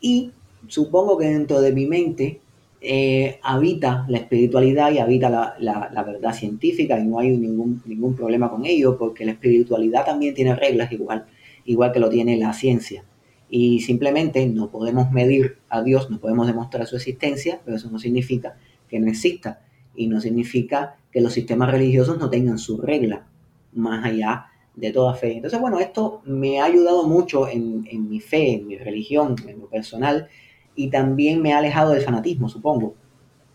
Y 0.00 0.32
supongo 0.66 1.18
que 1.18 1.26
dentro 1.26 1.60
de 1.60 1.72
mi 1.72 1.86
mente 1.86 2.40
eh, 2.80 3.38
habita 3.42 4.06
la 4.08 4.18
espiritualidad 4.18 4.90
y 4.92 4.98
habita 4.98 5.54
la, 5.58 6.02
verdad 6.02 6.32
científica 6.32 6.98
y 6.98 7.04
no 7.04 7.18
hay 7.18 7.36
ningún, 7.36 7.82
ningún 7.84 8.14
problema 8.14 8.50
con 8.50 8.64
ello 8.64 8.96
porque 8.96 9.26
la 9.26 9.32
espiritualidad 9.32 10.06
también 10.06 10.34
tiene 10.34 10.54
reglas 10.54 10.90
igual, 10.92 11.26
igual 11.66 11.92
que 11.92 12.00
lo 12.00 12.08
tiene 12.08 12.38
la 12.38 12.54
ciencia. 12.54 13.04
Y 13.50 13.80
simplemente 13.80 14.46
no 14.46 14.70
podemos 14.70 15.10
medir 15.10 15.58
a 15.68 15.82
Dios, 15.82 16.08
no 16.08 16.20
podemos 16.20 16.46
demostrar 16.46 16.86
su 16.86 16.96
existencia, 16.96 17.60
pero 17.64 17.76
eso 17.76 17.90
no 17.90 17.98
significa 17.98 18.56
que 18.88 19.00
no 19.00 19.08
exista 19.08 19.60
y 19.96 20.06
no 20.06 20.20
significa 20.20 20.96
que 21.10 21.20
los 21.20 21.32
sistemas 21.32 21.70
religiosos 21.70 22.16
no 22.18 22.30
tengan 22.30 22.58
su 22.58 22.80
regla 22.80 23.26
más 23.72 24.04
allá 24.04 24.46
de 24.76 24.92
toda 24.92 25.14
fe. 25.14 25.36
Entonces, 25.36 25.60
bueno, 25.60 25.80
esto 25.80 26.22
me 26.24 26.60
ha 26.60 26.64
ayudado 26.64 27.06
mucho 27.06 27.48
en, 27.48 27.84
mi 28.08 28.20
fe, 28.20 28.54
en 28.54 28.66
mi 28.66 28.76
religión, 28.78 29.36
en 29.46 29.60
lo 29.60 29.66
personal, 29.66 30.28
y 30.74 30.88
también 30.88 31.42
me 31.42 31.52
ha 31.52 31.58
alejado 31.58 31.90
del 31.90 32.02
fanatismo, 32.02 32.48
supongo. 32.48 32.94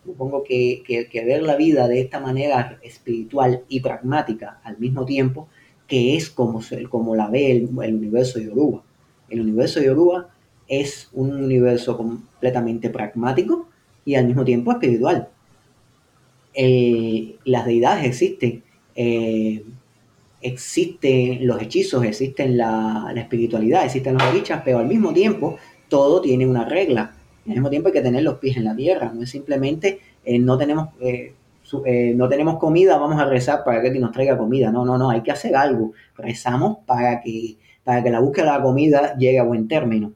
Supongo 0.05 0.43
que, 0.43 0.83
ver 1.25 1.41
la 1.41 1.55
vida 1.55 1.87
de 1.87 2.01
esta 2.01 2.19
manera 2.19 2.79
espiritual 2.83 3.63
y 3.67 3.79
pragmática 3.79 4.59
al 4.63 4.77
mismo 4.77 5.05
tiempo, 5.05 5.47
que 5.87 6.15
es 6.15 6.29
como, 6.29 6.61
como 6.89 7.15
la 7.15 7.29
ve 7.29 7.51
el, 7.51 7.69
el 7.81 7.95
universo 7.95 8.39
Yoruba. 8.39 8.83
El 9.35 9.41
universo 9.41 9.81
Yoruba 9.81 10.29
es 10.67 11.09
un 11.13 11.43
universo 11.43 11.97
completamente 11.97 12.89
pragmático 12.89 13.67
y 14.05 14.15
al 14.15 14.25
mismo 14.25 14.45
tiempo 14.45 14.71
espiritual. 14.71 15.27
Eh, 16.53 17.35
las 17.43 17.65
deidades 17.65 18.05
existen, 18.05 18.63
eh, 18.95 19.63
existen 20.41 21.45
los 21.45 21.61
hechizos, 21.61 22.05
existen 22.05 22.57
la, 22.57 23.13
espiritualidad, 23.15 23.83
existen 23.83 24.17
las 24.17 24.33
dichas, 24.33 24.61
pero 24.63 24.79
al 24.79 24.87
mismo 24.87 25.11
tiempo 25.13 25.57
todo 25.89 26.21
tiene 26.21 26.47
una 26.47 26.63
regla. 26.63 27.13
Al 27.45 27.51
mismo 27.51 27.69
tiempo 27.69 27.89
hay 27.89 27.93
que 27.93 28.01
tener 28.01 28.23
los 28.23 28.35
pies 28.35 28.55
en 28.57 28.63
la 28.63 28.75
tierra, 28.75 29.11
no 29.13 29.21
es 29.23 29.29
simplemente 29.29 29.99
eh, 30.23 30.39
no 30.39 30.57
tenemos 30.57 30.89
no 32.15 32.29
tenemos 32.29 32.57
comida, 32.57 32.97
vamos 32.97 33.19
a 33.19 33.25
rezar 33.25 33.63
para 33.65 33.81
que 33.81 33.89
nos 33.99 34.11
traiga 34.11 34.37
comida. 34.37 34.71
No, 34.71 34.85
no, 34.85 34.97
no, 34.97 35.09
hay 35.09 35.21
que 35.21 35.31
hacer 35.31 35.55
algo. 35.55 35.93
Rezamos 36.15 36.77
para 36.85 37.21
que, 37.21 37.57
para 37.85 38.03
que 38.03 38.09
la 38.09 38.19
búsqueda 38.19 38.51
de 38.51 38.57
la 38.57 38.63
comida 38.63 39.15
llegue 39.17 39.39
a 39.39 39.43
buen 39.43 39.69
término 39.69 40.11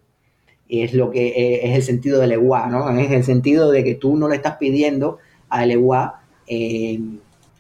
es 0.70 0.94
lo 0.94 1.10
que 1.10 1.28
eh, 1.30 1.68
es 1.68 1.76
el 1.76 1.84
sentido 1.84 2.22
del 2.22 2.34
EWA, 2.34 2.68
¿no? 2.68 2.90
Es 2.92 3.12
el 3.12 3.24
sentido 3.24 3.72
de 3.72 3.84
que 3.84 3.96
tú 3.96 4.16
no 4.16 4.30
le 4.30 4.36
estás 4.36 4.58
pidiendo 4.58 5.18
al 5.50 5.72
EWA 5.72 6.22
eh, 6.48 7.00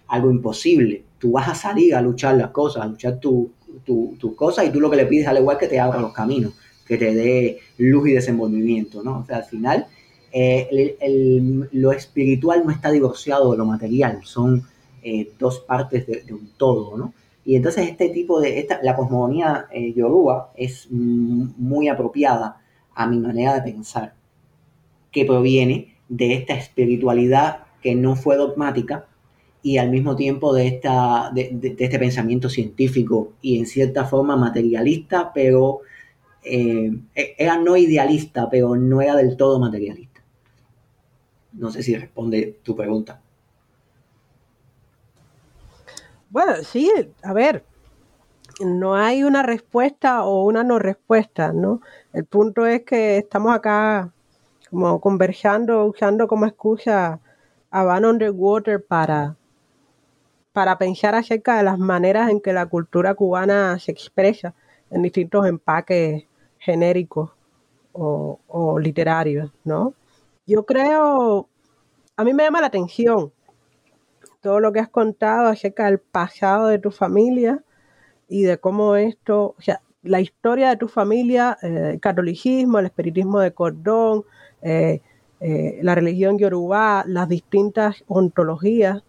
algo 0.07 0.29
imposible. 0.29 1.03
Tú 1.17 1.31
vas 1.31 1.49
a 1.49 1.55
salir 1.55 1.95
a 1.95 2.01
luchar 2.01 2.35
las 2.35 2.51
cosas, 2.51 2.83
a 2.83 2.87
luchar 2.87 3.19
tus 3.19 3.49
cosas 4.35 4.67
y 4.67 4.69
tú 4.69 4.79
lo 4.79 4.91
que 4.91 4.97
le 4.97 5.07
pides 5.07 5.27
al 5.27 5.37
EWA 5.37 5.53
es 5.53 5.59
que 5.59 5.67
te 5.67 5.79
abra 5.79 5.99
los 5.99 6.13
caminos, 6.13 6.53
que 6.85 6.97
te 6.97 7.15
dé 7.15 7.57
luz 7.79 8.09
y 8.09 8.13
desenvolvimiento, 8.13 9.01
¿no? 9.03 9.19
O 9.19 9.25
sea, 9.25 9.37
al 9.37 9.45
final 9.45 9.87
eh, 10.31 11.67
lo 11.71 11.91
espiritual 11.91 12.61
no 12.63 12.71
está 12.71 12.91
divorciado 12.91 13.51
de 13.51 13.57
lo 13.57 13.65
material, 13.65 14.19
son 14.23 14.63
dos 15.39 15.61
partes 15.61 16.05
de, 16.05 16.33
un 16.33 16.51
todo, 16.57 16.95
¿no? 16.95 17.13
Y 17.49 17.55
entonces 17.55 17.89
este 17.89 18.09
tipo 18.09 18.39
de, 18.39 18.59
esta, 18.59 18.79
la 18.83 18.95
cosmogonía 18.95 19.67
yoruba 19.95 20.51
es 20.55 20.87
muy 20.91 21.87
apropiada 21.87 22.61
a 22.93 23.07
mi 23.07 23.17
manera 23.17 23.55
de 23.55 23.71
pensar, 23.71 24.13
que 25.11 25.25
proviene 25.25 25.95
de 26.09 26.35
esta 26.35 26.53
espiritualidad 26.53 27.63
que 27.81 27.95
no 27.95 28.15
fue 28.15 28.37
dogmática 28.37 29.07
y 29.63 29.79
al 29.79 29.89
mismo 29.89 30.15
tiempo 30.15 30.53
de, 30.53 30.67
esta, 30.67 31.31
de, 31.33 31.75
este 31.79 31.97
pensamiento 31.97 32.49
científico 32.49 33.33
y 33.41 33.57
en 33.57 33.65
cierta 33.65 34.05
forma 34.05 34.35
materialista, 34.35 35.33
pero 35.33 35.79
eh, 36.43 36.91
e, 37.15 37.33
era 37.35 37.57
no 37.57 37.77
idealista, 37.77 38.47
pero 38.47 38.75
no 38.75 39.01
era 39.01 39.15
del 39.15 39.35
todo 39.35 39.59
materialista. 39.59 40.21
No 41.53 41.71
sé 41.71 41.81
si 41.81 41.95
responde 41.95 42.59
tu 42.61 42.75
pregunta. 42.75 43.23
Bueno, 46.29 46.63
sí, 46.63 46.91
a 47.23 47.33
ver, 47.33 47.63
no 48.59 48.95
hay 48.95 49.23
una 49.23 49.41
respuesta 49.43 50.23
o 50.25 50.45
una 50.45 50.63
no 50.63 50.77
respuesta, 50.77 51.53
¿no? 51.53 51.81
El 52.13 52.25
punto 52.25 52.65
es 52.67 52.83
que 52.83 53.17
estamos 53.17 53.53
acá 53.53 54.11
como 54.69 55.01
conversando, 55.01 55.85
usando 55.85 56.27
como 56.27 56.45
excusa 56.45 57.19
a 57.71 57.83
Van 57.83 58.05
Underwater 58.05 58.83
para, 58.85 59.37
para 60.53 60.77
pensar 60.77 61.15
acerca 61.15 61.57
de 61.57 61.63
las 61.63 61.79
maneras 61.79 62.29
en 62.29 62.41
que 62.41 62.53
la 62.53 62.67
cultura 62.67 63.15
cubana 63.15 63.79
se 63.79 63.91
expresa 63.91 64.53
en 64.91 65.01
distintos 65.01 65.47
empaques 65.47 66.25
genéricos 66.59 67.31
o, 67.93 68.39
o 68.47 68.77
literarios, 68.79 69.51
¿no? 69.63 69.93
Yo 70.45 70.65
creo, 70.65 71.47
a 72.15 72.23
mí 72.23 72.33
me 72.33 72.43
llama 72.43 72.61
la 72.61 72.67
atención 72.67 73.31
todo 74.41 74.59
lo 74.59 74.71
que 74.71 74.79
has 74.79 74.89
contado 74.89 75.47
acerca 75.47 75.85
del 75.85 75.99
pasado 75.99 76.67
de 76.67 76.79
tu 76.79 76.91
familia, 76.91 77.63
y 78.29 78.43
de 78.43 78.57
cómo 78.59 78.95
esto, 78.95 79.55
o 79.57 79.61
sea, 79.61 79.81
la 80.03 80.21
historia 80.21 80.69
de 80.69 80.77
tu 80.77 80.87
familia, 80.87 81.57
eh, 81.61 81.91
el 81.93 81.99
catolicismo, 81.99 82.79
el 82.79 82.85
espiritismo 82.85 83.39
de 83.39 83.51
cordón, 83.51 84.23
eh, 84.61 85.01
eh, 85.41 85.79
la 85.81 85.95
religión 85.95 86.37
yoruba, 86.37 87.03
las 87.07 87.27
distintas 87.27 88.03
ontologías, 88.07 89.03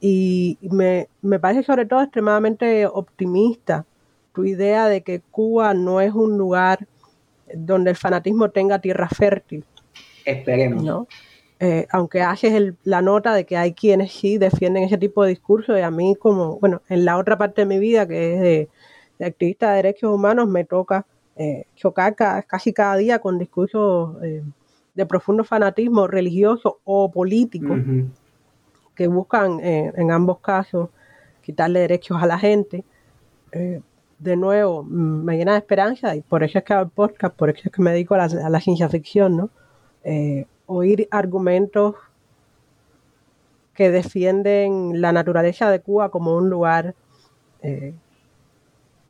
y 0.00 0.58
me, 0.62 1.08
me 1.20 1.38
parece 1.38 1.62
sobre 1.62 1.86
todo 1.86 2.02
extremadamente 2.02 2.86
optimista 2.86 3.86
tu 4.32 4.44
idea 4.44 4.88
de 4.88 5.02
que 5.02 5.20
Cuba 5.20 5.74
no 5.74 6.00
es 6.00 6.12
un 6.12 6.36
lugar 6.38 6.88
donde 7.54 7.90
el 7.90 7.96
fanatismo 7.96 8.50
tenga 8.50 8.80
tierra 8.80 9.08
fértil. 9.08 9.64
Esperemos. 10.24 10.82
¿no? 10.82 11.06
Aunque 11.90 12.22
haces 12.22 12.74
la 12.82 13.02
nota 13.02 13.34
de 13.34 13.46
que 13.46 13.56
hay 13.56 13.72
quienes 13.72 14.12
sí 14.12 14.36
defienden 14.36 14.82
ese 14.82 14.98
tipo 14.98 15.22
de 15.22 15.30
discurso, 15.30 15.78
y 15.78 15.80
a 15.80 15.90
mí 15.90 16.16
como, 16.16 16.58
bueno, 16.58 16.82
en 16.88 17.04
la 17.04 17.16
otra 17.16 17.38
parte 17.38 17.62
de 17.62 17.66
mi 17.66 17.78
vida, 17.78 18.06
que 18.06 18.34
es 18.34 18.40
de, 19.18 19.24
activista 19.24 19.70
de 19.70 19.76
derechos 19.76 20.12
humanos, 20.12 20.48
me 20.48 20.64
toca 20.64 21.06
eh, 21.36 21.66
chocar 21.76 22.16
casi 22.16 22.72
cada 22.72 22.96
día 22.96 23.20
con 23.20 23.38
discursos 23.38 24.16
eh, 24.22 24.42
de 24.94 25.06
profundo 25.06 25.44
fanatismo 25.44 26.06
religioso 26.08 26.80
o 26.84 27.10
político 27.10 27.74
que 28.94 29.06
buscan 29.06 29.60
eh, 29.60 29.92
en 29.96 30.10
ambos 30.10 30.40
casos 30.40 30.90
quitarle 31.40 31.80
derechos 31.80 32.22
a 32.22 32.26
la 32.26 32.38
gente. 32.38 32.84
de 34.18 34.36
nuevo, 34.36 34.82
mm, 34.82 35.24
me 35.24 35.36
llena 35.36 35.52
de 35.52 35.58
esperanza 35.58 36.14
y 36.16 36.22
por 36.22 36.42
eso 36.42 36.58
es 36.58 36.64
que 36.64 36.72
hago 36.72 36.84
el 36.84 36.90
podcast, 36.90 37.34
por 37.36 37.50
eso 37.50 37.62
es 37.64 37.72
que 37.72 37.82
me 37.82 37.92
dedico 37.92 38.14
a 38.14 38.26
la, 38.26 38.46
a 38.46 38.50
la 38.50 38.60
ciencia 38.60 38.88
ficción, 38.88 39.36
¿no? 39.36 39.50
Oír 40.72 41.08
argumentos 41.10 41.94
que 43.74 43.90
defienden 43.90 45.00
la 45.00 45.12
naturaleza 45.12 45.70
de 45.70 45.80
Cuba 45.80 46.10
como 46.10 46.36
un 46.36 46.50
lugar 46.50 46.94
eh, 47.62 47.94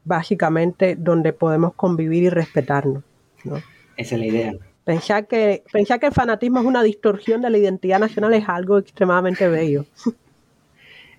básicamente 0.04 0.96
donde 0.96 1.32
podemos 1.32 1.74
convivir 1.74 2.24
y 2.24 2.28
respetarnos. 2.28 3.02
¿no? 3.44 3.56
Esa 3.96 4.14
es 4.14 4.20
la 4.20 4.26
idea. 4.26 4.54
Pensar 4.84 5.26
que, 5.26 5.62
pensar 5.72 6.00
que 6.00 6.06
el 6.06 6.12
fanatismo 6.12 6.60
es 6.60 6.66
una 6.66 6.82
distorsión 6.82 7.40
de 7.42 7.50
la 7.50 7.58
identidad 7.58 8.00
nacional 8.00 8.34
es 8.34 8.48
algo 8.48 8.78
extremadamente 8.78 9.48
bello. 9.48 9.84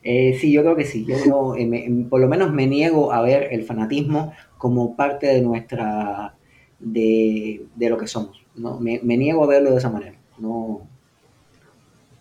Eh, 0.05 0.37
sí, 0.37 0.51
yo 0.51 0.63
creo 0.63 0.75
que 0.75 0.83
sí. 0.83 1.05
Yo 1.05 1.55
eh, 1.55 2.05
por 2.09 2.19
lo 2.19 2.27
menos 2.27 2.51
me 2.51 2.67
niego 2.67 3.13
a 3.13 3.21
ver 3.21 3.47
el 3.53 3.63
fanatismo 3.63 4.33
como 4.57 4.97
parte 4.97 5.27
de 5.27 5.41
nuestra, 5.41 6.35
de, 6.77 7.65
lo 7.77 7.97
que 7.97 8.07
somos. 8.07 8.45
¿no? 8.53 8.81
Me, 8.81 8.99
me, 9.01 9.15
niego 9.15 9.45
a 9.45 9.47
verlo 9.47 9.71
de 9.71 9.77
esa 9.77 9.89
manera. 9.89 10.17
No, 10.37 10.87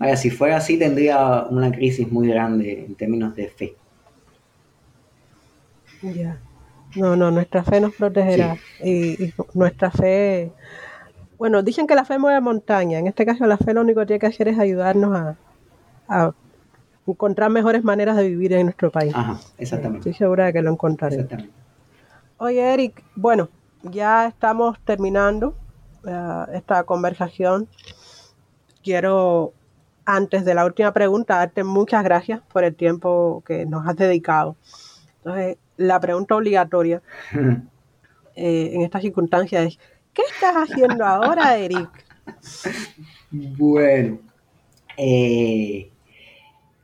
Vaya, 0.02 0.16
si 0.16 0.30
fuera 0.30 0.56
así 0.56 0.76
tendría 0.76 1.44
una 1.48 1.70
crisis 1.70 2.10
muy 2.10 2.26
grande 2.26 2.86
en 2.86 2.96
términos 2.96 3.36
de 3.36 3.46
fe. 3.46 3.76
Ya. 6.02 6.40
No, 6.96 7.14
no, 7.14 7.30
nuestra 7.30 7.62
fe 7.62 7.80
nos 7.80 7.94
protegerá. 7.94 8.56
Y, 8.82 9.32
nuestra 9.54 9.92
fe. 9.92 10.50
Bueno, 11.38 11.62
dicen 11.62 11.86
que 11.86 11.94
la 11.94 12.04
fe 12.04 12.18
mueve 12.18 12.40
montaña. 12.40 12.98
En 12.98 13.06
este 13.06 13.24
caso, 13.24 13.46
la 13.46 13.56
fe 13.56 13.74
lo 13.74 13.82
único 13.82 14.00
que 14.00 14.06
tiene 14.06 14.18
que 14.18 14.26
hacer 14.26 14.48
es 14.48 14.58
ayudarnos 14.58 15.36
a, 16.08 16.34
encontrar 17.06 17.50
mejores 17.50 17.84
maneras 17.84 18.16
de 18.16 18.28
vivir 18.28 18.54
en 18.54 18.64
nuestro 18.64 18.90
país. 18.90 19.14
Ajá, 19.14 19.38
exactamente. 19.56 20.10
Estoy 20.10 20.14
segura 20.14 20.46
de 20.46 20.52
que 20.52 20.62
lo 20.62 20.72
encontraré. 20.72 21.14
Exactamente. 21.14 21.54
Oye, 22.38 22.74
Eric, 22.74 23.04
bueno, 23.14 23.50
ya 23.84 24.26
estamos 24.26 24.80
terminando 24.80 25.54
eh, 26.04 26.44
esta 26.54 26.82
conversación. 26.82 27.68
Quiero 28.83 29.53
antes 30.05 30.45
de 30.45 30.55
la 30.55 30.64
última 30.64 30.93
pregunta, 30.93 31.37
darte 31.37 31.64
muchas 31.64 32.03
gracias 32.05 32.41
por 32.53 32.64
el 32.64 32.74
tiempo 32.74 33.43
que 33.47 33.66
nos 33.66 33.87
has 33.87 33.97
dedicado. 33.97 34.57
Entonces, 35.18 35.57
la 35.76 36.01
pregunta 36.01 36.37
obligatoria 36.37 37.03
eh, 38.37 38.70
en 38.74 38.83
estas 38.83 39.03
circunstancias 39.03 39.66
es, 39.66 39.78
¿qué 40.12 40.22
estás 40.33 40.55
haciendo 40.57 41.05
ahora, 41.05 41.57
Eric? 41.57 41.89
Bueno, 43.30 44.18
eh, 44.97 45.91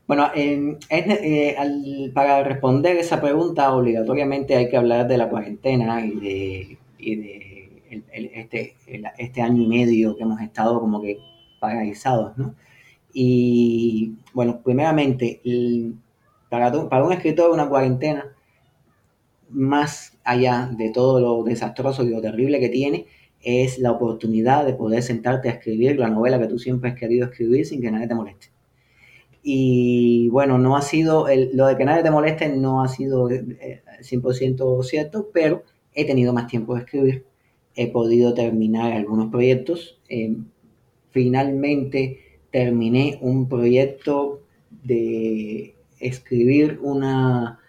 bueno, 0.06 0.30
eh, 0.34 2.10
para 2.14 2.42
responder 2.42 2.96
esa 2.96 3.20
pregunta, 3.20 3.74
obligatoriamente 3.74 4.56
hay 4.56 4.70
que 4.70 4.76
hablar 4.76 5.06
de 5.06 5.18
la 5.18 5.28
cuarentena 5.28 6.04
y 6.04 6.78
de, 6.98 7.38
este, 7.90 8.76
este 9.18 9.42
año 9.42 9.62
y 9.62 9.66
medio 9.66 10.16
que 10.16 10.22
hemos 10.22 10.40
estado 10.40 10.80
como 10.80 11.02
que 11.02 11.18
paralizados, 11.58 12.36
¿no? 12.38 12.54
Y 13.12 14.14
bueno, 14.34 14.60
primeramente, 14.62 15.40
para, 16.48 16.70
para 16.88 17.04
un 17.04 17.12
escritor 17.12 17.50
una 17.50 17.68
cuarentena, 17.68 18.26
más 19.50 20.18
allá 20.24 20.70
de 20.76 20.90
todo 20.90 21.20
lo 21.20 21.42
desastroso 21.42 22.04
y 22.04 22.10
lo 22.10 22.20
terrible 22.20 22.60
que 22.60 22.68
tiene, 22.68 23.06
es 23.40 23.78
la 23.78 23.92
oportunidad 23.92 24.66
de 24.66 24.74
poder 24.74 25.02
sentarte 25.02 25.48
a 25.48 25.52
escribir 25.52 25.98
la 25.98 26.10
novela 26.10 26.38
que 26.38 26.48
tú 26.48 26.58
siempre 26.58 26.90
has 26.90 26.96
querido 26.98 27.26
escribir 27.26 27.66
sin 27.66 27.80
que 27.80 27.90
nadie 27.90 28.08
te 28.08 28.14
moleste. 28.14 28.48
Y 29.42 30.28
bueno, 30.28 30.58
no 30.58 30.76
ha 30.76 30.82
sido, 30.82 31.26
lo 31.54 31.66
de 31.66 31.76
que 31.76 31.84
nadie 31.84 32.02
te 32.02 32.10
moleste 32.10 32.48
no 32.48 32.82
ha 32.82 32.88
sido 32.88 33.28
100% 33.28 34.82
cierto, 34.82 35.30
pero 35.32 35.62
he 35.94 36.04
tenido 36.04 36.32
más 36.32 36.48
tiempo 36.48 36.74
de 36.74 36.80
escribir, 36.80 37.24
he 37.74 37.90
podido 37.90 38.34
terminar 38.34 38.92
algunos 38.92 39.30
proyectos. 39.30 40.00
Finalmente 41.10 42.20
terminé 42.50 43.18
un 43.20 43.48
proyecto 43.48 44.40
de 44.84 45.74
escribir 46.00 46.78
una, 46.82 47.60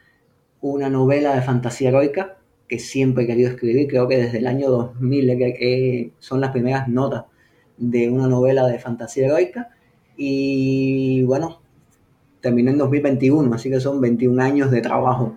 una 0.61 0.89
novela 0.89 1.35
de 1.35 1.41
fantasía 1.41 1.89
heroica 1.89 2.37
que 2.67 2.79
siempre 2.79 3.23
he 3.23 3.27
querido 3.27 3.49
escribir, 3.49 3.87
creo 3.87 4.07
que 4.07 4.17
desde 4.17 4.37
el 4.37 4.47
año 4.47 4.69
2000 4.69 6.13
son 6.19 6.39
las 6.39 6.51
primeras 6.51 6.87
notas 6.87 7.25
de 7.77 8.09
una 8.09 8.27
novela 8.27 8.67
de 8.67 8.77
fantasía 8.77 9.25
heroica. 9.25 9.69
Y 10.15 11.23
bueno, 11.23 11.61
terminé 12.41 12.71
en 12.71 12.77
2021, 12.77 13.53
así 13.53 13.69
que 13.69 13.79
son 13.79 13.99
21 13.99 14.41
años 14.41 14.69
de 14.69 14.81
trabajo 14.81 15.35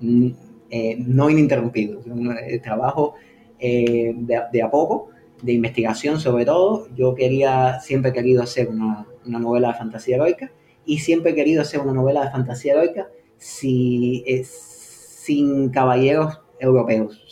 mm, 0.00 0.28
eh, 0.70 0.96
no 0.98 1.30
ininterrumpido, 1.30 2.00
de 2.04 2.58
trabajo 2.58 3.14
eh, 3.58 4.14
de, 4.16 4.62
a 4.62 4.70
poco, 4.70 5.10
de 5.42 5.52
investigación 5.52 6.20
sobre 6.20 6.44
todo. 6.44 6.88
Yo 6.94 7.14
quería, 7.14 7.80
siempre 7.80 8.10
he 8.10 8.14
querido 8.14 8.42
hacer 8.42 8.68
una, 8.68 9.06
una 9.26 9.38
novela 9.38 9.68
de 9.68 9.74
fantasía 9.74 10.16
heroica 10.16 10.52
y 10.86 10.98
siempre 10.98 11.32
he 11.32 11.34
querido 11.34 11.62
hacer 11.62 11.80
una 11.80 11.92
novela 11.92 12.24
de 12.24 12.30
fantasía 12.30 12.74
heroica 12.74 13.08
si, 13.38 14.24
sin 14.44 15.70
caballeros 15.70 16.40
europeos, 16.58 17.24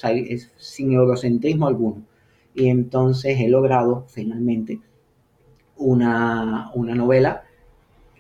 sin 0.57 0.93
eurocentrismo 0.93 1.67
alguno. 1.67 2.03
Y 2.55 2.69
entonces 2.69 3.39
he 3.41 3.49
logrado 3.49 4.05
finalmente 4.09 4.81
una, 5.77 6.71
novela 6.75 7.45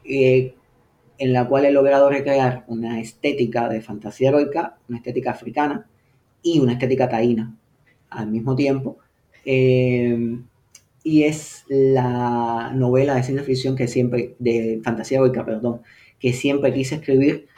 eh, 0.05 0.55
en 1.19 1.33
la 1.33 1.47
cual 1.49 1.67
he 1.67 1.71
logrado 1.71 2.09
recrear 2.09 2.65
una 2.67 3.01
estética 3.01 3.69
de 3.69 3.83
fantasía 3.83 4.31
heroica, 4.31 4.79
una 4.89 4.99
estética 4.99 5.31
africana 5.31 5.87
y 6.43 6.61
una 6.61 6.73
estética 6.73 7.09
taína 7.09 7.55
al 8.11 8.29
mismo 8.29 8.57
tiempo. 8.57 8.99
Eh, 9.45 10.39
y 11.05 11.25
es 11.25 11.65
la 11.69 12.73
novela 12.75 13.15
de 13.15 13.23
ciencia 13.23 13.45
ficción 13.45 13.77
que 13.77 13.89
siempre, 13.89 14.37
de 14.39 14.81
fantasía 14.85 15.19
heroica, 15.19 15.45
perdón, 15.45 15.83
que 16.19 16.33
siempre 16.33 16.73
quise 16.73 16.97
escribir 16.97 17.49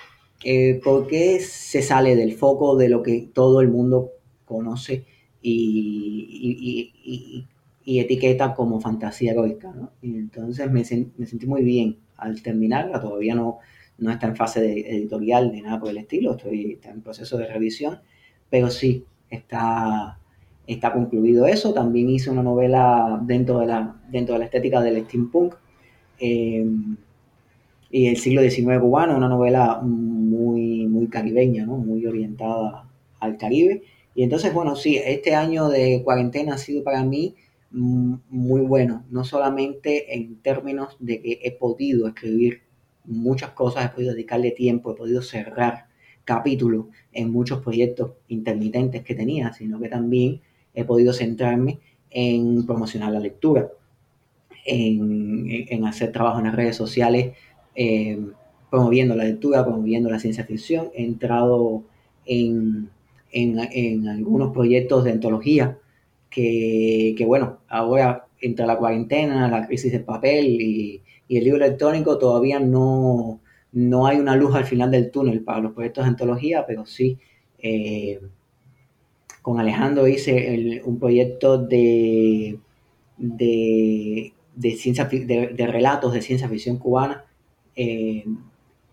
eh, 0.45 0.81
porque 0.83 1.41
se 1.41 1.83
sale 1.83 2.17
del 2.17 2.35
foco 2.35 2.77
de 2.77 2.89
lo 2.89 3.03
que 3.03 3.29
todo 3.33 3.61
el 3.61 3.69
mundo 3.69 4.13
conoce 4.45 5.05
y, 5.43 7.47
etiqueta 7.87 8.55
como 8.55 8.81
fantasía 8.81 9.33
heroica. 9.33 9.73
¿no? 9.73 9.93
Y 10.03 10.17
entonces 10.17 10.71
me, 10.71 10.85
sentí 10.85 11.47
muy 11.47 11.63
bien 11.63 11.99
al 12.17 12.43
terminarla, 12.43 13.01
todavía 13.01 13.35
no, 13.35 13.59
no 13.99 14.11
está 14.11 14.27
en 14.27 14.37
fase 14.37 14.61
de 14.61 14.81
editorial 14.97 15.53
ni 15.53 15.63
nada 15.63 15.81
por 15.81 15.91
el 15.91 15.99
estilo, 15.99 16.33
estoy 16.33 16.79
en 16.83 17.03
proceso 17.03 17.37
de 17.37 17.47
revisión, 17.47 18.01
pero 18.51 18.71
sí, 18.71 19.05
está, 19.31 20.19
está 20.67 20.93
concluido 20.93 21.47
eso. 21.47 21.73
También 21.73 22.11
hice 22.11 22.31
una 22.31 22.43
novela 22.43 23.21
dentro 23.23 23.59
de 23.61 23.67
la, 23.67 24.01
dentro 24.11 24.35
de 24.35 24.41
la 24.41 24.45
estética 24.47 24.81
del 24.81 25.05
steampunk. 25.05 25.55
Eh, 26.19 26.67
y 27.91 28.09
el 28.09 28.17
siglo 28.17 28.43
XIX 28.43 28.81
cubano, 28.81 29.17
una 29.17 29.29
novela 29.29 29.81
muy, 29.81 30.87
muy 30.89 31.07
caribeña, 31.07 31.65
¿no? 31.65 31.77
muy 31.77 32.05
orientada 32.07 32.89
al 33.21 33.37
Caribe. 33.37 33.83
Y 34.17 34.25
entonces, 34.25 34.53
bueno, 34.53 34.75
sí, 34.75 34.97
este 34.97 35.35
año 35.37 35.69
de 35.69 36.03
cuarentena 36.03 36.55
ha 36.55 36.59
sido 36.59 36.83
para 36.83 37.05
mí 37.05 37.37
muy 37.71 38.61
bueno, 38.61 39.05
no 39.11 39.25
solamente 39.25 40.15
en 40.15 40.41
términos 40.43 40.97
de 41.01 41.21
que 41.21 41.41
he 41.43 41.51
podido 41.51 42.07
escribir 42.07 42.63
muchas 43.05 43.51
cosas, 43.51 43.87
he 43.87 43.89
podido 43.95 44.13
dedicarle 44.13 44.53
tiempo, 44.53 44.93
he 44.93 44.97
podido 44.97 45.23
cerrar 45.23 45.87
capítulos 46.25 46.87
en 47.13 47.33
muchos 47.33 47.63
proyectos 47.63 48.13
intermitentes 48.29 49.03
que 49.03 49.15
tenía, 49.15 49.53
sino 49.53 49.81
que 49.81 49.89
también 49.89 50.41
he 50.75 50.85
podido 50.85 51.13
centrarme 51.13 51.79
en 52.11 52.67
promocionar 52.67 53.13
la 53.13 53.21
lectura, 53.21 53.69
en, 54.67 55.47
en 55.69 55.85
hacer 55.87 56.13
trabajo 56.13 56.39
en 56.39 56.47
las 56.47 56.55
redes 56.55 56.77
sociales 56.77 57.33
eh, 57.75 58.19
promoviendo 58.71 59.15
la 59.15 59.25
lectura, 59.25 59.65
promoviendo 59.65 60.11
la 60.11 60.19
ciencia 60.19 60.45
ficción. 60.45 60.91
He 60.95 61.05
entrado 61.05 61.85
en, 62.27 62.91
en, 63.31 64.09
algunos 64.09 64.53
proyectos 64.53 65.05
de 65.05 65.13
antología 65.13 65.79
que, 66.31 67.15
que, 67.17 67.25
bueno, 67.25 67.59
ahora 67.69 68.27
entre 68.41 68.67
la 68.67 68.77
cuarentena, 68.77 69.49
la 69.49 69.67
crisis 69.67 69.93
del 69.93 70.05
papel 70.05 70.47
y, 70.47 71.03
y, 71.29 71.37
el 71.37 71.45
libro 71.45 71.65
electrónico 71.65 72.19
todavía 72.19 72.59
no, 72.61 73.41
no 73.73 74.07
hay 74.07 74.19
una 74.19 74.37
luz 74.37 74.55
al 74.55 74.65
final 74.65 74.91
del 74.91 75.11
túnel 75.11 75.43
para 75.43 75.61
los 75.61 75.73
proyectos 75.73 76.05
de 76.05 76.11
antología, 76.11 76.65
pero 76.67 76.85
sí. 76.87 77.19
Eh, 77.59 78.21
con 79.45 79.61
Alejandro 79.61 80.09
hice 80.09 80.81
un 80.87 80.99
proyecto 80.99 81.59
de, 81.59 82.59
de, 83.19 84.33
ciencia, 84.79 85.05
de, 85.05 85.67
relatos 85.67 86.15
de 86.15 86.23
ciencia 86.23 86.49
ficción 86.49 86.79
cubana 86.79 87.27
eh, 87.77 88.25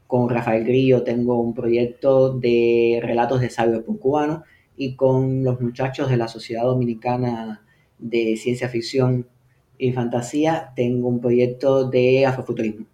con 0.08 0.28
Rafael 0.28 0.66
Grillo 0.66 1.04
tengo 1.04 1.40
un 1.40 1.54
proyecto 1.54 2.38
de 2.38 3.00
relatos 3.02 3.40
de 3.40 3.50
cyberpunk 3.50 3.98
cubano 4.02 4.44
y 4.76 4.96
con 4.96 5.46
los 5.46 5.62
muchachos 5.62 6.10
de 6.10 6.18
la 6.18 6.28
Sociedad 6.28 6.64
Dominicana 6.64 7.64
de 7.98 8.36
Ciencia 8.36 8.68
Ficción 8.68 9.30
y 9.78 9.94
Fantasía 9.94 10.74
tengo 10.76 11.08
un 11.08 11.22
proyecto 11.22 11.90
de 11.90 12.26
afrofuturismo, 12.26 12.88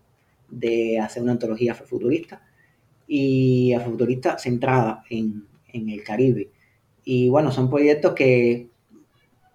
de 0.48 1.00
hacer 1.00 1.24
una 1.24 1.32
antología 1.32 1.72
afrofuturista 1.72 2.44
y 3.08 3.74
afrofuturista 3.74 4.38
centrada 4.38 5.04
en, 5.10 5.48
el 5.74 6.04
Caribe. 6.04 6.52
Y 7.10 7.30
bueno, 7.30 7.54
son 7.54 7.70
proyectos 7.70 8.12
que 8.16 8.68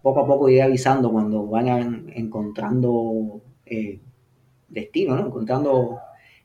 poco 0.00 0.20
a 0.20 0.26
poco 0.26 0.48
iré 0.48 0.62
avisando 0.62 1.12
cuando 1.12 1.46
vayan 1.46 2.11
encontrando 2.14 3.42
eh, 3.66 4.00
destino, 4.70 5.16
¿no? 5.16 5.26
encontrando 5.26 5.98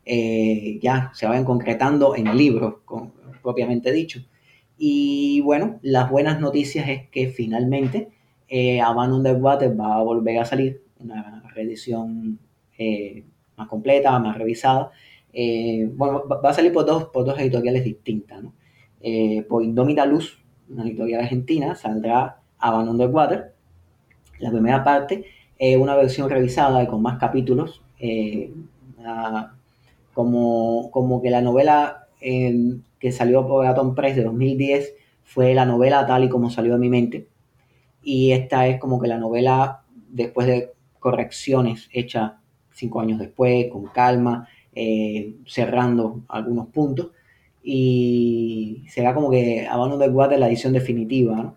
eh, 0.03 0.77
ya 0.81 1.09
se 1.13 1.25
vayan 1.25 1.45
concretando 1.45 2.13
en 2.13 2.27
el 2.27 2.37
libro, 2.37 2.83
propiamente 3.41 3.93
dicho. 3.93 4.19
Y 4.77 5.39
bueno, 5.45 5.79
las 5.81 6.11
buenas 6.11 6.41
noticias 6.41 6.89
es 6.89 7.07
que 7.07 7.29
finalmente 7.29 8.09
eh, 8.49 8.81
the 9.23 9.31
Water 9.31 9.79
va 9.79 9.95
a 9.95 10.03
volver 10.03 10.39
a 10.39 10.45
salir, 10.45 10.83
una 10.99 11.41
reedición 11.55 12.37
eh, 12.77 13.23
más 13.55 13.69
completa, 13.69 14.19
más 14.19 14.37
revisada. 14.37 14.91
Bueno, 15.33 16.27
va 16.27 16.49
a 16.49 16.53
salir 16.53 16.73
por 16.73 16.85
dos, 16.85 17.05
por 17.05 17.23
dos 17.23 17.39
editoriales 17.39 17.85
distintas. 17.85 18.43
¿no? 18.43 18.53
por 19.47 19.63
Indómita 19.63 20.05
Luz, 20.05 20.43
una 20.69 20.83
editorial 20.83 21.21
argentina, 21.21 21.75
saldrá 21.75 22.39
Abandon 22.59 22.97
the 22.97 23.07
Water. 23.07 23.53
La 24.39 24.51
primera 24.51 24.83
parte, 24.83 25.25
una 25.79 25.95
versión 25.95 26.29
revisada 26.29 26.83
y 26.83 26.87
con 26.87 27.01
más 27.01 27.17
capítulos, 27.17 27.81
como, 30.13 30.91
como 30.91 31.21
que 31.21 31.29
la 31.29 31.41
novela 31.41 32.07
em, 32.21 32.81
que 32.99 33.11
salió 33.11 33.47
por 33.47 33.65
Atom 33.65 33.95
Press 33.95 34.15
de 34.15 34.23
2010 34.23 34.93
fue 35.23 35.53
la 35.53 35.65
novela 35.65 36.05
tal 36.05 36.23
y 36.23 36.29
como 36.29 36.49
salió 36.49 36.73
de 36.73 36.79
mi 36.79 36.89
mente. 36.89 37.27
Y 38.01 38.31
esta 38.31 38.67
es 38.67 38.79
como 38.79 38.99
que 38.99 39.07
la 39.07 39.17
novela 39.17 39.83
después 40.09 40.47
de 40.47 40.71
correcciones 40.99 41.89
hechas 41.91 42.33
cinco 42.71 43.01
años 43.01 43.19
después, 43.19 43.67
con 43.71 43.87
calma, 43.87 44.47
eh, 44.73 45.35
cerrando 45.45 46.21
algunos 46.29 46.67
puntos. 46.67 47.11
Y 47.69 48.85
será 48.87 49.13
como 49.13 49.29
que 49.29 49.67
Abandon 49.67 49.99
the 49.99 50.07
Water 50.07 50.39
la 50.39 50.47
edición 50.47 50.71
definitiva. 50.71 51.53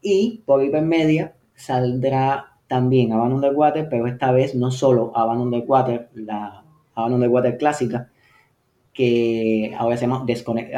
Y 0.00 0.44
por 0.46 0.62
Hypermedia 0.62 1.34
saldrá 1.56 2.52
también 2.68 3.12
Abandon 3.12 3.40
the 3.40 3.50
Water, 3.50 3.88
pero 3.90 4.06
esta 4.06 4.30
vez 4.30 4.54
no 4.54 4.70
solo 4.70 5.10
Abandon 5.16 5.50
the 5.50 5.66
Water, 5.66 6.10
la 6.14 6.62
Abandon 6.94 7.22
the 7.22 7.26
Water 7.26 7.58
clásica, 7.58 8.08
que 8.92 9.74
ahora 9.76 9.96
se 9.96 10.06
llama 10.06 10.24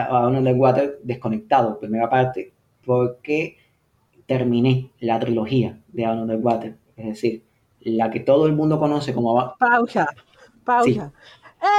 Abandon 0.08 0.44
the 0.44 0.54
Water 0.54 0.98
desconectado, 1.02 1.78
primera 1.78 2.08
parte, 2.08 2.54
porque 2.82 3.58
terminé 4.24 4.92
la 5.00 5.20
trilogía 5.20 5.78
de 5.88 6.06
Abandon 6.06 6.28
the 6.28 6.36
Water, 6.36 6.76
es 6.96 7.04
decir, 7.04 7.44
la 7.80 8.10
que 8.10 8.20
todo 8.20 8.46
el 8.46 8.54
mundo 8.54 8.78
conoce 8.78 9.12
como... 9.12 9.54
Pausa, 9.58 10.08
pausa. 10.64 11.12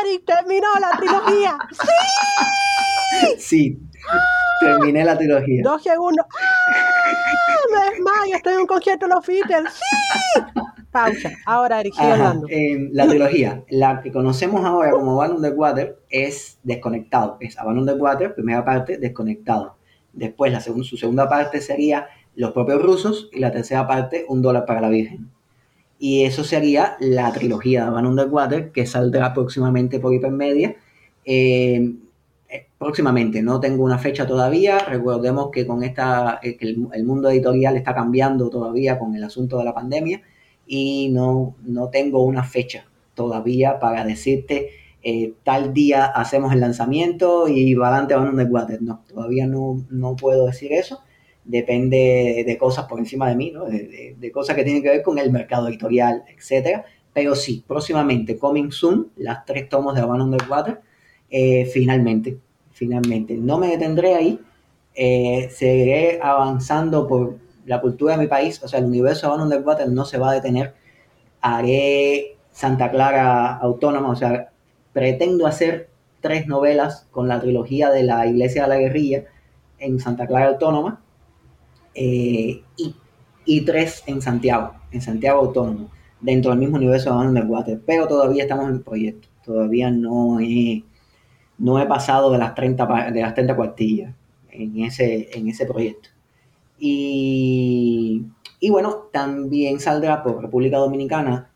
Eric 0.04 0.24
terminó 0.24 0.68
la 0.80 0.96
trilogía. 1.00 1.58
¡Sí! 1.72 1.88
Sí, 3.38 3.80
terminé 4.60 5.04
la 5.04 5.18
trilogía. 5.18 5.62
Dos 5.64 5.84
segundos. 5.84 6.26
¡Ah! 6.30 6.92
Me 7.72 7.92
desmayo, 7.92 8.36
estoy 8.36 8.54
en 8.54 8.60
un 8.60 8.68
concierto 8.68 9.08
de 9.08 9.16
los 9.16 9.26
Beatles. 9.26 9.74
¡Sí! 9.74 10.42
Pausa. 10.92 11.32
Ahora, 11.46 11.82
sigue 11.82 11.96
hablando. 12.00 12.48
la 12.92 13.08
trilogía, 13.08 13.64
la 13.70 14.02
que 14.02 14.12
conocemos 14.12 14.66
ahora 14.66 14.92
como 14.92 15.14
Abandon 15.22 15.42
the 15.42 15.56
Water, 15.58 16.00
es 16.10 16.60
desconectado. 16.64 17.38
Es 17.40 17.58
Abandon 17.58 17.86
the 17.86 17.94
Water, 17.94 18.36
primera 18.36 18.66
parte, 18.66 18.98
desconectado. 18.98 19.78
Después, 20.14 20.52
la 20.52 20.60
su 20.60 20.98
segunda 20.98 21.30
parte 21.30 21.62
sería 21.62 22.08
Los 22.36 22.52
propios 22.52 22.82
rusos 22.82 23.30
y 23.32 23.40
la 23.40 23.52
tercera 23.52 23.88
parte, 23.88 24.26
Un 24.28 24.42
dólar 24.42 24.66
para 24.66 24.82
la 24.82 24.90
Virgen. 24.90 25.30
y 26.00 26.24
eso 26.26 26.44
sería 26.44 26.98
la 27.00 27.32
trilogía 27.32 27.86
de 27.86 27.92
Van 27.92 28.06
Underwater 28.06 28.72
que 28.72 28.86
saldrá 28.86 29.34
próximamente 29.34 30.00
por 30.00 30.14
Hipermedia. 30.14 30.76
Eh, 31.24 31.94
próximamente, 32.78 33.42
no 33.42 33.60
tengo 33.60 33.84
una 33.84 33.98
fecha 33.98 34.28
todavía. 34.28 34.80
Recordemos 34.80 35.50
que 35.52 35.66
con 35.66 35.84
esta, 35.84 36.40
eh, 36.44 36.58
el, 36.60 37.06
mundo 37.06 37.30
editorial 37.30 37.78
está 37.78 37.94
cambiando 37.94 38.50
todavía 38.50 39.00
con 39.00 39.16
el 39.16 39.24
asunto 39.24 39.58
de 39.58 39.66
la 39.66 39.74
pandemia 39.74 40.22
y 40.66 41.10
no, 41.10 41.56
no 41.64 41.90
tengo 41.90 42.24
una 42.24 42.44
fecha 42.44 42.86
todavía 43.16 43.80
para 43.80 44.04
decirte 44.04 44.72
tal 45.44 45.74
día 45.74 46.06
hacemos 46.06 46.54
el 46.54 46.60
lanzamiento 46.60 47.48
y 47.48 47.74
va 47.74 47.88
adelante 47.88 48.16
Van 48.16 48.30
Underwater. 48.30 48.82
No, 48.82 49.04
todavía 49.08 49.48
no, 49.48 49.84
no 49.90 50.16
puedo 50.16 50.46
decir 50.46 50.74
eso 50.74 51.02
depende 51.44 52.44
de 52.46 52.58
cosas 52.58 52.86
por 52.86 53.00
encima 53.00 53.30
de 53.30 53.36
mí, 53.36 53.52
¿no? 53.52 53.66
de, 53.66 54.32
cosas 54.34 54.56
que 54.56 54.64
tienen 54.64 54.84
que 54.84 54.90
ver 54.90 55.04
con 55.04 55.18
el 55.18 55.32
mercado 55.32 55.68
editorial, 55.68 56.24
etcétera. 56.36 56.86
Pero 57.14 57.36
sí, 57.36 57.64
próximamente, 57.68 58.38
coming 58.38 58.72
soon, 58.72 59.12
las 59.18 59.46
tres 59.46 59.68
tomos 59.68 59.96
de 59.96 60.04
Underwater, 60.04 60.82
eh, 61.32 61.66
finalmente, 61.66 62.38
finalmente. 62.74 63.36
No 63.36 63.58
me 63.58 63.68
detendré 63.68 64.16
ahí, 64.16 64.40
eh, 64.94 65.50
seguiré 65.50 66.20
avanzando 66.22 67.08
por 67.08 67.38
la 67.66 67.80
cultura 67.80 68.16
de 68.18 68.24
mi 68.24 68.28
país, 68.28 68.62
o 68.62 68.68
sea, 68.68 68.80
el 68.80 68.86
universo 68.86 69.30
Van 69.30 69.42
Underwater 69.42 69.90
no 69.90 70.04
se 70.04 70.18
va 70.18 70.32
a 70.32 70.34
detener. 70.34 70.74
Haré 71.40 72.38
Santa 72.52 72.92
Clara 72.92 73.56
Autónoma, 73.58 74.10
o 74.10 74.16
sea, 74.16 74.52
pretendo 74.92 75.48
hacer 75.48 75.90
tres 76.20 76.48
novelas 76.48 77.08
con 77.12 77.28
la 77.30 77.40
trilogía 77.40 77.90
de 77.90 78.04
la 78.04 78.28
Iglesia 78.28 78.64
de 78.64 78.70
la 78.70 78.78
Guerrilla 78.78 79.24
en 79.80 80.00
Santa 80.00 80.28
Clara 80.28 80.50
Autónoma 80.50 81.02
eh, 81.96 82.62
y, 83.46 83.62
tres 83.62 84.04
en 84.06 84.22
Santiago, 84.22 84.74
en 84.92 85.02
Santiago 85.02 85.40
Autónomo, 85.40 85.90
dentro 86.20 86.52
del 86.52 86.60
mismo 86.60 86.76
universo 86.76 87.12
de 87.12 87.26
Underwater, 87.26 87.82
pero 87.86 88.08
todavía 88.08 88.44
estamos 88.44 88.70
en 88.70 88.84
proyecto, 88.84 89.30
todavía 89.44 89.90
no 89.90 90.40
he, 90.40 90.84
no 91.62 91.80
he 91.80 91.86
pasado 91.86 92.32
de 92.32 92.40
las 92.40 92.56
30, 92.56 93.12
de 93.12 93.22
las 93.22 93.36
30 93.36 93.56
cuartillas 93.56 94.14
en 94.50 94.84
ese, 94.84 95.30
en 95.32 95.48
ese 95.48 95.66
proyecto. 95.66 96.10
Y, 96.80 98.24
y 98.60 98.70
bueno, 98.72 99.10
también 99.12 99.80
saldrá 99.80 100.24
por 100.24 100.42
República 100.42 100.78
Dominicana, 100.78 101.52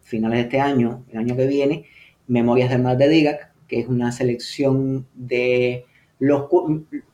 finales 0.00 0.38
de 0.38 0.42
este 0.44 0.60
año, 0.60 1.04
el 1.12 1.18
año 1.18 1.36
que 1.36 1.46
viene, 1.46 1.84
Memorias 2.26 2.70
del 2.70 2.82
Mar 2.82 2.96
de 2.96 3.08
Digac, 3.08 3.52
que 3.68 3.80
es 3.80 3.88
una 3.88 4.12
selección 4.12 5.06
de 5.14 5.84
los, 6.18 6.44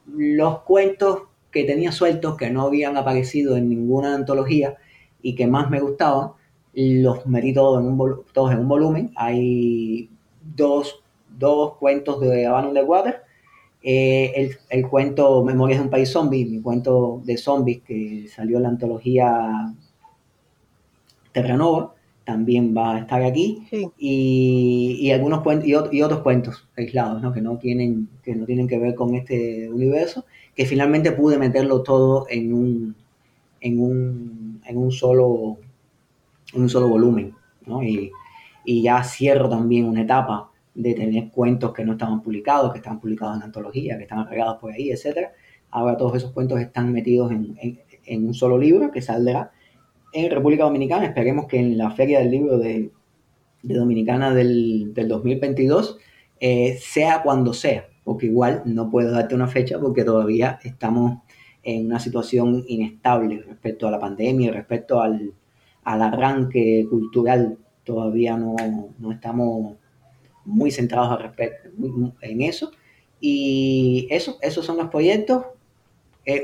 los 0.06 0.60
cuentos 0.60 1.22
que 1.50 1.64
tenía 1.64 1.90
sueltos, 1.90 2.36
que 2.36 2.50
no 2.50 2.62
habían 2.62 2.96
aparecido 2.96 3.56
en 3.56 3.68
ninguna 3.68 4.14
antología 4.14 4.76
y 5.20 5.34
que 5.34 5.46
más 5.48 5.68
me 5.68 5.80
gustaban, 5.80 6.30
los 6.74 7.26
metí 7.26 7.52
todos 7.52 7.80
en 7.80 7.88
un, 7.88 8.22
todos 8.32 8.52
en 8.52 8.58
un 8.60 8.68
volumen. 8.68 9.12
Hay 9.16 10.10
dos, 10.54 11.02
dos 11.38 11.76
cuentos 11.76 12.20
de 12.20 12.46
Havana 12.46 12.68
Underwater. 12.68 13.22
Eh, 13.82 14.32
el, 14.34 14.56
el, 14.70 14.88
cuento 14.88 15.44
Memorias 15.44 15.78
de 15.78 15.84
un 15.84 15.90
país 15.90 16.10
zombie, 16.10 16.44
mi 16.44 16.60
cuento 16.60 17.20
de 17.24 17.36
zombies 17.36 17.82
que 17.82 18.26
salió 18.28 18.56
en 18.56 18.64
la 18.64 18.68
antología 18.70 19.72
Terranova, 21.32 21.94
también 22.24 22.74
va 22.76 22.96
a 22.96 22.98
estar 22.98 23.22
aquí. 23.22 23.62
Y, 23.96 24.96
y, 25.00 25.10
algunos 25.12 25.42
cuentos, 25.42 25.68
y, 25.68 26.02
otros 26.02 26.20
cuentos 26.20 26.66
aislados, 26.76 27.22
¿no? 27.22 27.32
Que, 27.32 27.40
no 27.40 27.58
tienen, 27.58 28.08
que 28.22 28.34
no 28.34 28.44
tienen 28.44 28.66
que 28.66 28.78
ver 28.78 28.94
con 28.94 29.14
este 29.14 29.70
universo 29.70 30.24
que 30.56 30.66
finalmente 30.66 31.12
pude 31.12 31.38
meterlo 31.38 31.82
todo 31.82 32.26
en 32.28 32.52
un, 32.52 32.96
en 33.60 33.80
un, 33.80 34.60
en 34.66 34.76
un, 34.76 34.90
solo, 34.90 35.58
un 36.54 36.68
solo 36.68 36.88
volumen. 36.88 37.34
¿no? 37.66 37.82
Y, 37.82 38.10
y, 38.64 38.82
ya 38.82 39.04
cierro 39.04 39.48
también 39.48 39.84
una 39.84 40.02
etapa 40.02 40.50
de 40.76 40.94
tener 40.94 41.30
cuentos 41.30 41.72
que 41.72 41.84
no 41.84 41.92
estaban 41.92 42.22
publicados, 42.22 42.72
que 42.72 42.78
estaban 42.78 43.00
publicados 43.00 43.36
en 43.36 43.42
antología, 43.42 43.96
que 43.96 44.04
estaban 44.04 44.28
regados 44.28 44.58
por 44.60 44.72
ahí, 44.72 44.90
etc. 44.90 45.28
Ahora 45.70 45.96
todos 45.96 46.16
esos 46.16 46.32
cuentos 46.32 46.60
están 46.60 46.92
metidos 46.92 47.32
en, 47.32 47.56
en, 48.04 48.26
un 48.26 48.34
solo 48.34 48.58
libro 48.58 48.90
que 48.90 49.02
saldrá 49.02 49.50
en 50.12 50.30
República 50.30 50.64
Dominicana. 50.64 51.06
Esperemos 51.06 51.46
que 51.46 51.58
en 51.58 51.76
la 51.76 51.90
Feria 51.90 52.20
del 52.20 52.30
Libro 52.30 52.58
de, 52.58 52.92
de 53.62 53.74
Dominicana 53.74 54.32
del, 54.34 54.94
del 54.94 55.08
2022 55.08 55.98
eh, 56.38 56.78
sea 56.80 57.22
cuando 57.22 57.52
sea 57.52 57.88
porque 58.06 58.26
igual 58.26 58.62
no 58.66 58.88
puedo 58.88 59.10
darte 59.10 59.34
una 59.34 59.48
fecha 59.48 59.80
porque 59.80 60.04
todavía 60.04 60.60
estamos 60.62 61.18
en 61.64 61.86
una 61.86 61.98
situación 61.98 62.64
inestable 62.68 63.42
respecto 63.42 63.88
a 63.88 63.90
la 63.90 63.98
pandemia, 63.98 64.52
respecto 64.52 65.02
al, 65.02 65.34
arranque 65.82 66.86
cultural. 66.88 67.58
Todavía 67.82 68.36
no, 68.36 68.54
estamos 69.10 69.74
muy 70.46 70.70
centrados 70.70 71.10
al 71.10 71.22
respecto, 71.22 71.68
en 72.22 72.40
eso. 72.40 72.70
Y 73.20 74.08
eso, 74.10 74.38
esos 74.40 74.64
son 74.64 74.78
los 74.78 74.88
proyectos. 74.88 75.44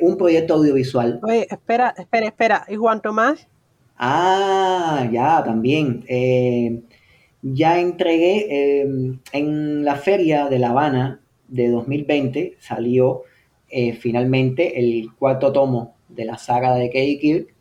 un 0.00 0.16
proyecto 0.16 0.54
audiovisual. 0.54 1.20
Oye, 1.22 1.46
espera, 1.50 1.94
espera, 1.96 2.26
espera. 2.26 2.66
¿Y 2.68 2.76
Juan 2.76 3.00
Tomás? 3.00 3.48
Ah, 3.96 5.08
ya, 5.10 5.42
también. 5.44 6.04
Eh, 6.08 6.82
ya 7.42 7.80
entregué 7.80 8.46
eh, 8.50 9.16
en 9.32 9.84
la 9.84 9.96
feria 9.96 10.48
de 10.48 10.58
La 10.58 10.70
Habana, 10.70 11.22
de 11.52 11.68
2020 11.68 12.56
salió 12.58 13.22
eh, 13.68 13.92
finalmente 13.92 14.78
el 14.80 15.12
cuarto 15.18 15.52
tomo 15.52 15.94
de 16.08 16.24
la 16.24 16.38
saga 16.38 16.74
de 16.74 16.88
Katie 16.88 17.18
Kirk, 17.18 17.51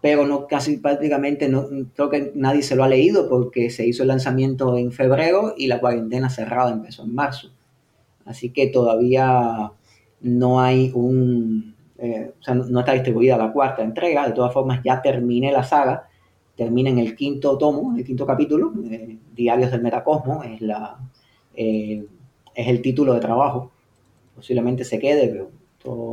pero 0.00 0.26
no 0.26 0.46
casi 0.46 0.76
prácticamente 0.76 1.48
no 1.48 1.66
creo 1.94 2.08
que 2.08 2.32
nadie 2.34 2.62
se 2.62 2.76
lo 2.76 2.84
ha 2.84 2.88
leído 2.88 3.28
porque 3.28 3.70
se 3.70 3.86
hizo 3.86 4.02
el 4.02 4.08
lanzamiento 4.08 4.76
en 4.76 4.92
febrero 4.92 5.54
y 5.56 5.66
la 5.66 5.80
cuarentena 5.80 6.30
cerrada 6.30 6.72
empezó 6.72 7.02
en 7.02 7.14
marzo. 7.14 7.50
Así 8.24 8.50
que 8.50 8.68
todavía 8.68 9.72
no 10.20 10.60
hay 10.60 10.92
un, 10.94 11.74
eh, 11.98 12.32
o 12.38 12.42
sea, 12.42 12.54
no 12.54 12.80
está 12.80 12.92
distribuida 12.92 13.36
la 13.36 13.52
cuarta 13.52 13.82
entrega. 13.82 14.26
De 14.26 14.34
todas 14.34 14.52
formas, 14.52 14.80
ya 14.84 15.02
terminé 15.02 15.50
la 15.50 15.64
saga, 15.64 16.08
termina 16.56 16.90
en 16.90 16.98
el 16.98 17.16
quinto 17.16 17.56
tomo, 17.58 17.96
el 17.96 18.04
quinto 18.04 18.26
capítulo, 18.26 18.72
eh, 18.90 19.16
Diarios 19.34 19.70
del 19.70 19.82
Metacosmo, 19.82 20.44
es 20.44 20.60
la 20.60 20.98
es 22.58 22.66
el 22.66 22.82
título 22.82 23.14
de 23.14 23.20
trabajo. 23.20 23.70
Posiblemente 24.34 24.84
se 24.84 24.98
quede, 24.98 25.28
pero 25.28 25.50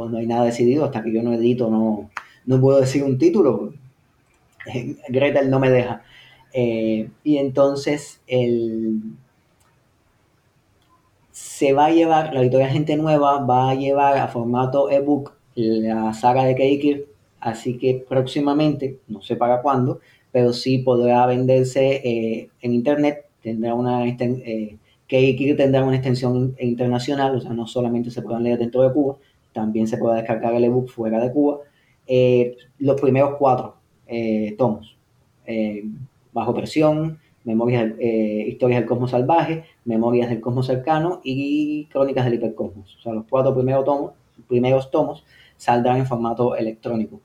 no 0.09 0.17
hay 0.17 0.27
nada 0.27 0.45
decidido. 0.45 0.85
Hasta 0.85 1.03
que 1.03 1.11
yo 1.11 1.23
no 1.23 1.33
edito, 1.33 1.69
no, 1.69 2.09
no 2.45 2.59
puedo 2.59 2.79
decir 2.79 3.03
un 3.03 3.17
título. 3.17 3.73
Gretel 5.09 5.49
no 5.49 5.59
me 5.59 5.69
deja. 5.69 6.03
Eh, 6.53 7.09
y 7.23 7.37
entonces 7.37 8.21
se 11.31 11.73
va 11.73 11.87
a 11.87 11.91
llevar, 11.91 12.33
la 12.33 12.41
editorial 12.41 12.69
Gente 12.71 12.95
Nueva 12.95 13.39
va 13.45 13.69
a 13.71 13.75
llevar 13.75 14.17
a 14.17 14.29
formato 14.29 14.89
ebook 14.89 15.33
la 15.55 16.13
saga 16.13 16.45
de 16.45 16.55
Keikir, 16.55 17.07
así 17.39 17.77
que 17.77 18.05
próximamente, 18.07 18.99
no 19.07 19.21
sé 19.21 19.35
para 19.35 19.61
cuándo, 19.61 19.99
pero 20.31 20.53
sí 20.53 20.79
podrá 20.79 21.25
venderse 21.25 22.01
eh, 22.03 22.49
en 22.61 22.73
internet, 22.73 23.25
tendrá 23.41 23.73
una, 23.73 24.05
eh, 24.07 24.77
que 25.07 25.55
tendrá 25.57 25.83
una 25.83 25.95
extensión 25.95 26.55
internacional, 26.59 27.35
o 27.35 27.41
sea, 27.41 27.51
no 27.53 27.67
solamente 27.67 28.11
se 28.11 28.21
puedan 28.21 28.43
leer 28.43 28.59
dentro 28.59 28.81
de 28.81 28.93
Cuba, 28.93 29.17
también 29.53 29.87
se 29.87 29.97
puede 29.97 30.17
descargar 30.17 30.53
el 30.53 30.65
ebook 30.65 30.89
fuera 30.89 31.21
de 31.21 31.31
Cuba. 31.31 31.59
Eh, 32.07 32.55
los 32.79 32.99
primeros 32.99 33.35
cuatro 33.37 33.75
eh, 34.07 34.55
tomos, 34.57 34.95
eh, 35.45 35.83
Bajo 36.33 36.53
Presión, 36.53 37.19
Memorias, 37.43 37.93
Historias 37.99 38.81
del 38.81 38.89
Cosmos 38.89 39.11
Salvaje, 39.11 39.65
Memorias 39.85 40.29
del 40.29 40.41
Cosmos 40.41 40.65
Cercano 40.65 41.21
y 41.23 41.85
Crónicas 41.85 42.25
del 42.25 42.35
Hipercosmos. 42.35 42.95
O 42.97 43.01
sea, 43.01 43.13
los 43.13 43.25
cuatro 43.29 43.53
primeros 43.53 43.85
tomos, 43.85 44.13
primeros 44.47 44.89
tomos 44.89 45.23
saldrán 45.55 45.97
en 45.97 46.07
formato 46.07 46.55
electrónico. 46.55 47.21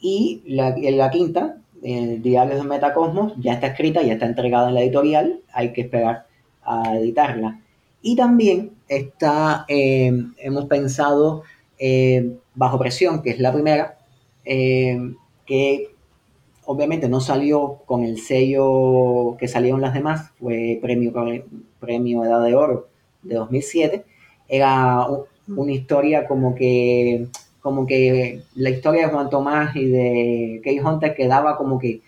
Y 0.00 0.42
la, 0.46 0.76
la 0.76 1.10
quinta, 1.10 1.58
Diarios 1.82 2.62
de 2.62 2.68
Metacosmos, 2.68 3.34
ya 3.38 3.54
está 3.54 3.68
escrita, 3.68 4.02
ya 4.02 4.14
está 4.14 4.26
entregada 4.26 4.68
en 4.68 4.74
la 4.74 4.82
editorial, 4.82 5.40
hay 5.52 5.72
que 5.72 5.82
esperar 5.82 6.26
a 6.62 6.96
editarla. 6.96 7.60
Y 8.02 8.14
también 8.14 8.70
está, 8.88 9.64
eh, 9.68 10.12
hemos 10.38 10.66
pensado 10.66 11.42
eh, 11.78 12.36
Bajo 12.54 12.78
Presión, 12.78 13.22
que 13.22 13.30
es 13.30 13.40
la 13.40 13.52
primera, 13.52 13.95
eh, 14.46 15.14
que 15.44 15.90
obviamente 16.64 17.08
no 17.08 17.20
salió 17.20 17.82
con 17.84 18.04
el 18.04 18.18
sello 18.18 19.36
que 19.38 19.48
salieron 19.48 19.82
las 19.82 19.92
demás, 19.92 20.30
fue 20.38 20.78
premio, 20.80 21.12
premio 21.78 22.24
Edad 22.24 22.42
de 22.42 22.54
Oro 22.54 22.88
de 23.22 23.34
2007. 23.34 24.04
Era 24.48 25.06
una 25.48 25.72
historia 25.72 26.26
como 26.26 26.54
que, 26.54 27.26
como 27.60 27.86
que 27.86 28.42
la 28.54 28.70
historia 28.70 29.06
de 29.06 29.12
Juan 29.12 29.28
Tomás 29.28 29.76
y 29.76 29.86
de 29.86 30.60
Kay 30.64 30.80
Hunter 30.80 31.14
quedaba 31.14 31.58
como 31.58 31.78
que 31.78 32.00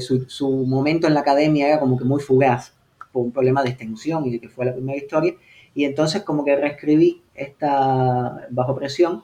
su, 0.00 0.24
su 0.28 0.48
momento 0.48 1.06
en 1.06 1.14
la 1.14 1.20
academia 1.20 1.68
era 1.68 1.80
como 1.80 1.98
que 1.98 2.04
muy 2.04 2.22
fugaz 2.22 2.72
un 3.20 3.32
problema 3.32 3.62
de 3.62 3.70
extensión 3.70 4.26
y 4.26 4.38
que 4.38 4.48
fue 4.48 4.66
la 4.66 4.74
primera 4.74 4.98
historia. 4.98 5.34
Y 5.74 5.84
entonces 5.84 6.22
como 6.22 6.44
que 6.44 6.56
reescribí 6.56 7.22
esta 7.34 8.46
bajo 8.50 8.74
presión 8.74 9.22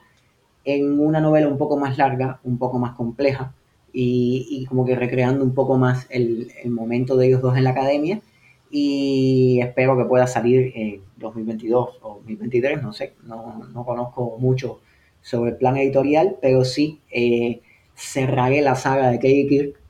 en 0.65 1.01
una 1.01 1.21
novela 1.21 1.49
un 1.49 1.59
poco 1.59 1.77
más 1.77 1.99
larga, 1.99 2.41
un 2.45 2.59
poco 2.59 2.79
más 2.79 2.95
compleja, 2.95 3.55
y, 3.93 4.65
como 4.69 4.85
que 4.85 4.97
recreando 4.97 5.45
un 5.45 5.55
poco 5.55 5.77
más 5.77 6.07
el, 6.11 6.51
momento 6.67 7.17
de 7.17 7.27
ellos 7.27 7.43
dos 7.43 7.57
en 7.57 7.65
la 7.65 7.71
academia 7.71 8.23
y 8.71 9.61
espero 9.61 9.99
que 9.99 10.05
pueda 10.07 10.27
salir 10.27 10.73
en 10.75 11.03
2022 11.19 11.99
o 12.01 12.15
2023, 12.17 12.83
no 12.83 12.93
sé, 12.95 13.15
no, 13.25 13.69
no 13.73 13.85
conozco 13.85 14.39
mucho 14.39 14.81
sobre 15.21 15.51
el 15.51 15.57
plan 15.57 15.77
editorial, 15.77 16.37
pero 16.41 16.65
sí 16.65 17.01
eh, 17.11 17.61
cerraré 17.95 18.63
la 18.63 18.75
saga 18.75 19.11
de 19.11 19.17
Katie 19.17 19.47
Kirk, 19.47 19.81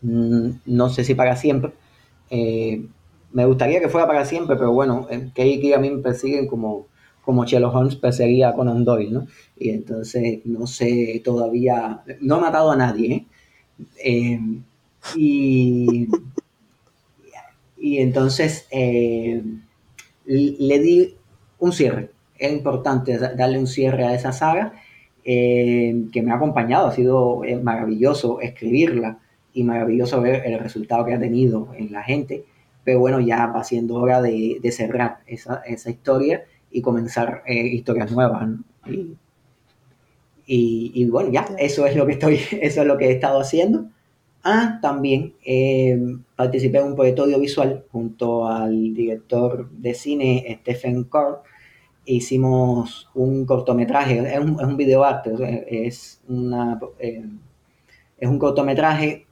mm, 0.00 0.50
no 0.64 0.88
sé 0.88 1.04
si 1.04 1.14
para 1.14 1.36
siempre, 1.36 1.72
eh, 2.30 2.86
me 3.32 3.44
gustaría 3.44 3.80
que 3.80 3.90
fuera 3.90 4.06
para 4.06 4.24
siempre, 4.24 4.56
pero 4.56 4.72
bueno, 4.72 5.06
Katie 5.06 5.60
Kirk 5.60 5.76
a 5.76 5.80
mí 5.80 5.90
me 5.90 6.02
persiguen 6.02 6.46
como 6.46 6.86
como 7.26 7.44
Sherlock 7.44 7.74
Holmes 7.74 7.96
perseguía 7.96 8.50
a 8.50 8.54
Conan 8.54 8.84
Doyle, 8.84 9.10
¿no? 9.10 9.26
Y 9.58 9.70
entonces 9.70 10.38
no 10.44 10.64
sé 10.68 11.20
todavía, 11.24 12.02
no 12.20 12.36
ha 12.36 12.40
matado 12.40 12.70
a 12.70 12.76
nadie, 12.76 13.12
¿eh? 13.12 13.26
eh 14.02 14.40
y, 15.16 16.08
y 17.76 17.98
entonces 17.98 18.68
eh, 18.70 19.42
le 20.24 20.78
di 20.78 21.16
un 21.58 21.72
cierre. 21.72 22.10
Es 22.38 22.52
importante 22.52 23.18
darle 23.18 23.58
un 23.58 23.66
cierre 23.66 24.04
a 24.04 24.14
esa 24.14 24.30
saga 24.32 24.74
eh, 25.24 26.04
que 26.12 26.22
me 26.22 26.30
ha 26.30 26.36
acompañado. 26.36 26.86
Ha 26.86 26.92
sido 26.92 27.42
maravilloso 27.60 28.40
escribirla 28.40 29.18
y 29.52 29.64
maravilloso 29.64 30.20
ver 30.20 30.42
el 30.46 30.60
resultado 30.60 31.04
que 31.04 31.14
ha 31.14 31.18
tenido 31.18 31.70
en 31.76 31.90
la 31.90 32.04
gente. 32.04 32.44
Pero 32.84 33.00
bueno, 33.00 33.20
ya 33.20 33.46
va 33.46 33.64
siendo 33.64 33.96
hora 33.96 34.22
de, 34.22 34.58
de 34.62 34.70
cerrar 34.70 35.18
esa, 35.26 35.62
esa 35.66 35.90
historia 35.90 36.44
y 36.76 36.82
comenzar 36.82 37.42
eh, 37.46 37.66
historias 37.68 38.12
nuevas. 38.12 38.46
Y, 40.46 41.06
bueno, 41.06 41.32
ya, 41.32 41.48
eso 41.58 41.86
es 41.86 41.96
lo 41.96 42.04
que 42.04 42.12
estoy, 42.12 42.34
eso 42.60 42.82
es 42.82 42.86
lo 42.86 42.98
que 42.98 43.06
he 43.06 43.12
estado 43.12 43.40
haciendo. 43.40 43.86
Ah, 44.44 44.78
también 44.82 45.32
eh, 45.44 45.98
participé 46.36 46.78
en 46.78 46.88
un 46.88 46.94
proyecto 46.94 47.24
audiovisual 47.24 47.84
junto 47.90 48.46
al 48.46 48.94
director 48.94 49.70
de 49.70 49.94
cine 49.94 50.58
Stephen 50.60 51.04
Core. 51.04 51.38
Hicimos 52.04 53.08
un 53.14 53.46
cortometraje, 53.46 54.18
es 54.18 54.38
un, 54.38 54.60
es 54.60 54.66
un 54.66 54.76
videoarte, 54.76 55.86
es, 55.86 56.20
una, 56.28 56.78
eh, 56.98 57.24
es 58.18 58.28
un 58.28 58.38
cortometraje 58.38 59.26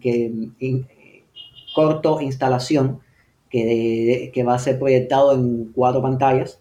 que 0.00 0.50
corto 1.74 2.20
instalación 2.22 3.00
que, 3.50 4.30
que 4.32 4.42
va 4.42 4.54
a 4.54 4.58
ser 4.58 4.78
proyectado 4.78 5.34
en 5.34 5.70
cuatro 5.74 6.02
pantallas 6.02 6.60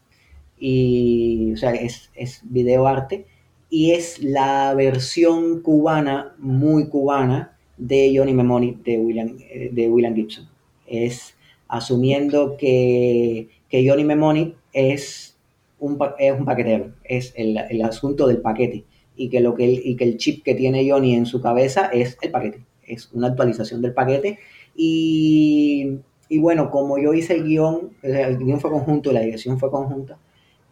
y, 0.60 1.54
o 1.54 1.58
sea, 1.58 1.72
es, 1.72 2.10
es 2.16 2.42
video 2.44 2.88
arte, 2.88 3.26
y 3.70 3.92
es 3.92 4.22
la 4.24 4.74
versión 4.74 5.62
cubana, 5.62 6.36
muy 6.40 6.88
cubana, 6.88 7.58
de 7.78 8.12
Johnny 8.16 8.34
Memoni 8.34 8.80
de 8.84 8.98
William, 8.98 9.38
eh, 9.50 9.70
de 9.72 9.90
William 9.90 10.16
Gibson. 10.16 10.50
Es 10.88 11.36
asumiendo 11.68 12.58
que, 12.58 13.50
que 13.70 13.88
Johnny 13.88 14.04
Memoni 14.04 14.56
es 14.74 15.38
un, 15.80 16.00
es 16.18 16.40
un 16.40 16.46
paquetero, 16.46 16.94
es 17.04 17.34
el, 17.36 17.58
el, 17.58 17.82
asunto 17.84 18.28
del 18.28 18.42
paquete, 18.42 18.86
y 19.16 19.30
que, 19.30 19.42
lo 19.42 19.54
que 19.54 19.66
el, 19.66 19.82
y 19.86 19.96
que 19.96 20.06
el 20.06 20.18
chip 20.18 20.44
que 20.44 20.56
tiene 20.56 20.90
Johnny 20.90 21.16
en 21.16 21.26
su 21.26 21.42
cabeza 21.42 21.88
es 21.88 22.18
el 22.22 22.32
paquete, 22.32 22.64
es 22.84 23.12
una 23.14 23.28
actualización 23.28 23.82
del 23.82 23.94
paquete, 23.94 24.40
y, 24.76 26.00
y 26.30 26.40
bueno, 26.40 26.72
como 26.72 26.98
yo 26.98 27.14
hice 27.14 27.36
el 27.36 27.44
guion, 27.44 27.92
el 28.02 28.38
guion 28.38 28.60
fue 28.60 28.72
conjunto, 28.72 29.12
la 29.12 29.22
dirección 29.22 29.60
fue 29.60 29.70
conjunta, 29.70 30.18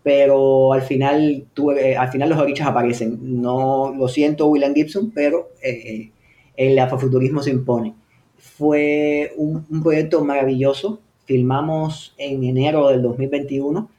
pero 0.06 0.72
al 0.72 0.84
final, 0.84 1.48
tuve, 1.56 1.94
eh, 1.94 1.98
al 1.98 2.10
final 2.10 2.30
los 2.30 2.38
orichas 2.38 2.68
aparecen. 2.68 3.42
No 3.42 3.92
lo 3.98 4.08
siento, 4.08 4.46
William 4.46 4.76
Gibson, 4.76 5.10
pero 5.10 5.50
eh, 5.64 6.12
el 6.56 6.78
afrofuturismo 6.78 7.42
se 7.42 7.50
impone. 7.50 7.96
Fue 8.38 9.34
un, 9.36 9.66
proyecto 9.82 10.24
maravilloso. 10.24 11.00
Filmamos 11.26 12.14
en 12.20 12.44
enero 12.44 12.90
del 12.90 13.02
2021 13.02 13.90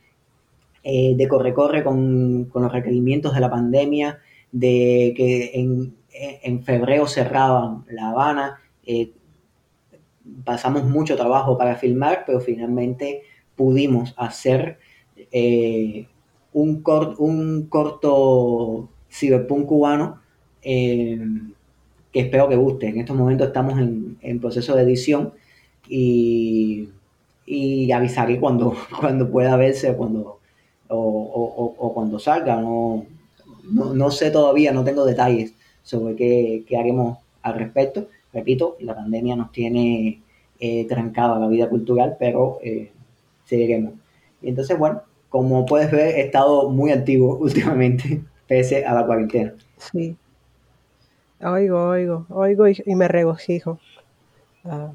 eh, 0.85 1.15
de 1.17 1.27
corre-corre 1.27 1.83
con, 1.83 2.45
con, 2.53 2.63
los 2.63 2.71
requerimientos 2.71 3.35
de 3.35 3.41
la 3.41 3.51
pandemia, 3.51 4.21
de 4.53 5.13
que 5.17 5.51
en, 5.55 5.97
en 6.13 6.63
febrero 6.63 7.09
cerraban 7.09 7.85
La 7.91 8.11
Habana. 8.11 8.61
pasamos 10.45 10.85
mucho 10.85 11.17
trabajo 11.17 11.59
para 11.59 11.75
filmar, 11.75 12.23
pero 12.25 12.39
finalmente 12.39 13.23
pudimos 13.57 14.15
hacer 14.17 14.79
eh, 15.33 16.07
un, 16.53 16.83
un 17.19 17.67
corto 17.69 18.89
cyberpunk 19.11 19.67
cubano 19.67 20.21
eh, 20.63 21.19
que 22.13 22.21
espero 22.21 22.49
que 22.49 22.57
guste. 22.57 22.89
En 22.89 22.99
estos 22.99 23.17
momentos 23.17 23.49
estamos 23.49 23.79
en, 23.79 24.41
proceso 24.41 24.75
de 24.75 24.83
edición 24.83 25.33
y, 25.89 26.89
y, 27.47 27.93
avisaré 27.93 28.41
cuando, 28.41 28.75
cuando 29.01 29.31
pueda 29.31 29.57
verse 29.57 29.95
cuando, 29.95 30.41
o, 30.89 31.93
cuando 31.95 32.19
salga. 32.19 32.61
No, 32.61 33.05
no, 33.71 34.11
sé 34.11 34.31
todavía, 34.31 34.73
no 34.73 34.85
tengo 34.85 35.05
detalles 35.05 35.55
sobre 35.83 36.17
qué, 36.17 36.77
haremos 36.79 37.19
al 37.43 37.59
respecto. 37.59 38.09
Repito, 38.33 38.77
la 38.81 38.95
pandemia 38.95 39.37
nos 39.37 39.53
tiene 39.53 40.21
eh, 40.59 40.87
trancada 40.87 41.39
la 41.39 41.49
vida 41.49 41.69
cultural, 41.69 42.17
pero 42.19 42.59
eh, 42.63 42.93
seguiremos. 43.45 43.95
Y 44.43 44.49
entonces, 44.49 44.79
bueno, 44.79 45.03
como 45.39 45.67
puedes 45.67 45.91
ver, 45.91 46.15
he 46.17 46.23
estado 46.23 46.69
muy 46.71 46.91
activo 46.91 47.37
últimamente, 47.41 48.23
pese 48.47 48.85
a 48.85 48.95
la 48.95 49.07
cuarentena. 49.07 49.55
Sí. 49.79 50.17
Oigo, 51.43 51.89
oigo, 51.89 52.27
oigo 52.31 52.67
y, 52.69 52.95
me 52.95 53.09
regocijo. 53.09 53.79
Ah, 54.65 54.93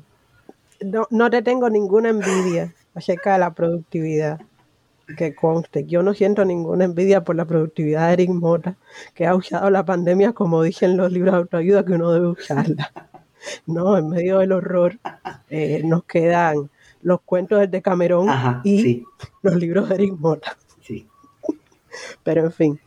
no, 0.84 1.08
no 1.12 1.30
te 1.30 1.42
tengo 1.44 1.70
ninguna 1.70 2.10
envidia 2.10 2.74
acerca 2.96 3.34
de 3.34 3.40
la 3.40 3.54
productividad 3.54 4.42
que 5.18 5.36
conste. 5.36 5.86
Yo 5.86 6.04
no 6.04 6.14
siento 6.14 6.46
ninguna 6.46 6.86
envidia 6.86 7.24
por 7.24 7.36
la 7.36 7.46
productividad 7.46 8.08
de 8.08 8.14
Eric 8.14 8.30
Mota, 8.32 8.76
que 9.14 9.26
ha 9.26 9.36
usado 9.36 9.70
la 9.70 9.86
pandemia 9.86 10.34
como 10.34 10.64
dicen 10.64 10.98
los 10.98 11.12
libros 11.12 11.34
de 11.34 11.38
autoayuda 11.40 11.86
que 11.86 11.94
uno 11.94 12.12
debe 12.12 12.28
usarla. 12.28 12.92
No, 13.66 13.98
en 13.98 14.08
medio 14.08 14.38
del 14.38 14.52
horror 14.52 15.00
eh, 15.50 15.82
nos 15.84 16.04
quedan 16.04 16.70
los 17.02 17.22
cuentos 17.22 17.60
de 17.60 17.68
Decamerón 17.68 18.28
y 18.64 19.04
los 19.42 19.56
libros 19.56 19.90
de 19.90 19.96
Eric 19.96 20.14
Mota. 20.18 20.58
Sí. 20.82 21.08
Pero 22.24 22.46
en 22.46 22.52
fin, 22.52 22.80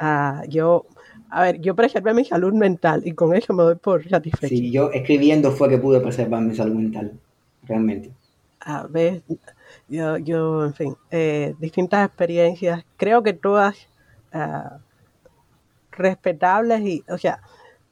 uh, 0.00 0.46
yo, 0.48 0.86
a 1.30 1.42
ver, 1.42 1.60
yo 1.60 1.74
preservé 1.74 2.14
mi 2.14 2.24
salud 2.24 2.52
mental 2.52 3.02
y 3.04 3.12
con 3.12 3.34
eso 3.34 3.52
me 3.54 3.62
doy 3.62 3.76
por 3.76 4.08
satisfecho. 4.08 4.48
Sí, 4.48 4.70
yo 4.70 4.90
escribiendo 4.92 5.50
fue 5.52 5.68
que 5.68 5.78
pude 5.78 6.00
preservar 6.00 6.42
mi 6.42 6.54
salud 6.54 6.74
mental, 6.74 7.12
realmente. 7.64 8.10
A 8.60 8.86
ver, 8.86 9.22
yo, 9.88 10.18
yo 10.18 10.64
en 10.64 10.74
fin, 10.74 10.96
eh, 11.10 11.54
distintas 11.58 12.06
experiencias, 12.06 12.84
creo 12.96 13.22
que 13.22 13.32
todas 13.32 13.88
uh, 14.32 14.78
respetables 15.90 16.80
y, 16.82 17.04
o 17.08 17.18
sea, 17.18 17.40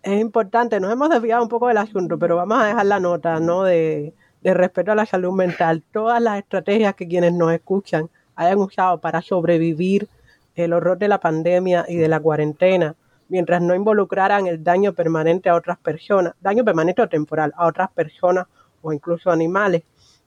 es 0.02 0.20
importante, 0.20 0.80
nos 0.80 0.92
hemos 0.92 1.10
desviado 1.10 1.42
un 1.42 1.48
poco 1.48 1.68
del 1.68 1.76
asunto, 1.76 2.18
pero 2.18 2.36
vamos 2.36 2.58
a 2.58 2.66
dejar 2.66 2.86
la 2.86 3.00
nota, 3.00 3.38
¿no? 3.40 3.64
De, 3.64 4.14
de 4.42 4.54
respeto 4.54 4.92
a 4.92 4.94
la 4.94 5.06
salud 5.06 5.32
mental, 5.32 5.82
todas 5.92 6.20
las 6.20 6.38
estrategias 6.38 6.94
que 6.94 7.08
quienes 7.08 7.32
nos 7.32 7.52
escuchan 7.52 8.08
hayan 8.36 8.58
usado 8.58 9.00
para 9.00 9.20
sobrevivir 9.20 10.08
el 10.54 10.72
horror 10.72 10.98
de 10.98 11.08
la 11.08 11.20
pandemia 11.20 11.84
y 11.88 11.96
de 11.96 12.08
la 12.08 12.20
cuarentena, 12.20 12.94
mientras 13.28 13.62
no 13.62 13.74
involucraran 13.74 14.46
el 14.46 14.64
daño 14.64 14.92
permanente 14.92 15.48
a 15.48 15.54
otras 15.54 15.78
personas, 15.78 16.34
daño 16.40 16.64
permanente 16.64 17.02
o 17.02 17.08
temporal 17.08 17.52
a 17.56 17.66
otras 17.66 17.90
personas 17.90 18.46
o 18.82 18.92
incluso 18.92 19.30
animales, 19.30 19.82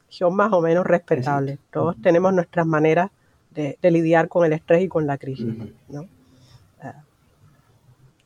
son 0.10 0.36
más 0.36 0.54
o 0.54 0.62
menos 0.62 0.86
respetables. 0.86 1.58
Todos 1.72 2.00
tenemos 2.02 2.34
nuestras 2.34 2.68
maneras 2.68 3.10
de, 3.52 3.78
lidiar 3.82 4.28
con 4.28 4.46
el 4.46 4.54
estrés 4.54 4.84
y 4.84 4.88
con 4.88 5.08
la 5.08 5.18
crisis. 5.18 5.48
¿no? 5.90 6.08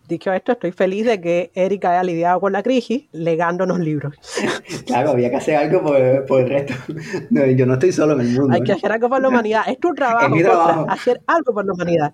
Dicho 0.08 0.32
esto, 0.32 0.54
estoy 0.54 0.72
feliz 0.72 1.06
de 1.06 1.20
que 1.20 1.52
Erika 1.54 1.92
haya 1.92 2.04
lidiado 2.04 2.40
con 2.40 2.54
la 2.54 2.64
crisis 2.64 3.08
legándonos 3.12 3.80
libros. 3.80 4.16
Claro, 4.86 5.10
había 5.12 5.30
que 5.30 5.36
hacer 5.36 5.58
algo 5.58 5.84
por, 5.84 6.40
el 6.40 6.50
resto. 6.50 6.74
yo 7.30 7.66
no 7.66 7.74
estoy 7.74 7.92
solo 7.92 8.14
en 8.14 8.22
el 8.22 8.32
mundo. 8.32 8.56
Hay 8.56 8.62
que 8.62 8.72
hacer 8.72 8.90
algo 8.92 9.10
por 9.10 9.22
la 9.22 9.28
humanidad. 9.28 9.64
Es 9.68 9.80
tu 9.80 9.94
trabajo, 9.96 10.34
es 10.34 10.44
trabajo. 10.44 10.86
hacer 10.90 11.22
algo 11.28 11.54
por 11.54 11.66
la 11.66 11.74
humanidad. 11.74 12.14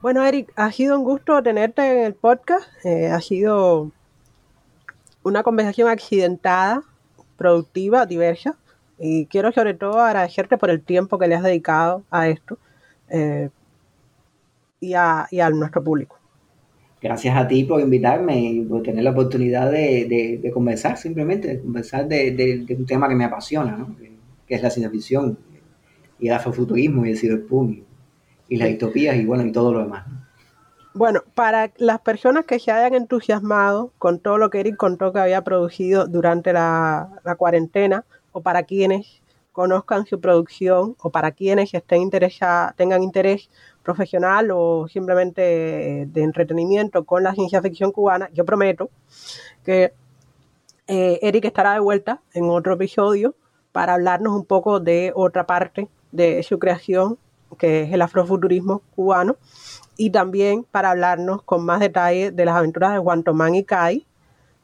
bueno, 0.00 0.24
Eric, 0.24 0.50
ha 0.56 0.72
sido 0.72 0.98
un 0.98 1.04
gusto 1.04 1.42
tenerte 1.42 1.82
en 1.82 2.06
el 2.06 2.14
podcast. 2.14 2.66
Eh, 2.84 3.08
ha 3.08 3.20
sido 3.20 3.90
una 5.22 5.42
conversación 5.42 5.88
accidentada, 5.88 6.82
productiva, 7.36 8.06
diversa. 8.06 8.56
Y 8.98 9.26
quiero 9.26 9.52
sobre 9.52 9.74
todo 9.74 10.00
agradecerte 10.00 10.56
por 10.56 10.70
el 10.70 10.80
tiempo 10.80 11.18
que 11.18 11.28
le 11.28 11.34
has 11.34 11.42
dedicado 11.42 12.04
a 12.10 12.28
esto. 12.28 12.56
Eh, 13.10 13.50
y 14.80 14.94
a, 14.94 15.26
y 15.30 15.40
a 15.40 15.50
nuestro 15.50 15.84
público. 15.84 16.18
Gracias 17.02 17.34
a 17.34 17.48
ti 17.48 17.64
por 17.64 17.80
invitarme 17.80 18.40
y 18.40 18.60
por 18.62 18.82
tener 18.82 19.04
la 19.04 19.12
oportunidad 19.12 19.70
de, 19.70 20.38
de, 20.42 20.50
conversar 20.50 20.98
simplemente, 20.98 21.48
de 21.48 21.60
conversar 21.60 22.06
de, 22.06 22.66
un 22.78 22.84
tema 22.84 23.08
que 23.08 23.14
me 23.14 23.24
apasiona, 23.24 23.76
¿no? 23.76 23.96
que, 24.46 24.54
es 24.54 24.62
la 24.62 24.68
ciencia 24.68 24.90
ficción 24.90 25.38
y 26.18 26.28
el 26.28 26.34
afrofuturismo 26.34 27.06
y 27.06 27.10
el 27.10 27.18
cyberpunk 27.18 27.78
y, 28.48 28.56
las 28.56 28.68
distopías 28.68 29.16
y 29.16 29.24
bueno 29.24 29.46
y 29.46 29.52
todo 29.52 29.72
lo 29.72 29.80
demás. 29.80 30.04
Bueno, 30.92 31.22
para 31.34 31.72
las 31.76 32.00
personas 32.00 32.44
que 32.44 32.58
se 32.58 32.72
hayan 32.72 32.94
entusiasmado 32.94 33.92
con 33.96 34.18
todo 34.18 34.38
lo 34.38 34.50
que 34.50 34.60
Eric 34.60 34.76
contó 34.76 35.12
que 35.12 35.20
había 35.20 35.42
producido 35.42 36.06
durante 36.06 36.52
la, 36.52 37.08
cuarentena, 37.38 38.04
o 38.32 38.42
para 38.42 38.64
quienes 38.64 39.22
conozcan 39.52 40.04
su 40.06 40.20
producción, 40.20 40.96
o 40.98 41.10
para 41.10 41.30
quienes 41.30 41.72
estén 41.72 42.02
interesados, 42.02 42.74
tengan 42.76 43.04
interés 43.04 43.50
profesional 43.82 44.50
o 44.52 44.86
simplemente 44.88 46.06
de 46.06 46.22
entretenimiento 46.22 47.04
con 47.04 47.22
la 47.22 47.34
ciencia 47.34 47.62
ficción 47.62 47.92
cubana, 47.92 48.28
yo 48.32 48.44
prometo 48.44 48.90
que 49.64 49.92
eh, 50.86 51.18
Eric 51.22 51.44
estará 51.44 51.74
de 51.74 51.80
vuelta 51.80 52.20
en 52.34 52.44
otro 52.44 52.74
episodio 52.74 53.34
para 53.72 53.94
hablarnos 53.94 54.34
un 54.34 54.44
poco 54.44 54.80
de 54.80 55.12
otra 55.14 55.46
parte 55.46 55.88
de 56.12 56.42
su 56.42 56.58
creación, 56.58 57.18
que 57.58 57.82
es 57.82 57.92
el 57.92 58.02
afrofuturismo 58.02 58.82
cubano 58.94 59.36
y 59.96 60.10
también 60.10 60.64
para 60.70 60.90
hablarnos 60.90 61.42
con 61.42 61.64
más 61.64 61.80
detalle 61.80 62.30
de 62.30 62.44
las 62.44 62.56
aventuras 62.56 62.92
de 62.92 62.98
Juan 62.98 63.22
Tomás 63.22 63.54
y 63.54 63.64
Kai, 63.64 64.06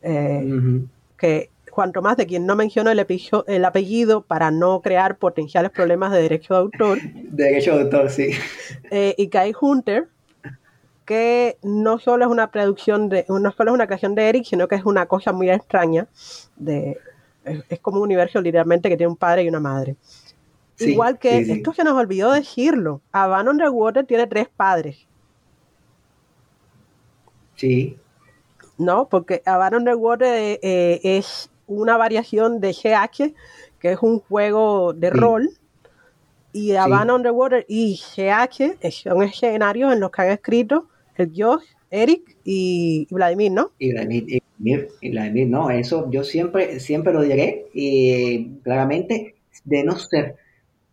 eh, 0.02 0.82
que 1.16 1.50
Juan 1.76 1.92
Tomás, 1.92 2.16
de 2.16 2.26
quien 2.26 2.46
no 2.46 2.56
menciono 2.56 2.90
el, 2.90 3.06
el, 3.46 3.64
apellido 3.66 4.22
para 4.22 4.50
no 4.50 4.80
crear 4.80 5.18
potenciales 5.18 5.70
problemas 5.70 6.10
de 6.10 6.22
derecho 6.22 6.54
de 6.54 6.60
autor. 6.60 6.98
derecho 7.12 7.76
de 7.76 7.82
autor, 7.82 8.08
sí. 8.08 8.30
Eh, 8.90 9.14
y 9.18 9.28
Kai 9.28 9.52
Hunter, 9.60 10.08
que 11.04 11.58
no 11.62 11.98
solo 11.98 12.24
es 12.24 12.30
una 12.30 12.50
producción 12.50 13.10
de, 13.10 13.26
no 13.28 13.52
solo 13.52 13.72
es 13.72 13.74
una 13.74 13.86
creación 13.86 14.14
de 14.14 14.26
Eric, 14.26 14.44
sino 14.46 14.68
que 14.68 14.76
es 14.76 14.86
una 14.86 15.04
cosa 15.04 15.34
muy 15.34 15.50
extraña. 15.50 16.06
De, 16.56 16.98
es, 17.44 17.78
como 17.80 17.98
un 17.98 18.04
universo 18.04 18.40
literalmente 18.40 18.88
que 18.88 18.96
tiene 18.96 19.10
un 19.10 19.16
padre 19.16 19.42
y 19.42 19.48
una 19.48 19.60
madre. 19.60 19.96
Igual 20.78 21.18
que, 21.18 21.40
esto 21.40 21.74
se 21.74 21.84
nos 21.84 21.92
olvidó 21.92 22.32
decirlo, 22.32 23.02
Van 23.12 23.48
Underwater 23.48 24.06
tiene 24.06 24.26
tres 24.26 24.48
padres. 24.48 25.06
Sí. 27.56 27.98
No, 28.78 29.08
porque 29.10 29.42
Avan 29.44 29.74
Underwater 29.74 30.34
eh, 30.34 30.58
eh, 30.62 31.00
es 31.02 31.50
una 31.66 31.96
variación 31.96 32.60
de 32.60 32.72
GH, 32.72 33.34
que 33.78 33.92
es 33.92 33.98
un 34.02 34.20
juego 34.20 34.92
de 34.92 35.10
rol. 35.10 35.50
Y 36.52 36.72
Avan 36.72 37.10
Underwater 37.10 37.66
y 37.68 38.00
GH 38.16 38.78
son 38.90 39.22
escenarios 39.22 39.92
en 39.92 40.00
los 40.00 40.10
que 40.10 40.22
han 40.22 40.30
escrito 40.30 40.88
el 41.16 41.32
Josh, 41.36 41.64
Eric 41.90 42.36
y 42.44 43.06
Vladimir, 43.10 43.52
¿no? 43.52 43.70
Y 43.78 43.92
Vladimir, 43.92 44.42
y 45.00 45.10
Vladimir, 45.10 45.48
no, 45.48 45.70
eso 45.70 46.10
yo 46.10 46.24
siempre, 46.24 46.80
siempre 46.80 47.12
lo 47.12 47.22
diré, 47.22 47.66
y 47.72 48.58
claramente, 48.62 49.34
de 49.64 49.84
no 49.84 49.98
ser 49.98 50.36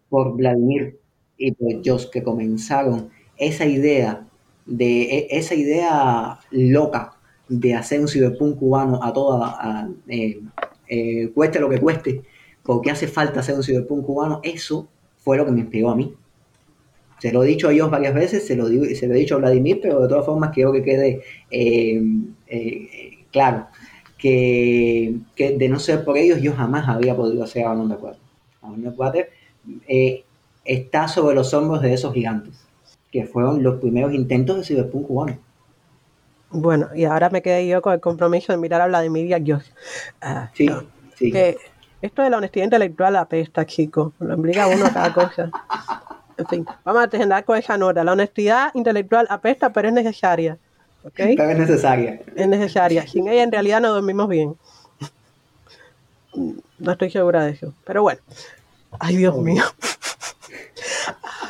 por 0.09 0.35
Vladimir 0.35 0.97
y 1.37 1.51
por 1.51 1.81
Josh 1.85 2.09
que 2.09 2.23
comenzaron 2.23 3.09
esa 3.37 3.65
idea 3.65 4.27
de 4.65 5.01
e, 5.03 5.27
esa 5.31 5.55
idea 5.55 6.39
loca 6.51 7.12
de 7.47 7.73
hacer 7.75 7.99
un 7.99 8.07
cyberpunk 8.07 8.57
cubano 8.57 9.03
a 9.03 9.13
toda, 9.13 9.89
eh, 10.07 10.41
eh, 10.87 11.29
cueste 11.33 11.59
lo 11.59 11.69
que 11.69 11.79
cueste, 11.79 12.21
porque 12.63 12.91
hace 12.91 13.07
falta 13.07 13.41
hacer 13.41 13.55
un 13.55 13.63
cyberpunk 13.63 14.05
cubano, 14.05 14.39
eso 14.43 14.87
fue 15.17 15.37
lo 15.37 15.45
que 15.45 15.51
me 15.51 15.61
inspiró 15.61 15.89
a 15.89 15.95
mí. 15.95 16.13
Se 17.19 17.31
lo 17.31 17.43
he 17.43 17.47
dicho 17.47 17.69
a 17.69 17.73
ellos 17.73 17.89
varias 17.89 18.13
veces, 18.13 18.45
se 18.45 18.55
lo, 18.55 18.67
lo 18.67 18.85
he 18.85 19.17
dicho 19.17 19.35
a 19.35 19.37
Vladimir, 19.37 19.79
pero 19.81 20.01
de 20.01 20.09
todas 20.09 20.25
formas 20.25 20.51
quiero 20.53 20.73
que 20.73 20.83
quede 20.83 21.21
eh, 21.49 22.01
claro 23.31 23.67
que, 24.17 25.19
de 25.37 25.69
no 25.69 25.79
ser 25.79 26.03
por 26.03 26.17
ellos 26.17 26.41
yo 26.41 26.53
jamás 26.53 26.87
habría 26.87 27.15
podido 27.15 27.43
hacer 27.43 27.65
a 27.65 27.75
de 27.75 27.95
Water. 27.95 28.19
Water 28.97 29.29
está 30.65 31.07
sobre 31.07 31.35
los 31.35 31.53
hombros 31.53 31.81
de 31.81 31.93
esos 31.93 32.13
gigantes 32.13 32.63
que 33.13 33.25
fueron 33.25 33.61
los 33.61 33.79
primeros 33.79 34.13
intentos 34.13 34.57
de 34.57 34.63
Cyberpunk 34.63 35.07
cubano. 35.07 35.37
Bueno, 36.53 36.89
y 36.95 37.05
ahora 37.05 37.29
me 37.31 37.41
quedé 37.41 37.67
yo 37.67 37.81
con 37.81 37.93
el 37.93 37.99
compromiso 37.99 38.53
de 38.53 38.57
mirar 38.57 38.79
a 38.79 38.87
Vladimir 38.87 39.25
y 39.25 39.33
a 39.33 39.39
Dios. 39.39 39.71
Ah, 40.21 40.49
sí, 40.53 40.69
sí. 41.15 41.31
Que 41.31 41.57
esto 42.01 42.21
de 42.21 42.29
la 42.29 42.37
honestidad 42.37 42.65
intelectual 42.65 43.15
apesta, 43.15 43.65
chicos. 43.65 44.13
Lo 44.19 44.35
implica 44.35 44.67
uno 44.67 44.85
cada 44.93 45.13
cosa. 45.13 45.49
En 46.37 46.47
fin, 46.47 46.65
vamos 46.83 47.03
a 47.03 47.07
terminar 47.07 47.43
con 47.43 47.57
esa 47.57 47.77
nota. 47.77 48.03
La 48.03 48.11
honestidad 48.11 48.71
intelectual 48.75 49.25
apesta, 49.29 49.71
pero 49.71 49.87
es 49.87 49.93
necesaria. 49.93 50.57
¿okay? 51.03 51.35
Pero 51.35 51.49
es 51.51 51.57
necesaria. 51.57 52.21
Es 52.35 52.47
necesaria. 52.47 53.07
Sin 53.07 53.27
ella 53.27 53.43
en 53.43 53.51
realidad 53.51 53.81
no 53.81 53.93
dormimos 53.93 54.27
bien. 54.29 54.55
No 56.77 56.91
estoy 56.91 57.09
segura 57.09 57.45
de 57.45 57.51
eso. 57.51 57.73
Pero 57.85 58.03
bueno. 58.03 58.21
Ay, 58.99 59.17
Dios 59.17 59.37
mío. 59.37 59.63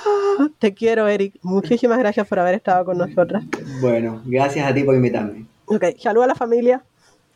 Te 0.60 0.74
quiero, 0.74 1.08
Eric. 1.08 1.36
Muchísimas 1.41 1.99
gracias 1.99 2.28
por 2.28 2.39
haber 2.39 2.56
estado 2.56 2.86
con 2.86 2.97
nosotras. 2.97 3.43
Bueno, 3.82 4.22
gracias 4.26 4.70
a 4.70 4.74
ti 4.74 4.84
por 4.84 4.95
invitarme. 4.95 5.45
Ok, 5.66 5.86
saludos 5.99 6.26
a 6.26 6.28
la 6.28 6.36
familia. 6.36 6.84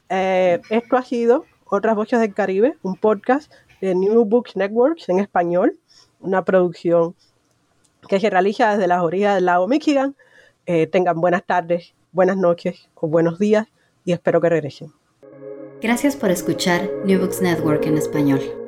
Eh, 0.09 0.59
esto 0.69 0.97
ha 0.97 1.03
sido 1.03 1.45
Otras 1.65 1.95
Voces 1.95 2.19
del 2.19 2.33
Caribe, 2.33 2.77
un 2.81 2.95
podcast 2.95 3.51
de 3.81 3.95
New 3.95 4.25
Books 4.25 4.55
Networks 4.55 5.09
en 5.09 5.19
español, 5.19 5.77
una 6.19 6.43
producción 6.43 7.15
que 8.07 8.19
se 8.19 8.29
realiza 8.29 8.71
desde 8.71 8.87
las 8.87 9.01
orillas 9.01 9.35
del 9.35 9.45
lago 9.45 9.67
Michigan. 9.67 10.15
Eh, 10.65 10.87
tengan 10.87 11.19
buenas 11.19 11.45
tardes, 11.45 11.93
buenas 12.11 12.37
noches 12.37 12.89
o 12.95 13.07
buenos 13.07 13.39
días 13.39 13.67
y 14.05 14.13
espero 14.13 14.41
que 14.41 14.49
regresen. 14.49 14.91
Gracias 15.81 16.15
por 16.15 16.31
escuchar 16.31 16.89
New 17.05 17.19
Books 17.19 17.41
Network 17.41 17.85
en 17.85 17.97
español. 17.97 18.66